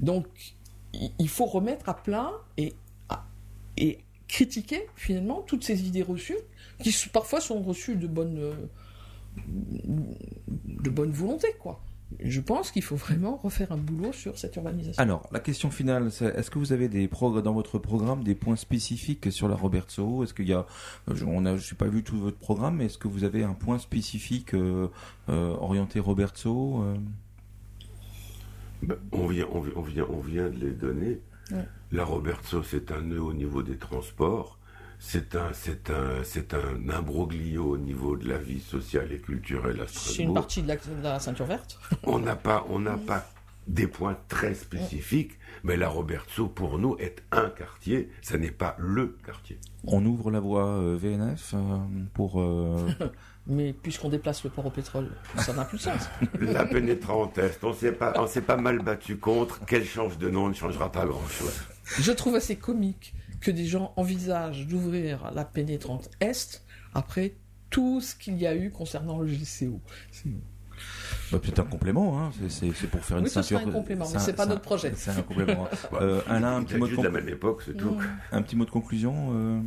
Donc, 0.00 0.26
il 0.94 1.28
faut 1.28 1.44
remettre 1.44 1.90
à 1.90 1.94
plat 1.94 2.30
et 2.56 2.72
et 3.76 3.98
critiquer 4.28 4.86
finalement 4.96 5.42
toutes 5.42 5.64
ces 5.64 5.86
idées 5.86 6.02
reçues, 6.02 6.38
qui 6.80 6.94
parfois 7.12 7.40
sont 7.40 7.62
reçues 7.62 7.96
de 7.96 8.06
bonne, 8.06 8.52
de 9.46 10.90
bonne 10.90 11.10
volonté, 11.10 11.48
quoi. 11.60 11.82
je 12.18 12.40
pense 12.40 12.70
qu'il 12.70 12.82
faut 12.82 12.96
vraiment 12.96 13.36
refaire 13.36 13.72
un 13.72 13.76
boulot 13.76 14.12
sur 14.12 14.38
cette 14.38 14.56
urbanisation. 14.56 15.02
Alors, 15.02 15.28
la 15.32 15.40
question 15.40 15.70
finale, 15.70 16.10
c'est 16.10 16.26
est-ce 16.26 16.50
que 16.50 16.58
vous 16.58 16.72
avez 16.72 16.88
des 16.88 17.08
dans 17.08 17.52
votre 17.52 17.78
programme 17.78 18.24
des 18.24 18.34
points 18.34 18.56
spécifiques 18.56 19.30
sur 19.30 19.48
la 19.48 19.54
Robertso? 19.54 20.24
Est-ce 20.24 20.34
qu'il 20.34 20.48
y 20.48 20.54
a, 20.54 20.66
je 21.12 21.24
n'ai 21.24 21.76
pas 21.76 21.88
vu 21.88 22.02
tout 22.02 22.18
votre 22.18 22.38
programme, 22.38 22.76
mais 22.76 22.86
est-ce 22.86 22.98
que 22.98 23.08
vous 23.08 23.24
avez 23.24 23.44
un 23.44 23.54
point 23.54 23.78
spécifique 23.78 24.54
euh, 24.54 24.88
euh, 25.28 25.54
orienté 25.60 26.00
Robertso 26.00 26.84
ben, 28.82 28.96
on, 29.12 29.26
vient, 29.28 29.46
on, 29.52 29.60
vient, 29.60 30.06
on 30.10 30.20
vient 30.20 30.48
de 30.48 30.58
les 30.58 30.72
donner. 30.72 31.20
La 31.90 32.04
Robertso, 32.04 32.62
c'est 32.62 32.90
un 32.90 33.02
nœud 33.02 33.22
au 33.22 33.34
niveau 33.34 33.62
des 33.62 33.76
transports 33.76 34.58
c'est 35.04 35.34
un, 35.34 35.52
c'est 35.52 35.90
un, 35.90 36.22
c'est 36.22 36.54
un 36.54 36.88
imbroglio 36.88 37.72
au 37.72 37.76
niveau 37.76 38.16
de 38.16 38.28
la 38.28 38.38
vie 38.38 38.60
sociale 38.60 39.12
et 39.12 39.18
culturelle 39.18 39.80
à 39.80 39.88
Strasbourg. 39.88 40.14
C'est 40.14 40.22
une 40.22 40.34
partie 40.34 40.62
de 40.62 41.02
la, 41.02 41.18
ceinture 41.18 41.46
verte. 41.46 41.76
on 42.04 42.20
n'a 42.20 42.36
pas, 42.36 42.64
on 42.70 42.78
n'a 42.78 42.96
pas 42.96 43.26
des 43.66 43.88
points 43.88 44.16
très 44.28 44.54
spécifiques, 44.54 45.32
mais 45.64 45.76
la 45.76 45.88
Robertso 45.88 46.46
pour 46.46 46.78
nous 46.78 46.96
est 47.00 47.24
un 47.32 47.50
quartier, 47.50 48.10
ça 48.22 48.38
n'est 48.38 48.52
pas 48.52 48.76
le 48.78 49.18
quartier. 49.26 49.58
On 49.84 50.06
ouvre 50.06 50.30
la 50.30 50.38
voie 50.38 50.68
euh, 50.68 50.96
VNF 50.96 51.54
euh, 51.54 51.78
pour. 52.14 52.40
Euh, 52.40 52.88
mais 53.46 53.72
puisqu'on 53.72 54.08
déplace 54.08 54.44
le 54.44 54.50
port 54.50 54.66
au 54.66 54.70
pétrole, 54.70 55.10
ça 55.36 55.52
n'a 55.52 55.64
plus 55.64 55.78
de 55.78 55.82
sens. 55.82 56.08
La 56.40 56.64
pénétrante 56.64 57.38
est, 57.38 57.62
on 57.62 57.72
s'est 57.72 57.92
pas, 57.92 58.14
on 58.16 58.26
s'est 58.26 58.42
pas 58.42 58.56
mal 58.56 58.78
battu 58.78 59.16
contre. 59.16 59.64
Qu'elle 59.64 59.84
change 59.84 60.18
de 60.18 60.30
nom 60.30 60.48
ne 60.48 60.54
changera 60.54 60.92
pas 60.92 61.06
grand-chose. 61.06 61.62
Je 61.98 62.12
trouve 62.12 62.36
assez 62.36 62.56
comique 62.56 63.14
que 63.40 63.50
des 63.50 63.66
gens 63.66 63.92
envisagent 63.96 64.66
d'ouvrir 64.66 65.32
la 65.34 65.44
pénétrante 65.44 66.10
Est 66.20 66.62
après 66.94 67.34
tout 67.70 68.00
ce 68.00 68.14
qu'il 68.14 68.38
y 68.38 68.46
a 68.46 68.54
eu 68.54 68.70
concernant 68.70 69.18
le 69.18 69.26
GCO. 69.26 69.80
Bah, 71.30 71.38
peut-être 71.38 71.60
un 71.60 71.64
complément, 71.64 72.20
hein. 72.20 72.30
c'est 72.48 72.72
pour 72.88 73.04
faire 73.04 73.18
une 73.18 73.24
oui, 73.24 73.30
ceinture. 73.30 73.60
C'est 73.60 73.68
un 73.68 73.72
complément, 73.72 74.06
mais 74.12 74.18
c'est 74.18 74.34
pas 74.34 74.46
notre 74.46 74.60
projet. 74.60 74.92
C'est 74.94 75.10
un 75.10 75.22
complément. 75.22 75.68
euh, 76.00 76.20
Alain, 76.28 76.56
un 76.56 76.64
petit 76.64 76.76
mot 76.76 76.86
de 76.86 77.02
la 77.02 77.10
même 77.10 77.28
époque, 77.28 77.62
c'est 77.64 77.76
tout. 77.76 77.96
Un 78.30 78.42
petit 78.42 78.56
mot 78.56 78.64
de 78.64 78.70
conclusion. 78.70 79.30
Euh... 79.32 79.60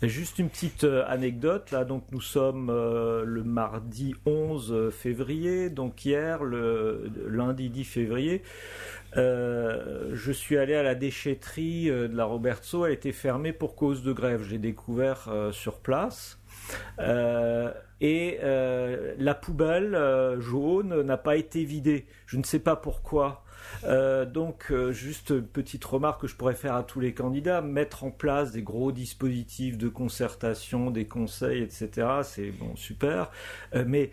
Juste 0.00 0.38
une 0.38 0.48
petite 0.48 0.84
euh, 0.84 1.04
anecdote 1.08 1.72
là, 1.72 1.84
donc 1.84 2.04
nous 2.12 2.20
sommes 2.20 2.70
euh, 2.70 3.24
le 3.24 3.42
mardi 3.42 4.14
11 4.26 4.90
février, 4.90 5.70
donc 5.70 6.04
hier 6.04 6.44
le 6.44 7.10
lundi 7.26 7.68
10 7.68 7.84
février. 7.84 8.42
Euh, 9.16 10.10
je 10.12 10.32
suis 10.32 10.58
allé 10.58 10.74
à 10.74 10.82
la 10.82 10.94
déchetterie 10.94 11.90
euh, 11.90 12.08
de 12.08 12.16
la 12.16 12.24
Robertso, 12.24 12.84
elle 12.84 12.92
était 12.92 13.12
fermée 13.12 13.52
pour 13.52 13.74
cause 13.74 14.02
de 14.02 14.12
grève. 14.12 14.42
J'ai 14.42 14.58
découvert 14.58 15.28
euh, 15.28 15.52
sur 15.52 15.80
place. 15.80 16.38
et 18.00 18.38
la 18.40 19.34
poubelle 19.34 19.98
jaune 20.40 21.02
n'a 21.02 21.16
pas 21.16 21.36
été 21.36 21.64
vidée. 21.64 22.06
Je 22.26 22.36
ne 22.36 22.44
sais 22.44 22.58
pas 22.60 22.76
pourquoi. 22.76 23.44
Euh, 23.84 24.24
donc, 24.24 24.66
euh, 24.70 24.92
juste 24.92 25.30
une 25.30 25.46
petite 25.46 25.84
remarque 25.84 26.22
que 26.22 26.26
je 26.26 26.36
pourrais 26.36 26.54
faire 26.54 26.74
à 26.74 26.82
tous 26.82 27.00
les 27.00 27.14
candidats, 27.14 27.60
mettre 27.60 28.04
en 28.04 28.10
place 28.10 28.52
des 28.52 28.62
gros 28.62 28.92
dispositifs 28.92 29.78
de 29.78 29.88
concertation, 29.88 30.90
des 30.90 31.06
conseils, 31.06 31.62
etc. 31.62 32.08
C'est 32.22 32.50
bon, 32.50 32.74
super. 32.76 33.30
Euh, 33.74 33.84
mais 33.86 34.10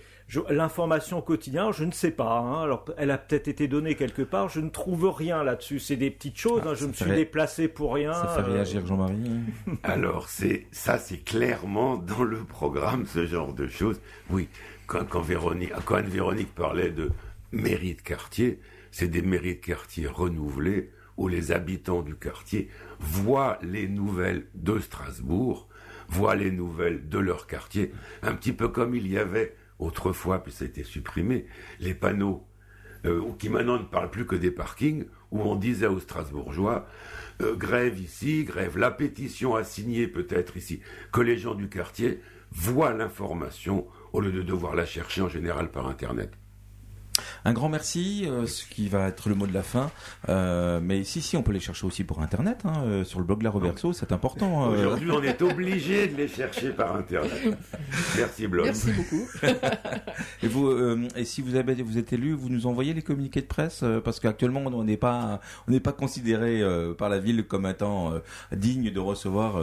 l'information 0.50 1.20
au 1.20 1.22
quotidien, 1.22 1.72
je 1.72 1.84
ne 1.84 1.92
sais 1.92 2.12
pas. 2.12 2.40
Hein. 2.40 2.64
alors, 2.64 2.86
elle 2.98 3.12
a 3.12 3.18
peut-être 3.18 3.48
été 3.48 3.68
donnée 3.68 3.96
quelque 3.96 4.24
part. 4.24 4.50
Je 4.50 4.60
ne 4.60 4.70
trouve 4.70 5.10
rien 5.10 5.44
là-dessus. 5.44 5.80
C'est 5.80 5.96
des 5.96 6.10
petites 6.10 6.38
choses. 6.38 6.62
Ah, 6.66 6.70
hein. 6.70 6.74
je 6.76 6.86
me 6.86 6.94
suis 6.94 7.12
déplacé 7.12 7.68
pour 7.68 7.94
rien. 7.94 8.14
Ça 8.14 8.28
fait 8.28 8.52
réagir 8.52 8.86
Jean-Marie. 8.86 9.16
alors, 9.84 10.30
c'est 10.30 10.66
ça, 10.72 10.98
c'est 10.98 11.24
clairement 11.24 11.98
dans 11.98 12.24
le 12.24 12.40
programme 12.44 13.06
ce 13.06 13.26
genre 13.26 13.54
de 13.54 13.68
choses. 13.68 14.00
Oui, 14.30 14.50
quand, 14.88 15.06
quand 15.08 15.22
Véronique, 15.22 15.74
quand 15.86 16.02
Véronique 16.02 16.54
parlait 16.54 16.92
de 16.92 17.12
mairie 17.52 17.96
de 17.96 18.02
quartier, 18.02 18.60
c'est 18.96 19.10
des 19.10 19.22
mairies 19.22 19.56
de 19.56 19.60
quartier 19.60 20.08
renouvelées 20.08 20.90
où 21.18 21.28
les 21.28 21.52
habitants 21.52 22.02
du 22.02 22.16
quartier 22.16 22.70
voient 22.98 23.60
les 23.62 23.90
nouvelles 23.90 24.48
de 24.54 24.80
Strasbourg, 24.80 25.68
voient 26.08 26.36
les 26.36 26.50
nouvelles 26.50 27.10
de 27.10 27.20
leur 27.20 27.46
quartier, 27.46 27.92
un 28.22 28.34
petit 28.34 28.54
peu 28.54 28.70
comme 28.70 28.96
il 28.96 29.12
y 29.12 29.18
avait 29.18 29.54
autrefois, 29.80 30.42
puis 30.42 30.54
ça 30.54 30.64
a 30.64 30.70
été 30.70 30.86
supprimé, 30.86 31.46
les 31.82 31.94
panneaux 31.94 32.48
euh, 33.06 33.22
qui 33.38 33.50
maintenant 33.50 33.80
ne 33.80 33.84
parlent 33.84 34.12
plus 34.12 34.26
que 34.26 34.38
des 34.38 34.50
parkings, 34.50 35.04
où 35.30 35.42
on 35.42 35.58
disait 35.58 35.88
aux 35.88 36.00
Strasbourgeois, 36.00 36.88
euh, 37.42 37.54
grève 37.54 38.00
ici, 38.00 38.46
grève, 38.46 38.78
la 38.78 38.92
pétition 38.92 39.56
à 39.56 39.66
signer 39.66 40.08
peut-être 40.08 40.56
ici, 40.56 40.80
que 41.12 41.20
les 41.20 41.38
gens 41.38 41.56
du 41.56 41.68
quartier 41.68 42.22
voient 42.50 42.94
l'information 42.94 43.88
au 44.14 44.22
lieu 44.22 44.32
de 44.32 44.42
devoir 44.42 44.74
la 44.74 44.86
chercher 44.86 45.22
en 45.22 45.28
général 45.28 45.70
par 45.70 45.86
Internet. 45.86 46.32
Un 47.48 47.54
grand 47.54 47.70
merci, 47.70 48.26
euh, 48.26 48.48
ce 48.48 48.66
qui 48.66 48.90
va 48.90 49.08
être 49.08 49.30
le 49.30 49.36
mot 49.36 49.46
de 49.46 49.54
la 49.54 49.62
fin. 49.62 49.92
Euh, 50.30 50.80
mais 50.82 51.04
si, 51.04 51.22
si, 51.22 51.38
on 51.38 51.44
peut 51.44 51.52
les 51.52 51.60
chercher 51.60 51.86
aussi 51.86 52.04
pour 52.04 52.24
Internet, 52.24 52.64
hein, 52.66 52.84
euh, 52.86 53.04
sur 53.04 53.20
le 53.20 53.26
blog 53.26 53.44
La 53.44 53.52
Roberto, 53.52 53.94
c'est 53.94 54.12
important. 54.12 54.70
Aujourd'hui, 54.70 55.12
on 55.12 55.22
est 55.22 55.40
obligé 55.44 56.08
de 56.08 56.16
les 56.16 56.28
chercher 56.28 56.72
par 56.72 56.96
Internet. 56.96 57.56
Merci, 58.18 58.48
blog. 58.48 58.66
Merci 58.66 58.92
beaucoup. 58.94 59.28
et, 60.42 60.48
vous, 60.48 60.72
et 61.16 61.24
si 61.24 61.42
vous, 61.44 61.56
avez, 61.56 61.76
vous 61.84 62.00
êtes 62.00 62.14
élu, 62.14 62.34
vous 62.34 62.50
nous 62.50 62.66
envoyez 62.66 62.96
les 62.96 63.04
communiqués 63.04 63.42
de 63.42 63.48
presse 63.48 63.84
Parce 64.04 64.20
qu'actuellement, 64.20 64.64
on 64.66 64.84
n'est 64.84 64.98
pas, 64.98 65.40
on 65.68 65.72
n'est 65.72 65.80
pas 65.80 65.94
considéré 65.94 66.64
par 66.98 67.10
la 67.10 67.20
ville 67.20 67.44
comme 67.44 67.68
étant 67.68 68.12
digne 68.54 68.90
de 68.90 69.00
recevoir 69.00 69.62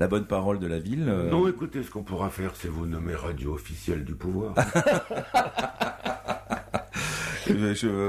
la 0.00 0.08
bonne 0.08 0.26
parole 0.26 0.58
de 0.58 0.66
la 0.66 0.80
ville. 0.80 1.04
Non, 1.30 1.46
écoutez, 1.46 1.84
ce 1.84 1.90
qu'on 1.92 2.02
pourra 2.02 2.28
faire, 2.28 2.56
c'est 2.56 2.68
vous 2.68 2.86
nommer 2.86 3.14
radio 3.14 3.54
officielle 3.54 4.04
du 4.04 4.16
pouvoir. 4.16 4.54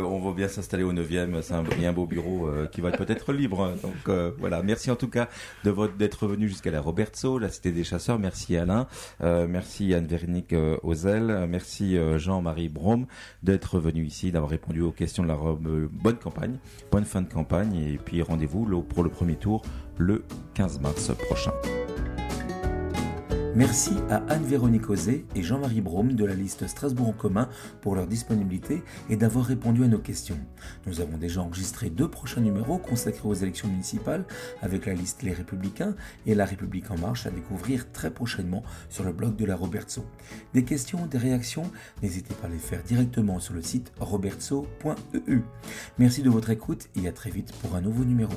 on 0.05 0.19
va 0.19 0.33
bien 0.33 0.47
s'installer 0.47 0.83
au 0.83 0.93
9e. 0.93 1.41
C'est 1.41 1.53
un, 1.53 1.63
un 1.63 1.93
beau 1.93 2.05
bureau 2.05 2.47
euh, 2.47 2.67
qui 2.67 2.81
va 2.81 2.89
être 2.89 2.97
peut-être 2.97 3.33
libre. 3.33 3.73
Donc 3.81 4.07
euh, 4.07 4.31
voilà. 4.39 4.61
Merci 4.63 4.91
en 4.91 4.95
tout 4.95 5.09
cas 5.09 5.29
de 5.63 5.69
votre 5.71 5.95
d'être 5.95 6.27
venu 6.27 6.47
jusqu'à 6.47 6.71
la 6.71 6.81
Robertso, 6.81 7.39
la 7.39 7.49
Cité 7.49 7.71
des 7.71 7.83
Chasseurs. 7.83 8.19
Merci 8.19 8.57
Alain. 8.57 8.87
Euh, 9.21 9.47
merci 9.49 9.93
Anne-Véronique 9.93 10.55
Ozel. 10.83 11.47
Merci 11.49 11.97
Jean-Marie 12.17 12.69
Brom 12.69 13.05
d'être 13.43 13.79
venu 13.79 14.05
ici, 14.05 14.31
d'avoir 14.31 14.51
répondu 14.51 14.81
aux 14.81 14.91
questions 14.91 15.23
de 15.23 15.27
la 15.27 15.37
bonne 15.37 16.17
campagne, 16.17 16.57
bonne 16.91 17.05
fin 17.05 17.21
de 17.21 17.31
campagne. 17.31 17.75
Et 17.75 17.97
puis 17.97 18.21
rendez-vous 18.21 18.65
pour 18.83 19.03
le 19.03 19.09
premier 19.09 19.35
tour 19.35 19.61
le 19.97 20.23
15 20.53 20.79
mars 20.79 21.11
prochain. 21.27 21.51
Merci 23.53 23.91
à 24.09 24.23
Anne-Véronique 24.29 24.89
Osé 24.89 25.25
et 25.35 25.43
Jean-Marie 25.43 25.81
Brome 25.81 26.13
de 26.13 26.23
la 26.23 26.35
liste 26.35 26.67
Strasbourg 26.67 27.09
en 27.09 27.13
commun 27.13 27.49
pour 27.81 27.95
leur 27.95 28.07
disponibilité 28.07 28.81
et 29.09 29.17
d'avoir 29.17 29.45
répondu 29.45 29.83
à 29.83 29.87
nos 29.87 29.99
questions. 29.99 30.37
Nous 30.87 31.01
avons 31.01 31.17
déjà 31.17 31.41
enregistré 31.41 31.89
deux 31.89 32.07
prochains 32.07 32.39
numéros 32.39 32.77
consacrés 32.77 33.27
aux 33.27 33.33
élections 33.33 33.67
municipales 33.67 34.23
avec 34.61 34.85
la 34.85 34.93
liste 34.93 35.23
Les 35.23 35.33
Républicains 35.33 35.95
et 36.25 36.33
La 36.33 36.45
République 36.45 36.89
en 36.91 36.97
marche 36.97 37.25
à 37.25 37.31
découvrir 37.31 37.91
très 37.91 38.09
prochainement 38.09 38.63
sur 38.89 39.03
le 39.03 39.11
blog 39.11 39.35
de 39.35 39.45
la 39.45 39.57
Robertso. 39.57 40.05
Des 40.53 40.63
questions, 40.63 41.05
des 41.05 41.17
réactions, 41.17 41.69
n'hésitez 42.01 42.33
pas 42.35 42.47
à 42.47 42.49
les 42.49 42.57
faire 42.57 42.83
directement 42.83 43.41
sur 43.41 43.53
le 43.53 43.61
site 43.61 43.91
robertso.eu. 43.99 45.41
Merci 45.99 46.21
de 46.21 46.29
votre 46.29 46.51
écoute 46.51 46.87
et 46.95 47.05
à 47.05 47.11
très 47.11 47.31
vite 47.31 47.51
pour 47.61 47.75
un 47.75 47.81
nouveau 47.81 48.05
numéro. 48.05 48.33